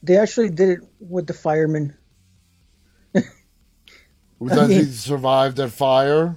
They 0.02 0.16
actually 0.16 0.50
did 0.50 0.68
it 0.68 0.80
with 0.98 1.28
the 1.28 1.34
fireman. 1.34 1.96
That 4.49 4.70
he 4.70 4.84
survived 4.84 5.57
that 5.59 5.70
fire? 5.70 6.36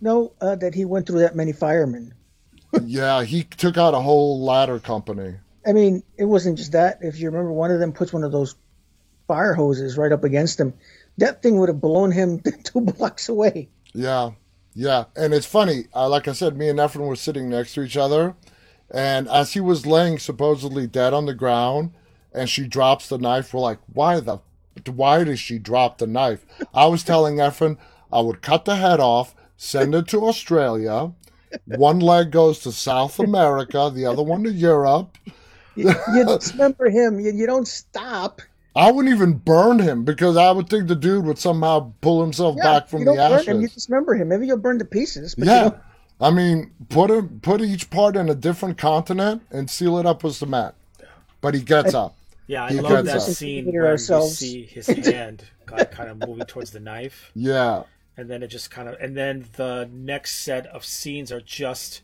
No, 0.00 0.32
uh, 0.40 0.56
that 0.56 0.74
he 0.74 0.84
went 0.84 1.06
through 1.06 1.20
that 1.20 1.36
many 1.36 1.52
firemen. 1.52 2.14
Yeah, 2.84 3.22
he 3.24 3.44
took 3.44 3.76
out 3.76 3.92
a 3.92 4.00
whole 4.00 4.42
ladder 4.42 4.78
company. 4.78 5.34
I 5.66 5.74
mean, 5.74 6.02
it 6.16 6.24
wasn't 6.24 6.56
just 6.56 6.72
that. 6.72 6.98
If 7.02 7.20
you 7.20 7.26
remember, 7.28 7.52
one 7.52 7.70
of 7.70 7.80
them 7.80 7.92
puts 7.92 8.14
one 8.14 8.24
of 8.24 8.32
those 8.32 8.56
fire 9.28 9.52
hoses 9.52 9.98
right 9.98 10.10
up 10.10 10.24
against 10.24 10.58
him. 10.58 10.72
That 11.18 11.42
thing 11.42 11.58
would 11.58 11.68
have 11.68 11.82
blown 11.82 12.10
him 12.10 12.40
two 12.64 12.80
blocks 12.80 13.28
away. 13.28 13.68
Yeah, 13.92 14.30
yeah. 14.74 15.04
And 15.14 15.34
it's 15.34 15.46
funny. 15.46 15.84
Uh, 15.94 16.08
like 16.08 16.28
I 16.28 16.32
said, 16.32 16.56
me 16.56 16.70
and 16.70 16.78
Efren 16.78 17.06
were 17.06 17.14
sitting 17.14 17.50
next 17.50 17.74
to 17.74 17.82
each 17.82 17.98
other. 17.98 18.34
And 18.90 19.28
as 19.28 19.52
he 19.52 19.60
was 19.60 19.86
laying 19.86 20.18
supposedly 20.18 20.86
dead 20.86 21.12
on 21.12 21.26
the 21.26 21.34
ground, 21.34 21.92
and 22.32 22.48
she 22.48 22.66
drops 22.66 23.08
the 23.08 23.18
knife, 23.18 23.52
we're 23.52 23.60
like, 23.60 23.78
why 23.92 24.18
the, 24.20 24.38
why 24.86 25.24
did 25.24 25.38
she 25.38 25.58
drop 25.58 25.98
the 25.98 26.06
knife? 26.06 26.44
I 26.74 26.86
was 26.86 27.02
telling 27.02 27.36
Efren 27.36 27.78
I 28.12 28.20
would 28.20 28.42
cut 28.42 28.64
the 28.64 28.76
head 28.76 29.00
off, 29.00 29.34
send 29.56 29.94
it 29.94 30.08
to 30.08 30.24
Australia. 30.26 31.12
One 31.66 32.00
leg 32.00 32.30
goes 32.30 32.58
to 32.60 32.72
South 32.72 33.18
America, 33.18 33.90
the 33.94 34.06
other 34.06 34.22
one 34.22 34.42
to 34.44 34.50
Europe. 34.52 35.18
You, 35.74 35.92
you 36.14 36.24
dismember 36.24 36.90
him. 36.90 37.20
You, 37.20 37.32
you 37.32 37.46
don't 37.46 37.68
stop. 37.68 38.40
I 38.74 38.90
wouldn't 38.90 39.14
even 39.14 39.34
burn 39.34 39.78
him 39.78 40.04
because 40.04 40.36
I 40.36 40.50
would 40.50 40.68
think 40.70 40.88
the 40.88 40.94
dude 40.96 41.24
would 41.26 41.38
somehow 41.38 41.92
pull 42.00 42.22
himself 42.22 42.56
Yeah, 42.56 42.62
back 42.80 42.88
from 42.88 43.00
you 43.00 43.04
the 43.06 43.14
don't 43.14 43.30
burn 43.30 43.38
ashes. 43.38 43.48
him. 43.48 43.60
You 43.60 43.68
dismember 43.68 44.14
him. 44.14 44.28
Maybe 44.28 44.46
you'll 44.46 44.56
burn 44.56 44.78
to 44.78 44.84
pieces. 44.84 45.34
But 45.34 45.46
Yeah. 45.46 45.70
I 46.20 46.30
mean, 46.30 46.70
put 46.88 47.10
him, 47.10 47.40
put 47.42 47.60
each 47.60 47.90
part 47.90 48.16
in 48.16 48.28
a 48.30 48.34
different 48.34 48.78
continent 48.78 49.42
and 49.50 49.68
seal 49.68 49.98
it 49.98 50.06
up 50.06 50.22
with 50.24 50.36
cement. 50.36 50.74
But 51.40 51.54
he 51.54 51.60
gets 51.60 51.92
up. 51.94 52.16
Yeah, 52.46 52.64
I 52.64 52.70
He 52.72 52.80
love 52.80 53.04
that 53.06 53.16
up. 53.16 53.22
scene 53.22 53.64
Consider 53.64 53.82
where 53.82 53.90
ourselves. 53.92 54.42
you 54.42 54.66
see 54.66 54.66
his 54.66 54.86
hand 55.06 55.44
kind 55.66 55.90
kind 55.90 56.10
of 56.10 56.28
moving 56.28 56.46
towards 56.46 56.70
the 56.72 56.80
knife, 56.80 57.30
Yeah, 57.34 57.84
and 58.16 58.28
then 58.28 58.42
it 58.42 58.48
just 58.48 58.70
kind 58.70 58.88
of, 58.88 58.96
and 59.00 59.16
then 59.16 59.46
the 59.54 59.88
next 59.92 60.36
set 60.44 60.66
of 60.66 60.84
scenes 60.84 61.30
are 61.32 61.40
just 61.40 62.02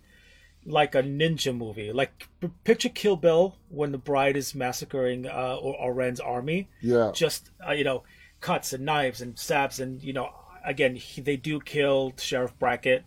like 0.64 0.94
a 0.94 1.02
ninja 1.02 1.54
movie. 1.56 1.92
Like 1.92 2.28
p- 2.40 2.50
picture 2.64 2.88
Kill 2.88 3.16
Bill 3.16 3.56
when 3.68 3.90
the 3.92 3.98
bride 3.98 4.36
is 4.36 4.54
massacring 4.54 5.26
uh, 5.26 5.56
or 5.60 5.80
O-Ren's 5.82 6.20
army. 6.20 6.68
yeah, 6.80 7.10
Just 7.14 7.50
uh, 7.66 7.72
you 7.72 7.84
know, 7.84 8.04
cuts 8.40 8.72
and 8.72 8.84
knives 8.84 9.20
and 9.20 9.38
stabs, 9.38 9.80
and 9.80 10.02
you 10.02 10.12
know, 10.12 10.30
again, 10.64 10.94
he, 10.94 11.20
they 11.20 11.36
do 11.36 11.60
kill 11.60 12.12
Sheriff 12.16 12.56
Brackett. 12.58 13.04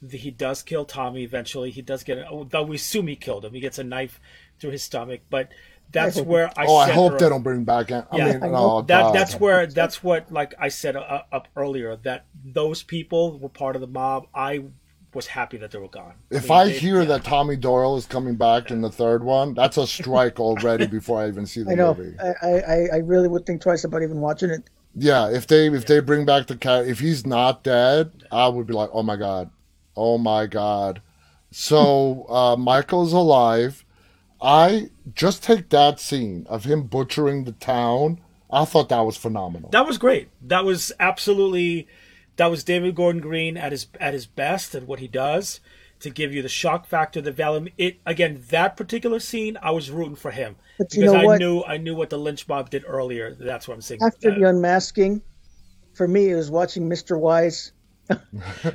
The- 0.00 0.16
He 0.16 0.30
does 0.30 0.62
kill 0.62 0.84
Tommy 0.86 1.24
eventually. 1.24 1.70
He 1.70 1.82
does 1.82 2.04
get. 2.04 2.18
A, 2.18 2.44
though 2.48 2.62
we 2.62 2.76
assume 2.76 3.06
he 3.06 3.16
killed 3.16 3.44
him. 3.44 3.52
He 3.52 3.60
gets 3.60 3.78
a 3.78 3.84
knife 3.84 4.18
through 4.58 4.70
his 4.70 4.82
stomach, 4.82 5.20
but. 5.28 5.50
That's 5.92 6.18
hope- 6.18 6.26
where 6.26 6.50
I 6.56 6.66
oh, 6.66 6.76
I 6.76 6.90
hope 6.90 7.12
ear- 7.12 7.18
they 7.18 7.28
don't 7.28 7.42
bring 7.42 7.64
back. 7.64 7.90
I 7.90 8.04
Yeah, 8.12 8.32
mean, 8.32 8.42
I 8.44 8.48
oh, 8.48 8.68
hope 8.68 8.86
that 8.88 9.02
God. 9.02 9.14
that's 9.14 9.34
where 9.40 9.66
that's 9.66 10.02
what 10.04 10.30
like 10.32 10.54
I 10.58 10.68
said 10.68 10.96
uh, 10.96 11.22
up 11.32 11.48
earlier 11.56 11.96
that 12.04 12.26
those 12.44 12.82
people 12.82 13.38
were 13.38 13.48
part 13.48 13.74
of 13.76 13.80
the 13.80 13.88
mob. 13.88 14.26
I 14.34 14.64
was 15.12 15.26
happy 15.26 15.56
that 15.56 15.72
they 15.72 15.78
were 15.78 15.88
gone. 15.88 16.14
If 16.30 16.44
mean, 16.44 16.52
I 16.52 16.64
they- 16.66 16.78
hear 16.78 17.04
that 17.04 17.24
Tommy 17.24 17.56
Doyle 17.56 17.96
is 17.96 18.06
coming 18.06 18.36
back 18.36 18.70
in 18.70 18.80
the 18.80 18.90
third 18.90 19.24
one, 19.24 19.54
that's 19.54 19.76
a 19.76 19.86
strike 19.86 20.38
already 20.48 20.86
before 20.86 21.20
I 21.20 21.26
even 21.28 21.46
see 21.46 21.64
the 21.64 21.72
I 21.72 21.74
know. 21.74 21.94
movie. 21.94 22.16
I, 22.20 22.48
I, 22.48 22.88
I 22.92 22.96
really 22.98 23.26
would 23.26 23.44
think 23.44 23.60
twice 23.60 23.82
about 23.82 24.02
even 24.02 24.20
watching 24.20 24.50
it. 24.50 24.70
Yeah, 24.94 25.28
if 25.30 25.46
they 25.48 25.66
if 25.68 25.86
they 25.86 25.98
bring 26.00 26.24
back 26.24 26.46
the 26.46 26.56
cat, 26.56 26.86
if 26.86 27.00
he's 27.00 27.26
not 27.26 27.62
dead, 27.64 28.12
I 28.30 28.46
would 28.48 28.66
be 28.68 28.74
like, 28.74 28.90
oh 28.92 29.02
my 29.02 29.16
god, 29.16 29.50
oh 29.96 30.18
my 30.18 30.46
god. 30.46 31.00
So 31.50 32.26
uh, 32.28 32.56
Michael's 32.56 33.12
alive. 33.12 33.84
I 34.42 34.90
just 35.14 35.42
take 35.42 35.68
that 35.70 36.00
scene 36.00 36.46
of 36.48 36.64
him 36.64 36.84
butchering 36.84 37.44
the 37.44 37.52
town. 37.52 38.20
I 38.50 38.64
thought 38.64 38.88
that 38.88 39.00
was 39.00 39.16
phenomenal. 39.16 39.70
that 39.70 39.86
was 39.86 39.98
great. 39.98 40.28
That 40.42 40.64
was 40.64 40.92
absolutely 40.98 41.86
that 42.36 42.46
was 42.46 42.64
David 42.64 42.94
Gordon 42.94 43.20
Green 43.20 43.56
at 43.56 43.72
his 43.72 43.86
at 44.00 44.14
his 44.14 44.26
best 44.26 44.74
at 44.74 44.86
what 44.86 44.98
he 44.98 45.08
does 45.08 45.60
to 46.00 46.08
give 46.10 46.32
you 46.32 46.40
the 46.40 46.48
shock 46.48 46.86
factor, 46.86 47.20
the 47.20 47.30
value. 47.30 47.68
It 47.76 47.98
again 48.06 48.42
that 48.48 48.76
particular 48.76 49.20
scene, 49.20 49.58
I 49.62 49.70
was 49.72 49.90
rooting 49.90 50.16
for 50.16 50.30
him 50.30 50.56
But 50.78 50.94
you 50.94 51.02
because 51.02 51.12
know 51.14 51.20
I 51.20 51.24
what? 51.26 51.38
knew 51.38 51.62
I 51.62 51.76
knew 51.76 51.94
what 51.94 52.10
the 52.10 52.18
lynch 52.18 52.48
mob 52.48 52.70
did 52.70 52.84
earlier. 52.86 53.34
That's 53.38 53.68
what 53.68 53.74
I'm 53.74 53.82
saying. 53.82 54.00
After 54.04 54.30
Uh, 54.32 54.34
the 54.36 54.48
unmasking, 54.48 55.22
for 55.94 56.08
me, 56.08 56.30
it 56.30 56.36
was 56.36 56.50
watching 56.50 56.88
Mr. 56.88 57.18
Wise. 57.20 57.72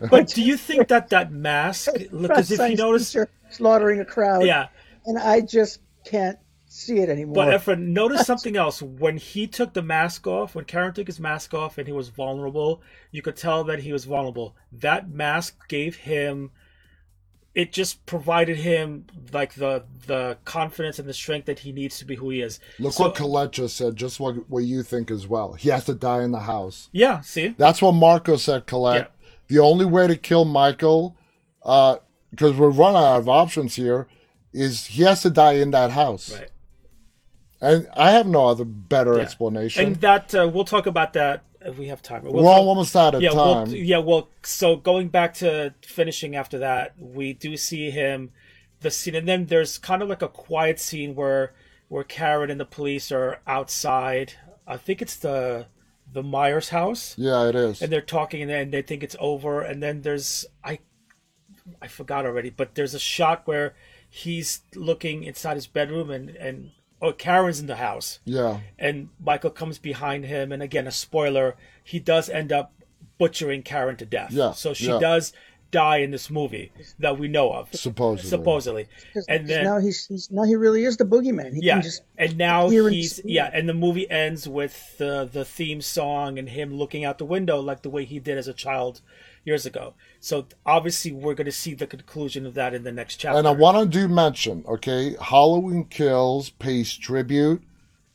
but 0.09 0.27
do 0.29 0.41
you 0.41 0.55
think 0.55 0.87
that 0.89 1.09
that 1.09 1.31
mask? 1.31 1.89
Because 2.11 2.45
if 2.51 2.51
you 2.51 2.55
science 2.57 2.79
notice, 2.79 3.11
teacher 3.11 3.29
slaughtering 3.49 3.99
a 3.99 4.05
crowd. 4.05 4.45
yeah. 4.45 4.67
And 5.05 5.17
I 5.17 5.41
just 5.41 5.81
can't 6.05 6.37
see 6.67 6.99
it 6.99 7.09
anymore. 7.09 7.35
But 7.35 7.61
Efren, 7.61 7.87
notice 7.87 8.25
something 8.25 8.57
else. 8.57 8.81
When 8.81 9.17
he 9.17 9.47
took 9.47 9.73
the 9.73 9.81
mask 9.81 10.27
off, 10.27 10.55
when 10.55 10.65
Karen 10.65 10.93
took 10.93 11.07
his 11.07 11.19
mask 11.19 11.53
off 11.53 11.77
and 11.77 11.87
he 11.87 11.93
was 11.93 12.09
vulnerable, 12.09 12.81
you 13.11 13.21
could 13.21 13.35
tell 13.35 13.63
that 13.65 13.79
he 13.79 13.93
was 13.93 14.05
vulnerable. 14.05 14.55
That 14.71 15.09
mask 15.09 15.67
gave 15.67 15.95
him 15.95 16.51
it 17.55 17.71
just 17.71 18.05
provided 18.05 18.57
him 18.57 19.05
like 19.31 19.53
the 19.55 19.83
the 20.07 20.37
confidence 20.43 20.99
and 20.99 21.07
the 21.07 21.13
strength 21.13 21.45
that 21.45 21.59
he 21.59 21.71
needs 21.71 21.97
to 21.99 22.05
be 22.05 22.15
who 22.15 22.29
he 22.29 22.41
is. 22.41 22.59
Look 22.77 22.93
So- 22.93 23.05
what 23.05 23.15
Colette 23.15 23.53
just 23.53 23.77
said, 23.77 23.95
just 23.95 24.19
what, 24.19 24.49
what 24.49 24.65
you 24.65 24.83
think 24.83 25.09
as 25.09 25.25
well. 25.25 25.53
He 25.53 25.69
has 25.69 25.85
to 25.85 25.95
die 25.95 26.21
in 26.23 26.31
the 26.31 26.41
house. 26.41 26.89
Yeah, 26.91 27.21
see? 27.21 27.55
That's 27.57 27.81
what 27.81 27.93
Marco 27.93 28.35
said, 28.35 28.67
Colette. 28.67 29.11
The 29.47 29.59
only 29.59 29.85
way 29.85 30.07
to 30.07 30.17
kill 30.17 30.43
Michael, 30.43 31.15
uh, 31.63 31.97
because 32.31 32.57
we're 32.57 32.69
running 32.71 32.97
out 32.97 33.19
of 33.19 33.29
options 33.29 33.75
here, 33.75 34.07
is 34.55 34.85
he 34.87 35.03
has 35.03 35.21
to 35.21 35.29
die 35.29 35.53
in 35.53 35.71
that 35.71 35.91
house. 35.91 36.31
Right. 36.31 36.49
And 37.61 37.87
I 37.95 38.11
have 38.11 38.27
no 38.27 38.47
other 38.47 38.65
better 38.65 39.15
Yeah. 39.15 39.23
explanation. 39.23 39.85
And 39.85 39.95
that 39.97 40.33
uh, 40.33 40.49
we'll 40.51 40.65
talk 40.65 40.85
about 40.85 41.13
that 41.13 41.43
if 41.61 41.77
we 41.77 41.87
have 41.87 42.01
time. 42.01 42.23
We'll 42.23 42.43
we're 42.43 42.49
almost 42.49 42.95
out 42.95 43.15
of 43.15 43.21
yeah, 43.21 43.29
time. 43.29 43.37
Well, 43.37 43.67
yeah, 43.69 43.97
well, 43.97 44.29
so 44.43 44.75
going 44.75 45.09
back 45.09 45.33
to 45.35 45.73
finishing 45.81 46.35
after 46.35 46.59
that, 46.59 46.93
we 46.97 47.33
do 47.33 47.57
see 47.57 47.91
him 47.91 48.31
the 48.81 48.91
scene, 48.91 49.15
and 49.15 49.27
then 49.27 49.47
there's 49.47 49.77
kind 49.77 50.01
of 50.01 50.09
like 50.09 50.21
a 50.21 50.27
quiet 50.27 50.79
scene 50.79 51.15
where 51.15 51.53
where 51.87 52.03
Karen 52.03 52.49
and 52.49 52.59
the 52.59 52.65
police 52.65 53.11
are 53.11 53.39
outside. 53.47 54.33
I 54.67 54.77
think 54.77 55.01
it's 55.01 55.15
the 55.15 55.67
the 56.11 56.23
Myers 56.23 56.69
house, 56.69 57.15
yeah, 57.17 57.47
it 57.47 57.55
is. 57.55 57.81
and 57.81 57.91
they're 57.91 58.01
talking, 58.01 58.41
and 58.41 58.49
then 58.49 58.71
they 58.71 58.81
think 58.81 59.03
it's 59.03 59.15
over, 59.19 59.61
and 59.61 59.81
then 59.81 60.01
there's 60.01 60.45
I 60.63 60.79
I 61.81 61.87
forgot 61.87 62.25
already, 62.25 62.51
but 62.51 62.75
there's 62.75 62.93
a 62.93 62.99
shot 62.99 63.41
where 63.45 63.75
he's 64.15 64.61
looking 64.75 65.23
inside 65.23 65.55
his 65.55 65.67
bedroom, 65.67 66.09
and 66.09 66.29
and 66.29 66.71
oh, 67.01 67.11
Karen's 67.11 67.59
in 67.59 67.67
the 67.67 67.75
house 67.75 68.19
yeah, 68.25 68.59
and 68.79 69.09
Michael 69.19 69.49
comes 69.51 69.77
behind 69.77 70.25
him, 70.25 70.51
and 70.51 70.63
again, 70.63 70.87
a 70.87 70.91
spoiler, 70.91 71.55
he 71.83 71.99
does 71.99 72.29
end 72.29 72.51
up 72.51 72.71
butchering 73.17 73.61
Karen 73.63 73.97
to 73.97 74.05
death. 74.05 74.31
Yeah, 74.31 74.51
So 74.51 74.73
she 74.73 74.87
yeah. 74.87 74.99
does 74.99 75.33
die 75.71 75.97
in 75.97 76.11
this 76.11 76.29
movie 76.29 76.71
that 76.99 77.17
we 77.19 77.27
know 77.27 77.51
of, 77.51 77.73
supposedly. 77.75 78.29
supposedly. 78.29 78.87
'Cause- 79.13 79.25
And 79.27 79.41
'cause 79.41 79.49
then 79.49 79.63
now 79.65 79.79
he's, 79.79 80.05
he's 80.07 80.31
now 80.31 80.43
he 80.43 80.55
really 80.55 80.85
is 80.85 80.95
the 80.95 81.03
boogeyman. 81.05 81.53
He 81.53 81.61
yeah, 81.65 81.73
can 81.75 81.81
just 81.83 82.01
and 82.17 82.37
now 82.37 82.69
hear 82.69 82.85
and 82.87 82.95
he's 82.95 83.19
yeah, 83.25 83.49
and 83.53 83.67
the 83.67 83.73
movie 83.73 84.09
ends 84.09 84.47
with 84.47 84.97
the 84.97 85.25
the 85.31 85.43
theme 85.43 85.81
song 85.81 86.39
and 86.39 86.47
him 86.49 86.73
looking 86.73 87.03
out 87.03 87.17
the 87.17 87.25
window 87.25 87.59
like 87.59 87.81
the 87.81 87.89
way 87.89 88.05
he 88.05 88.19
did 88.19 88.37
as 88.37 88.47
a 88.47 88.53
child 88.53 89.01
years 89.45 89.65
ago. 89.65 89.93
So 90.19 90.47
obviously, 90.65 91.11
we're 91.11 91.35
going 91.35 91.45
to 91.45 91.51
see 91.51 91.73
the 91.73 91.87
conclusion 91.87 92.45
of 92.45 92.53
that 92.55 92.73
in 92.73 92.83
the 92.83 92.91
next 92.91 93.17
chapter. 93.17 93.37
And 93.37 93.47
I 93.47 93.51
want 93.51 93.77
to 93.77 93.85
do 93.99 94.07
mention, 94.07 94.65
okay, 94.67 95.15
Halloween 95.21 95.85
Kills 95.85 96.49
pays 96.49 96.93
tribute 96.95 97.63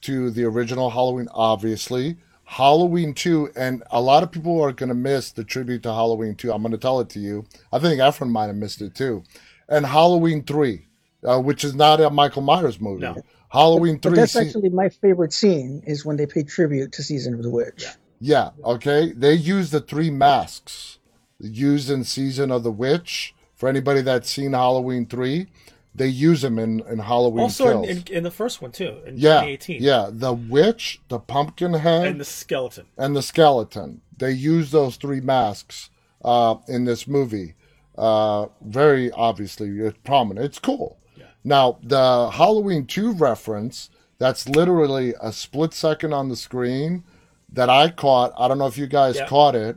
to 0.03 0.31
the 0.31 0.45
original 0.45 0.91
Halloween, 0.91 1.29
obviously. 1.33 2.17
Halloween 2.45 3.15
2, 3.15 3.51
and 3.55 3.85
a 3.93 4.01
lot 4.01 4.25
of 4.25 4.33
people 4.33 4.61
are 4.61 4.73
going 4.73 4.89
to 4.89 4.95
miss 4.95 5.31
the 5.31 5.45
tribute 5.45 5.85
to 5.85 5.93
Halloween 5.93 6.35
2. 6.35 6.53
I'm 6.53 6.63
going 6.63 6.73
to 6.73 6.79
tell 6.79 6.99
it 7.01 7.09
to 7.11 7.21
you. 7.21 7.45
I 7.73 7.79
think 7.79 8.01
Efren 8.01 8.31
might 8.31 8.49
have 8.49 8.57
missed 8.57 8.83
it 8.83 8.95
too. 8.97 9.23
And 9.69 9.87
Halloween 9.87 10.43
3, 10.43 10.85
uh, 11.29 11.41
which 11.41 11.63
is 11.63 11.77
not 11.77 12.01
a 12.01 12.11
Michael 12.11 12.43
Myers 12.43 12.81
movie. 12.81 13.03
No. 13.03 13.23
Halloween 13.51 13.99
But 14.03 14.11
3. 14.11 14.17
that's 14.19 14.33
se- 14.33 14.47
actually 14.49 14.71
my 14.71 14.89
favorite 14.89 15.33
scene 15.33 15.83
is 15.87 16.05
when 16.05 16.17
they 16.17 16.27
pay 16.27 16.43
tribute 16.43 16.91
to 16.93 17.05
Season 17.05 17.35
of 17.35 17.43
the 17.45 17.51
Witch. 17.51 17.87
Yeah, 18.21 18.51
okay. 18.65 19.13
They 19.13 19.35
use 19.35 19.71
the 19.71 19.81
three 19.81 20.11
masks 20.11 20.99
used 21.41 21.91
in 21.91 22.05
Season 22.05 22.51
of 22.51 22.63
the 22.63 22.71
Witch. 22.73 23.35
For 23.55 23.69
anybody 23.69 24.01
that's 24.01 24.31
seen 24.31 24.53
Halloween 24.55 25.05
3, 25.07 25.47
they 25.95 26.07
use 26.07 26.41
them 26.41 26.59
in, 26.59 26.81
in 26.89 26.99
Halloween 27.01 27.41
Also 27.43 27.83
in, 27.83 27.91
in, 27.99 28.05
in 28.11 28.23
the 28.25 28.31
first 28.31 28.63
one 28.63 28.73
too, 28.73 29.01
in 29.05 29.19
yeah, 29.19 29.41
2018. 29.43 29.83
yeah. 29.83 30.09
The 30.11 30.33
witch, 30.33 31.01
the 31.09 31.19
pumpkin 31.19 31.75
head, 31.75 32.07
And 32.07 32.21
the 32.21 32.25
skeleton. 32.25 32.87
and 32.97 33.15
the 33.15 33.21
skeleton. 33.23 34.01
They 34.17 34.31
use 34.33 34.71
those 34.71 34.97
three 34.97 35.21
masks 35.21 35.91
uh, 36.25 36.55
in 36.69 36.85
this 36.87 37.07
movie. 37.07 37.55
Uh, 37.99 38.47
very 38.63 39.11
obviously, 39.11 39.69
it's 39.81 39.99
prominent. 40.05 40.47
It's 40.47 40.59
cool. 40.59 40.97
Now, 41.45 41.79
the 41.83 42.31
Halloween 42.31 42.87
2 42.87 43.13
reference, 43.13 43.91
that's 44.19 44.49
literally 44.49 45.15
a 45.21 45.33
split 45.33 45.73
second 45.75 46.13
on 46.15 46.29
the 46.31 46.37
screen 46.37 47.05
that 47.53 47.69
I 47.69 47.91
caught. 47.91 48.33
I 48.39 48.47
don't 48.49 48.59
know 48.59 48.67
if 48.67 48.79
you 48.79 48.87
guys 48.87 49.17
Yeah. 49.17 49.27
caught 49.27 49.55
it. 49.55 49.77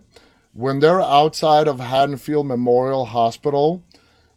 When 0.54 0.80
they're 0.80 1.02
outside 1.02 1.68
of 1.68 1.80
Haddonfield 1.80 2.46
Memorial 2.46 3.06
Hospital, 3.06 3.84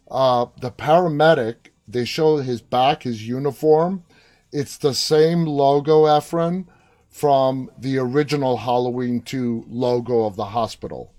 uh, 0.09 0.47
the 0.59 0.71
paramedic, 0.71 1.69
they 1.87 2.05
show 2.05 2.37
his 2.37 2.61
back, 2.61 3.03
his 3.03 3.27
uniform. 3.27 4.03
It's 4.51 4.77
the 4.77 4.93
same 4.93 5.45
logo, 5.45 6.05
Efren, 6.05 6.65
from 7.07 7.69
the 7.77 7.99
original 7.99 8.57
Halloween 8.57 9.21
2 9.21 9.65
logo 9.69 10.25
of 10.25 10.35
the 10.35 10.45
hospital. 10.45 11.13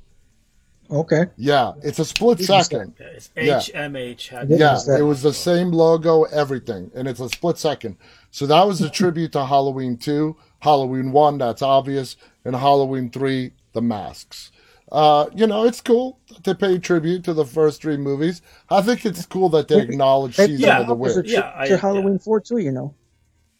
Okay. 0.90 1.26
Yeah, 1.36 1.74
it's 1.82 1.98
a 1.98 2.04
split 2.04 2.40
second. 2.40 2.94
It's 2.98 3.30
HMH. 3.36 4.28
Had 4.28 4.50
Yeah, 4.50 4.78
it 4.98 5.02
was 5.02 5.22
the 5.22 5.34
same 5.34 5.70
logo, 5.70 6.24
everything, 6.24 6.90
and 6.94 7.06
it's 7.06 7.20
a 7.20 7.28
split 7.28 7.58
second. 7.58 7.98
So 8.30 8.46
that 8.46 8.66
was 8.66 8.80
a 8.80 8.90
tribute 9.00 9.32
to 9.32 9.44
Halloween 9.46 9.98
2, 9.98 10.34
Halloween 10.60 11.12
1, 11.12 11.38
that's 11.38 11.62
obvious, 11.62 12.16
and 12.44 12.56
Halloween 12.56 13.10
3, 13.10 13.52
the 13.74 13.82
masks. 13.82 14.50
Uh, 14.90 15.26
you 15.34 15.46
know, 15.46 15.64
it's 15.64 15.80
cool 15.80 16.18
that 16.30 16.44
they 16.44 16.54
pay 16.54 16.78
tribute 16.78 17.22
to 17.24 17.34
the 17.34 17.44
first 17.44 17.82
three 17.82 17.96
movies. 17.96 18.40
I 18.70 18.80
think 18.82 19.04
it's 19.04 19.26
cool 19.26 19.48
that 19.50 19.68
they 19.68 19.80
acknowledge 19.80 20.36
That- 20.36 20.46
Season 20.48 20.64
yeah, 20.66 20.80
of 20.80 20.86
the 20.86 20.94
was 20.94 21.16
a 21.16 21.20
Witch. 21.20 21.30
Yeah, 21.30 21.40
tri- 21.42 21.54
I- 21.64 21.68
to 21.68 21.76
Halloween 21.76 22.18
4 22.18 22.40
too, 22.40 22.58
you 22.58 22.72
know. 22.72 22.94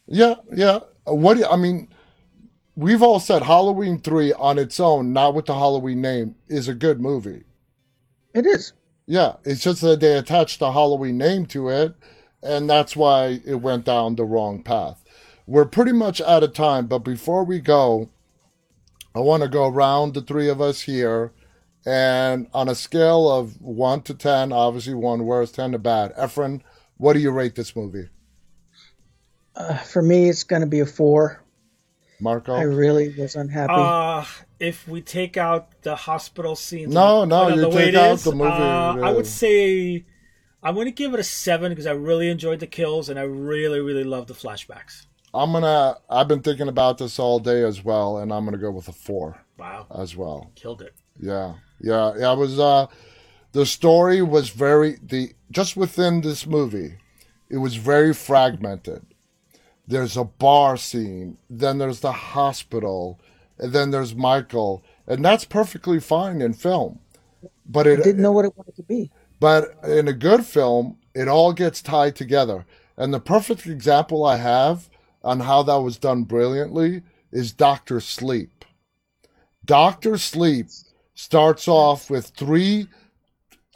Yeah, 0.06 0.36
yeah. 0.54 0.80
What 1.04 1.34
do 1.34 1.40
you, 1.40 1.46
I 1.46 1.56
mean, 1.56 1.88
we've 2.76 3.02
all 3.02 3.20
said 3.20 3.42
Halloween 3.42 4.00
3 4.00 4.32
on 4.34 4.58
its 4.58 4.80
own, 4.80 5.12
not 5.12 5.34
with 5.34 5.46
the 5.46 5.54
Halloween 5.54 6.00
name, 6.00 6.34
is 6.48 6.66
a 6.68 6.74
good 6.74 7.00
movie. 7.00 7.44
It 8.34 8.46
is. 8.46 8.72
Yeah, 9.06 9.34
it's 9.44 9.62
just 9.62 9.80
that 9.82 10.00
they 10.00 10.16
attached 10.16 10.58
the 10.60 10.72
Halloween 10.72 11.18
name 11.18 11.46
to 11.46 11.68
it, 11.68 11.94
and 12.42 12.68
that's 12.70 12.94
why 12.96 13.40
it 13.44 13.56
went 13.56 13.84
down 13.84 14.16
the 14.16 14.24
wrong 14.24 14.62
path. 14.62 15.02
We're 15.46 15.64
pretty 15.64 15.92
much 15.92 16.20
out 16.20 16.42
of 16.42 16.52
time, 16.52 16.86
but 16.86 17.00
before 17.00 17.42
we 17.44 17.58
go, 17.58 18.10
I 19.14 19.20
want 19.20 19.42
to 19.42 19.48
go 19.48 19.66
around 19.66 20.14
the 20.14 20.22
three 20.22 20.48
of 20.48 20.60
us 20.60 20.82
here, 20.82 21.32
and 21.86 22.46
on 22.52 22.68
a 22.68 22.74
scale 22.74 23.28
of 23.30 23.60
1 23.60 24.02
to 24.02 24.14
10, 24.14 24.52
obviously 24.52 24.94
1 24.94 25.24
worst, 25.24 25.54
10 25.54 25.72
to 25.72 25.78
bad. 25.78 26.14
Efren, 26.16 26.60
what 26.96 27.14
do 27.14 27.20
you 27.20 27.30
rate 27.30 27.54
this 27.54 27.74
movie? 27.74 28.08
Uh, 29.56 29.76
for 29.78 30.02
me, 30.02 30.28
it's 30.28 30.44
going 30.44 30.60
to 30.60 30.68
be 30.68 30.80
a 30.80 30.86
4. 30.86 31.42
Marco? 32.20 32.54
I 32.54 32.62
really 32.62 33.14
was 33.16 33.36
unhappy. 33.36 33.72
Uh, 33.74 34.24
if 34.58 34.86
we 34.88 35.00
take 35.00 35.36
out 35.36 35.82
the 35.82 35.94
hospital 35.94 36.56
scenes, 36.56 36.92
No, 36.92 37.22
and 37.22 37.30
no, 37.30 37.48
you 37.48 37.60
the 37.60 37.68
way 37.68 37.86
take 37.86 37.94
out 37.94 38.14
is, 38.14 38.24
the 38.24 38.32
movie, 38.32 38.50
Uh, 38.50 38.96
yeah. 38.96 39.08
I 39.08 39.10
would 39.12 39.26
say 39.26 40.04
I'm 40.62 40.74
going 40.74 40.86
to 40.86 40.92
give 40.92 41.14
it 41.14 41.20
a 41.20 41.24
seven 41.24 41.70
because 41.70 41.86
I 41.86 41.92
really 41.92 42.28
enjoyed 42.28 42.58
the 42.60 42.66
kills 42.66 43.08
and 43.08 43.18
I 43.18 43.22
really, 43.22 43.80
really 43.80 44.04
love 44.04 44.26
the 44.26 44.34
flashbacks. 44.34 45.06
I'm 45.38 45.52
gonna. 45.52 45.96
I've 46.10 46.28
been 46.28 46.42
thinking 46.42 46.68
about 46.68 46.98
this 46.98 47.18
all 47.18 47.38
day 47.38 47.62
as 47.62 47.84
well, 47.84 48.18
and 48.18 48.32
I'm 48.32 48.44
gonna 48.44 48.58
go 48.58 48.70
with 48.70 48.88
a 48.88 48.92
four 48.92 49.40
Wow, 49.58 49.86
as 49.96 50.16
well. 50.16 50.50
killed 50.54 50.82
it. 50.82 50.94
Yeah, 51.20 51.54
yeah, 51.80 52.12
yeah. 52.18 52.32
It 52.32 52.38
was. 52.38 52.58
Uh, 52.58 52.86
the 53.52 53.64
story 53.66 54.20
was 54.22 54.50
very 54.50 54.98
the 55.02 55.32
just 55.50 55.76
within 55.76 56.20
this 56.20 56.46
movie, 56.46 56.98
it 57.48 57.56
was 57.58 57.76
very 57.76 58.12
fragmented. 58.12 59.06
There's 59.86 60.16
a 60.18 60.24
bar 60.24 60.76
scene, 60.76 61.38
then 61.48 61.78
there's 61.78 62.00
the 62.00 62.12
hospital, 62.12 63.18
and 63.58 63.72
then 63.72 63.90
there's 63.90 64.14
Michael, 64.14 64.82
and 65.06 65.24
that's 65.24 65.46
perfectly 65.46 65.98
fine 65.98 66.42
in 66.42 66.52
film. 66.52 66.98
But 67.66 67.86
it 67.86 68.02
Didn't 68.04 68.20
know 68.22 68.32
what 68.32 68.44
it 68.44 68.56
wanted 68.56 68.76
to 68.76 68.82
be. 68.82 69.10
but 69.40 69.74
in 69.84 70.08
a 70.08 70.12
good 70.12 70.44
film, 70.44 70.98
it 71.14 71.26
all 71.28 71.52
gets 71.54 71.80
tied 71.80 72.16
together. 72.16 72.66
And 72.98 73.14
the 73.14 73.20
perfect 73.20 73.66
example 73.66 74.24
I 74.24 74.36
have 74.36 74.90
on 75.22 75.40
how 75.40 75.62
that 75.64 75.80
was 75.80 75.98
done 75.98 76.24
brilliantly 76.24 77.02
is 77.32 77.52
Doctor 77.52 78.00
Sleep. 78.00 78.64
Doctor 79.64 80.16
Sleep 80.16 80.66
starts 81.14 81.68
off 81.68 82.08
with 82.10 82.28
three. 82.28 82.88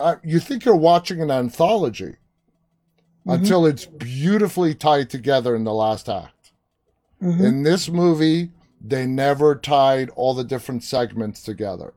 Uh, 0.01 0.17
you 0.25 0.41
think 0.41 0.65
you're 0.65 0.75
watching 0.77 1.21
an 1.21 1.31
anthology 1.31 2.17
until 3.27 3.67
it's 3.67 3.87
beautifully 3.87 4.75
tied 4.75 5.11
together 5.11 5.55
in 5.55 5.65
the 5.65 5.73
last 5.75 6.09
act. 6.09 6.53
Mhm. 7.23 7.41
In 7.45 7.63
this 7.63 7.89
movie, 7.89 8.51
they 8.81 9.07
never 9.07 9.55
tied 9.55 10.11
all 10.11 10.35
the 10.35 10.43
different 10.43 10.83
segments 10.83 11.43
together. 11.43 11.95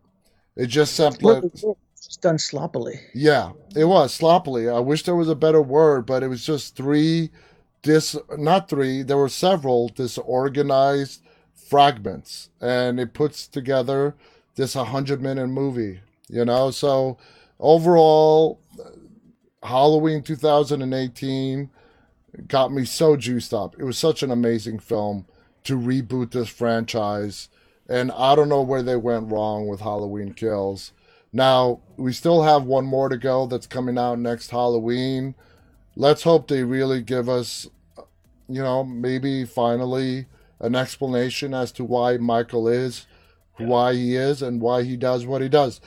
It 0.55 0.67
just 0.67 0.93
simply 0.95 1.37
it's 1.37 1.63
just 2.05 2.21
done 2.21 2.37
sloppily. 2.37 2.99
yeah, 3.13 3.53
it 3.75 3.85
was 3.85 4.13
sloppily. 4.13 4.69
I 4.69 4.79
wish 4.79 5.03
there 5.03 5.15
was 5.15 5.29
a 5.29 5.35
better 5.35 5.61
word, 5.61 6.05
but 6.05 6.21
it 6.21 6.27
was 6.27 6.45
just 6.45 6.75
three 6.75 7.31
dis 7.85 8.17
not 8.37 8.67
three, 8.67 9.03
there 9.03 9.17
were 9.17 9.29
several 9.29 9.89
disorganized 9.89 11.21
fragments 11.53 12.49
and 12.59 12.99
it 12.99 13.13
puts 13.13 13.47
together 13.47 14.15
this 14.55 14.75
100 14.75 15.21
minute 15.21 15.47
movie, 15.47 16.01
you 16.27 16.43
know? 16.43 16.71
So 16.71 17.17
overall 17.59 18.59
Halloween 19.63 20.23
2018 20.23 21.69
got 22.47 22.73
me 22.73 22.85
so 22.85 23.15
juiced 23.15 23.53
up. 23.53 23.75
It 23.77 23.83
was 23.83 23.97
such 23.97 24.23
an 24.23 24.31
amazing 24.31 24.79
film 24.79 25.25
to 25.63 25.77
reboot 25.77 26.31
this 26.31 26.49
franchise. 26.49 27.49
And 27.87 28.11
I 28.11 28.35
don't 28.35 28.49
know 28.49 28.61
where 28.63 28.83
they 28.83 28.95
went 28.95 29.31
wrong 29.31 29.67
with 29.67 29.81
Halloween 29.81 30.33
Kills. 30.33 30.91
Now, 31.31 31.81
we 31.97 32.13
still 32.13 32.43
have 32.43 32.63
one 32.63 32.85
more 32.85 33.09
to 33.09 33.17
go 33.17 33.45
that's 33.45 33.67
coming 33.67 33.97
out 33.97 34.17
next 34.17 34.49
Halloween. 34.49 35.35
Let's 35.95 36.23
hope 36.23 36.47
they 36.47 36.63
really 36.63 37.01
give 37.01 37.29
us, 37.29 37.67
you 38.47 38.61
know, 38.61 38.83
maybe 38.83 39.45
finally 39.45 40.25
an 40.59 40.75
explanation 40.75 41.53
as 41.53 41.71
to 41.73 41.83
why 41.83 42.17
Michael 42.17 42.67
is 42.67 43.05
why 43.57 43.93
he 43.93 44.15
is 44.15 44.41
and 44.41 44.61
why 44.61 44.83
he 44.83 44.97
does 44.97 45.25
what 45.25 45.41
he 45.41 45.49
does. 45.49 45.81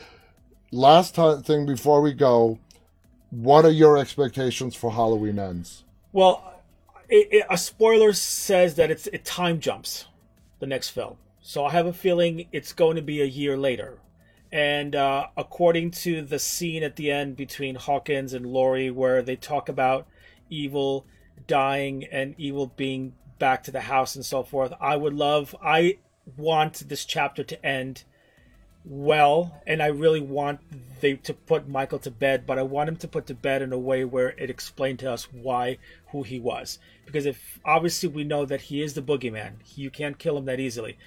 Last 0.70 1.14
ti- 1.14 1.40
thing 1.42 1.66
before 1.66 2.00
we 2.00 2.12
go, 2.12 2.58
what 3.30 3.64
are 3.64 3.70
your 3.70 3.98
expectations 3.98 4.74
for 4.74 4.92
Halloween 4.92 5.38
Ends? 5.38 5.84
Well, 6.12 6.62
it, 7.08 7.28
it, 7.30 7.46
a 7.50 7.58
spoiler 7.58 8.12
says 8.12 8.74
that 8.76 8.90
it's 8.90 9.06
it 9.08 9.24
time 9.24 9.60
jumps 9.60 10.06
the 10.60 10.66
next 10.66 10.90
film, 10.90 11.16
so 11.40 11.64
I 11.64 11.70
have 11.70 11.86
a 11.86 11.92
feeling 11.92 12.46
it's 12.52 12.72
going 12.72 12.96
to 12.96 13.02
be 13.02 13.20
a 13.20 13.26
year 13.26 13.56
later. 13.56 13.98
And 14.50 14.96
uh, 14.96 15.26
according 15.36 15.90
to 15.90 16.22
the 16.22 16.38
scene 16.38 16.82
at 16.82 16.96
the 16.96 17.10
end 17.10 17.36
between 17.36 17.74
Hawkins 17.74 18.32
and 18.32 18.46
Laurie, 18.46 18.90
where 18.90 19.20
they 19.20 19.36
talk 19.36 19.68
about 19.68 20.06
evil 20.48 21.04
dying 21.48 22.04
and 22.04 22.36
evil 22.38 22.72
being 22.76 23.14
back 23.40 23.64
to 23.64 23.72
the 23.72 23.80
house 23.80 24.14
and 24.14 24.24
so 24.24 24.44
forth, 24.44 24.72
I 24.80 24.96
would 24.96 25.14
love. 25.14 25.56
I 25.60 25.98
want 26.36 26.88
this 26.88 27.04
chapter 27.04 27.42
to 27.42 27.66
end 27.66 28.04
well 28.84 29.60
and 29.66 29.82
i 29.82 29.86
really 29.86 30.20
want 30.20 30.60
they 31.00 31.14
to 31.14 31.34
put 31.34 31.68
michael 31.68 31.98
to 31.98 32.10
bed 32.10 32.46
but 32.46 32.58
i 32.58 32.62
want 32.62 32.88
him 32.88 32.96
to 32.96 33.08
put 33.08 33.26
to 33.26 33.34
bed 33.34 33.60
in 33.60 33.72
a 33.72 33.78
way 33.78 34.04
where 34.04 34.30
it 34.38 34.48
explained 34.48 34.98
to 34.98 35.10
us 35.10 35.24
why 35.32 35.76
who 36.10 36.22
he 36.22 36.40
was. 36.40 36.78
Because 37.06 37.26
if 37.26 37.60
obviously 37.64 38.08
we 38.08 38.24
know 38.24 38.44
that 38.44 38.62
he 38.62 38.82
is 38.82 38.94
the 38.94 39.02
boogeyman. 39.02 39.54
You 39.74 39.90
can't 39.90 40.18
kill 40.18 40.36
him 40.36 40.46
that 40.46 40.60
easily. 40.60 40.98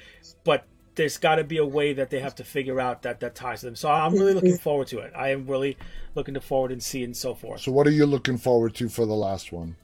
But 0.44 0.66
there's 0.96 1.18
got 1.18 1.36
to 1.36 1.44
be 1.44 1.58
a 1.58 1.66
way 1.66 1.94
that 1.94 2.10
they 2.10 2.20
have 2.20 2.36
to 2.36 2.44
figure 2.44 2.80
out 2.80 3.02
that 3.04 3.20
that 3.22 3.36
ties 3.36 3.62
to 3.62 3.68
them. 3.68 3.76
So 3.76 3.90
i'm 3.90 4.14
really 4.14 4.34
looking 4.34 4.58
forward 4.58 4.88
to 4.88 5.00
it. 5.00 5.14
I 5.16 5.30
am 5.30 5.48
really 5.48 5.78
looking 6.16 6.40
forward 6.40 6.72
and 6.72 6.84
see 6.84 7.04
and 7.04 7.16
so 7.16 7.34
forth. 7.34 7.62
So, 7.62 7.72
what 7.72 7.88
are 7.88 7.92
you 7.92 8.06
looking 8.06 8.38
forward 8.38 8.76
to 8.76 8.90
for 8.90 9.06
the 9.06 9.14
last 9.14 9.52
one? 9.52 9.76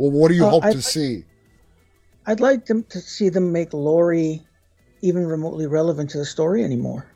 Well, 0.00 0.10
what 0.12 0.28
do 0.28 0.34
you 0.34 0.46
Uh, 0.46 0.50
hope 0.50 0.64
I- 0.64 0.72
to 0.72 0.80
see? 0.80 1.24
I'd 2.26 2.40
like 2.40 2.64
them 2.66 2.84
to 2.84 3.00
see 3.00 3.28
them 3.28 3.52
make 3.52 3.74
Laurie 3.74 4.46
even 5.02 5.26
remotely 5.26 5.66
relevant 5.66 6.08
to 6.10 6.18
the 6.18 6.24
story 6.24 6.64
anymore. 6.64 7.06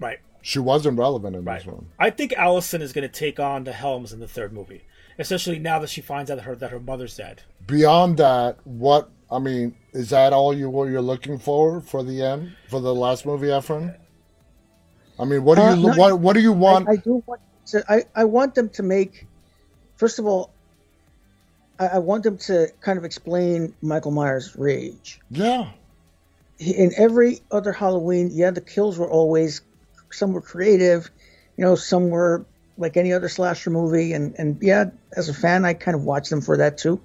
right 0.00 0.18
She 0.42 0.58
wasn't 0.58 0.98
relevant 0.98 1.34
in 1.36 1.44
right 1.44 1.58
this 1.64 1.66
one. 1.66 1.86
i 1.98 2.08
think 2.10 2.32
allison 2.34 2.80
is 2.82 2.92
going 2.92 3.02
to 3.02 3.08
take 3.24 3.40
on 3.40 3.64
the 3.64 3.72
helms 3.72 4.12
in 4.12 4.20
the 4.20 4.28
third 4.28 4.52
movie 4.52 4.82
especially 5.18 5.58
now 5.58 5.78
that 5.80 5.90
she 5.90 6.00
finds 6.00 6.30
out 6.30 6.36
that 6.36 6.42
her 6.44 6.54
that 6.54 6.70
her 6.70 6.78
mother's 6.78 7.16
dead 7.16 7.42
Beyond 7.66 8.16
that, 8.18 8.58
what 8.64 9.10
I 9.30 9.38
mean, 9.40 9.74
is 9.92 10.10
that 10.10 10.32
all 10.32 10.54
you 10.54 10.70
what 10.70 10.88
you're 10.90 11.02
looking 11.12 11.38
for 11.38 11.80
for 11.80 12.02
the 12.02 12.22
end 12.22 12.52
for 12.70 12.80
the 12.80 12.94
last 12.94 13.26
movie, 13.26 13.48
Efren? 13.48 13.96
I 15.18 15.24
mean, 15.24 15.42
what 15.44 15.56
do 15.56 15.62
you 15.62 15.68
Uh, 15.68 15.74
no, 15.74 15.94
what 16.00 16.20
what 16.20 16.32
do 16.34 16.40
you 16.40 16.52
want? 16.52 16.88
I, 16.88 16.92
I 16.92 16.96
do 16.96 17.22
want 17.26 17.40
to. 17.70 17.84
I, 17.92 18.04
I 18.14 18.24
want 18.24 18.54
them 18.54 18.68
to 18.70 18.82
make. 18.82 19.26
First 19.96 20.18
of 20.20 20.24
all, 20.26 20.50
I, 21.78 21.86
I 21.86 21.98
want 21.98 22.22
them 22.24 22.38
to 22.38 22.68
kind 22.80 22.98
of 22.98 23.04
explain 23.04 23.74
Michael 23.82 24.10
Myers' 24.10 24.56
rage. 24.56 25.20
yeah, 25.30 25.70
He- 26.58 26.76
In 26.76 26.92
every 26.96 27.40
other 27.50 27.72
Halloween, 27.72 28.30
yeah, 28.32 28.50
the 28.50 28.60
kills 28.60 28.98
were 28.98 29.10
always 29.10 29.60
some 30.10 30.32
were 30.32 30.40
creative, 30.40 31.10
you 31.56 31.64
know, 31.64 31.74
some 31.74 32.08
were 32.10 32.44
like 32.78 32.96
any 32.96 33.12
other 33.12 33.28
slasher 33.28 33.70
movie, 33.70 34.12
and 34.12 34.34
and 34.38 34.58
yeah, 34.62 34.86
as 35.16 35.28
a 35.28 35.34
fan, 35.34 35.64
I 35.64 35.74
kind 35.74 35.94
of 35.94 36.04
watched 36.04 36.30
them 36.30 36.40
for 36.40 36.56
that 36.56 36.78
too. 36.78 37.00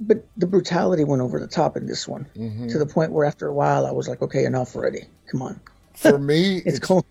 But 0.00 0.24
the 0.36 0.46
brutality 0.46 1.04
went 1.04 1.22
over 1.22 1.38
the 1.38 1.46
top 1.46 1.76
in 1.76 1.86
this 1.86 2.06
one, 2.08 2.26
Mm-hmm. 2.36 2.68
to 2.68 2.78
the 2.78 2.86
point 2.86 3.12
where 3.12 3.24
after 3.24 3.46
a 3.46 3.52
while, 3.54 3.86
I 3.86 3.92
was 3.92 4.08
like, 4.08 4.22
okay, 4.22 4.44
enough 4.44 4.74
already. 4.76 5.04
Come 5.30 5.42
on, 5.42 5.60
for 5.94 6.18
me, 6.30 6.56
it's, 6.58 6.78
it's 6.78 6.78
cool. 6.80 7.04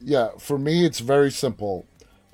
yeah, 0.00 0.30
for 0.38 0.58
me, 0.58 0.84
it's 0.86 1.00
very 1.00 1.30
simple. 1.30 1.84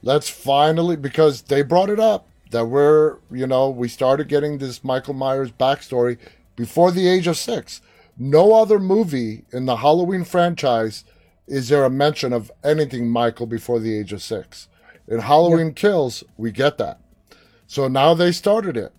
Let's 0.03 0.29
finally, 0.29 0.97
because 0.97 1.43
they 1.43 1.63
brought 1.63 1.91
it 1.91 1.99
up 1.99 2.29
that 2.57 2.67
we're, 2.69 3.19
you 3.31 3.47
know, 3.47 3.69
we 3.69 3.87
started 3.87 4.29
getting 4.29 4.57
this 4.57 4.83
Michael 4.83 5.13
Myers 5.13 5.53
backstory 5.53 6.17
before 6.57 6.91
the 6.91 7.07
age 7.07 7.27
of 7.27 7.37
six. 7.37 7.83
No 8.17 8.55
other 8.55 8.79
movie 8.79 9.45
in 9.53 9.67
the 9.67 9.77
Halloween 9.77 10.25
franchise 10.25 11.05
is 11.47 11.69
there 11.69 11.85
a 11.85 11.91
mention 11.91 12.33
of 12.33 12.51
anything 12.65 13.11
Michael 13.11 13.47
before 13.47 13.79
the 13.79 13.95
age 13.95 14.11
of 14.15 14.23
six. 14.23 14.69
In 15.07 15.19
Halloween 15.21 15.75
Kills, 15.75 16.25
we 16.39 16.51
get 16.51 16.79
that. 16.79 16.99
So 17.67 17.89
now 17.89 18.15
they 18.15 18.33
started 18.33 18.75
it. 18.79 18.93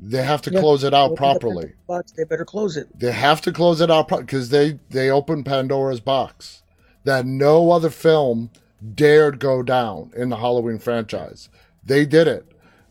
They 0.00 0.24
have 0.24 0.42
to 0.42 0.50
Yeah. 0.52 0.58
close 0.60 0.82
it 0.82 0.92
out 0.92 1.12
Open 1.12 1.14
the 1.14 1.18
properly. 1.18 1.72
box, 1.86 2.10
they 2.10 2.24
better 2.24 2.44
close 2.44 2.76
it. 2.76 2.88
They 2.98 3.12
have 3.12 3.40
to 3.42 3.52
close 3.52 3.80
it 3.80 3.90
out 3.90 4.08
because 4.08 4.48
they 4.48 4.80
they 4.90 5.10
opened 5.10 5.46
Pandora's 5.46 6.00
box 6.00 6.64
that 7.04 7.24
no 7.24 7.70
other 7.70 7.88
film 7.88 8.50
dared 8.96 9.38
go 9.38 9.62
down 9.62 10.10
in 10.16 10.28
the 10.28 10.36
Halloween 10.38 10.80
franchise. 10.80 11.48
They 11.84 12.04
did 12.04 12.26
it. 12.26 12.44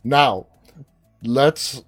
Now, 0.06 0.46
let's 1.24 1.84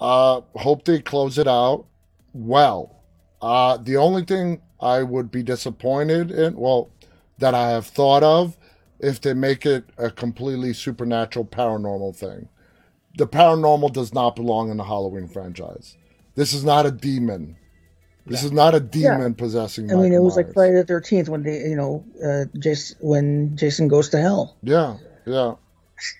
uh, 0.00 0.40
hope 0.56 0.84
they 0.84 1.00
close 1.00 1.38
it 1.38 1.46
out 1.46 1.86
well. 2.32 2.96
Uh, 3.40 3.76
the 3.76 3.96
only 3.96 4.24
thing 4.24 4.60
I 4.80 5.04
would 5.04 5.30
be 5.30 5.44
disappointed 5.44 6.32
in, 6.32 6.56
well, 6.56 6.90
that 7.38 7.54
I 7.54 7.70
have 7.70 7.86
thought 7.86 8.24
of, 8.24 8.58
if 8.98 9.20
they 9.20 9.34
make 9.34 9.64
it 9.64 9.84
a 9.96 10.10
completely 10.10 10.72
supernatural 10.72 11.44
paranormal 11.44 12.16
thing. 12.16 12.48
The 13.16 13.28
paranormal 13.28 13.92
does 13.92 14.12
not 14.12 14.36
belong 14.36 14.70
in 14.70 14.76
the 14.76 14.84
Halloween 14.84 15.28
franchise. 15.28 15.96
This 16.34 16.52
is 16.52 16.64
not 16.64 16.86
a 16.86 16.90
demon. 16.90 17.56
This 18.26 18.42
is 18.42 18.52
not 18.52 18.74
a 18.74 18.80
demon 18.80 19.34
possessing. 19.34 19.90
I 19.90 19.94
mean, 19.94 20.12
it 20.12 20.20
was 20.20 20.36
like 20.36 20.52
Friday 20.52 20.74
the 20.74 20.84
Thirteenth 20.84 21.28
when 21.28 21.42
they, 21.42 21.60
you 21.60 21.76
know, 21.76 22.04
uh, 22.24 22.44
Jason 22.58 22.96
when 23.00 23.56
Jason 23.56 23.88
goes 23.88 24.08
to 24.10 24.18
hell. 24.20 24.56
Yeah, 24.62 24.98
yeah, 25.26 25.54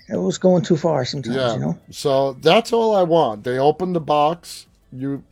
It 0.09 0.17
was 0.17 0.39
going 0.39 0.63
too 0.63 0.77
far 0.77 1.05
sometimes, 1.05 1.37
yeah. 1.37 1.55
you 1.55 1.61
know. 1.61 1.79
So 1.91 2.35
that's 2.35 2.73
all 2.73 2.95
I 2.95 3.03
want. 3.03 3.45
They 3.45 3.59
open 3.59 3.93
the 3.93 4.01
box. 4.01 4.67
You 4.93 5.23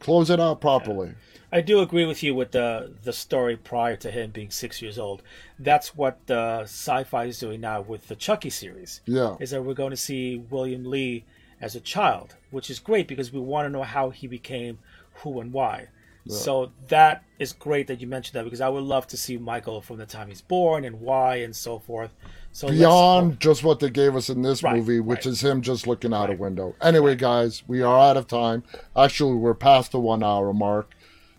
close 0.00 0.30
it 0.30 0.40
out 0.40 0.60
properly. 0.60 1.14
I 1.54 1.60
do 1.60 1.80
agree 1.80 2.04
with 2.04 2.22
you 2.24 2.34
with 2.34 2.50
the 2.50 2.92
the 3.04 3.12
story 3.12 3.56
prior 3.56 3.94
to 3.96 4.10
him 4.10 4.30
being 4.32 4.50
six 4.50 4.82
years 4.82 4.98
old. 4.98 5.22
That's 5.56 5.94
what 5.94 6.18
uh, 6.28 6.64
Syfy 6.64 7.28
is 7.28 7.38
doing 7.38 7.60
now 7.60 7.80
with 7.80 8.08
the 8.08 8.16
Chucky 8.16 8.50
series. 8.50 9.00
Yeah, 9.06 9.36
Is 9.38 9.50
that 9.50 9.62
we're 9.62 9.74
going 9.74 9.92
to 9.92 9.96
see 9.96 10.38
William 10.50 10.84
Lee 10.84 11.24
as 11.60 11.76
a 11.76 11.80
child, 11.80 12.34
which 12.50 12.70
is 12.70 12.80
great 12.80 13.06
because 13.06 13.32
we 13.32 13.38
want 13.38 13.66
to 13.66 13.70
know 13.70 13.84
how 13.84 14.10
he 14.10 14.26
became 14.26 14.78
who 15.22 15.40
and 15.40 15.52
why. 15.52 15.88
So 16.26 16.72
that 16.88 17.22
is 17.38 17.52
great 17.52 17.86
that 17.88 18.00
you 18.00 18.06
mentioned 18.06 18.34
that 18.34 18.44
because 18.44 18.62
I 18.62 18.68
would 18.68 18.82
love 18.82 19.06
to 19.08 19.16
see 19.16 19.36
Michael 19.36 19.82
from 19.82 19.98
the 19.98 20.06
time 20.06 20.28
he's 20.28 20.40
born 20.40 20.84
and 20.84 21.00
why 21.00 21.36
and 21.36 21.54
so 21.54 21.78
forth. 21.78 22.14
So 22.52 22.68
beyond 22.68 23.40
just 23.40 23.62
what 23.62 23.80
they 23.80 23.90
gave 23.90 24.16
us 24.16 24.30
in 24.30 24.40
this 24.40 24.62
Right, 24.62 24.76
movie, 24.76 25.00
which 25.00 25.26
right. 25.26 25.26
is 25.26 25.44
him 25.44 25.60
just 25.60 25.86
looking 25.86 26.14
out 26.14 26.30
a 26.30 26.34
window. 26.34 26.74
Anyway, 26.80 27.14
guys, 27.14 27.62
we 27.66 27.82
are 27.82 27.98
out 27.98 28.16
of 28.16 28.26
time. 28.26 28.62
Actually, 28.96 29.34
we're 29.34 29.54
past 29.54 29.92
the 29.92 30.00
one 30.00 30.22
hour 30.22 30.52
mark. 30.54 30.94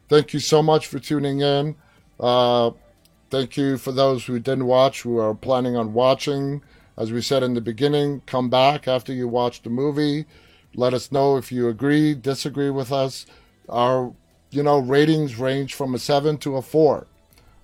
Thank 0.07 0.33
you 0.33 0.39
so 0.39 0.61
much 0.61 0.85
for 0.85 0.99
tuning 0.99 1.39
in. 1.41 1.75
Uh, 2.19 2.71
thank 3.31 3.57
you 3.57 3.77
for 3.77 3.91
those 3.91 4.25
who 4.25 4.37
didn't 4.39 4.67
watch, 4.67 5.01
who 5.01 5.17
are 5.17 5.33
planning 5.33 5.75
on 5.75 5.93
watching. 5.93 6.61
As 6.97 7.11
we 7.11 7.21
said 7.21 7.43
in 7.43 7.55
the 7.55 7.61
beginning, 7.61 8.21
come 8.25 8.49
back 8.49 8.87
after 8.87 9.11
you 9.11 9.27
watch 9.27 9.63
the 9.63 9.69
movie. 9.69 10.25
Let 10.75 10.93
us 10.93 11.11
know 11.11 11.37
if 11.37 11.51
you 11.51 11.69
agree, 11.69 12.13
disagree 12.13 12.69
with 12.69 12.91
us. 12.91 13.25
Our, 13.67 14.13
you 14.55 14.63
know, 14.63 14.79
ratings 14.79 15.37
range 15.37 15.73
from 15.73 15.93
a 15.93 15.99
seven 15.99 16.37
to 16.37 16.55
a 16.55 16.61
four. 16.61 17.07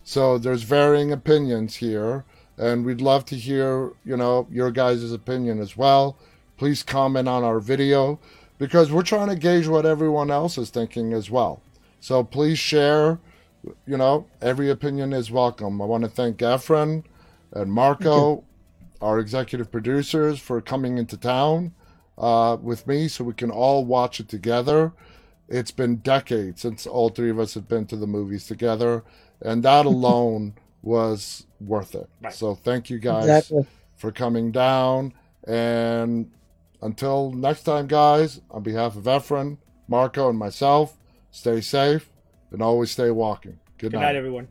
So 0.04 0.38
there's 0.38 0.64
varying 0.64 1.12
opinions 1.12 1.78
here, 1.78 2.26
and 2.58 2.86
we'd 2.86 3.02
love 3.02 3.26
to 3.26 3.36
hear, 3.36 3.94
you 4.04 4.18
know, 4.18 4.48
your 4.52 4.72
guys' 4.72 5.12
opinion 5.12 5.60
as 5.60 5.78
well. 5.78 6.18
Please 6.58 6.84
comment 6.84 7.28
on 7.28 7.44
our 7.44 7.60
video 7.60 8.20
because 8.58 8.92
we're 8.92 9.04
trying 9.04 9.30
to 9.30 9.36
gauge 9.36 9.68
what 9.68 9.86
everyone 9.86 10.30
else 10.30 10.58
is 10.58 10.70
thinking 10.70 11.14
as 11.14 11.30
well. 11.32 11.62
So 12.00 12.24
please 12.24 12.60
share, 12.60 13.20
you 13.86 13.98
know, 13.98 14.28
every 14.42 14.70
opinion 14.70 15.14
is 15.14 15.32
welcome. 15.32 15.82
I 15.82 15.86
want 15.86 16.04
to 16.04 16.10
thank 16.10 16.38
Efren 16.38 17.04
and 17.54 17.72
Marco, 17.72 18.44
our 19.02 19.20
executive 19.20 19.72
producers, 19.72 20.40
for 20.40 20.62
coming 20.62 20.98
into 20.98 21.18
town 21.18 21.74
uh, 22.18 22.58
with 22.62 22.86
me 22.86 23.08
so 23.08 23.24
we 23.24 23.34
can 23.34 23.50
all 23.52 23.86
watch 23.86 24.20
it 24.20 24.28
together. 24.28 24.94
It's 25.52 25.72
been 25.72 25.98
decades 25.98 26.62
since 26.62 26.88
all 26.88 27.10
three 27.10 27.30
of 27.30 27.40
us 27.40 27.54
have 27.56 27.68
been 27.68 27.86
to 27.88 27.96
the 27.96 28.08
movies 28.08 28.48
together, 28.48 29.04
and 29.42 29.64
that 29.64 29.86
alone 29.96 30.54
was 30.82 31.46
worth 31.60 31.94
it. 31.94 32.10
Right. 32.22 32.34
So 32.34 32.56
thank 32.56 32.90
you 32.90 32.98
guys 33.00 33.26
Exactly. 33.26 33.66
for 33.98 34.12
coming 34.12 34.52
down. 34.52 35.14
And 35.46 36.32
until 36.82 37.32
next 37.32 37.64
time, 37.64 37.88
guys, 37.88 38.42
on 38.50 38.64
behalf 38.64 38.96
of 38.96 39.04
Efren, 39.04 39.58
Marco, 39.88 40.30
and 40.30 40.40
myself, 40.40 40.98
stay 41.32 41.62
safe 41.62 42.10
and 42.52 42.62
always 42.62 42.92
stay 42.92 43.12
walking. 43.12 43.60
Good, 43.78 43.92
Good 43.92 44.00
night. 44.00 44.14
night, 44.14 44.16
everyone. 44.16 44.48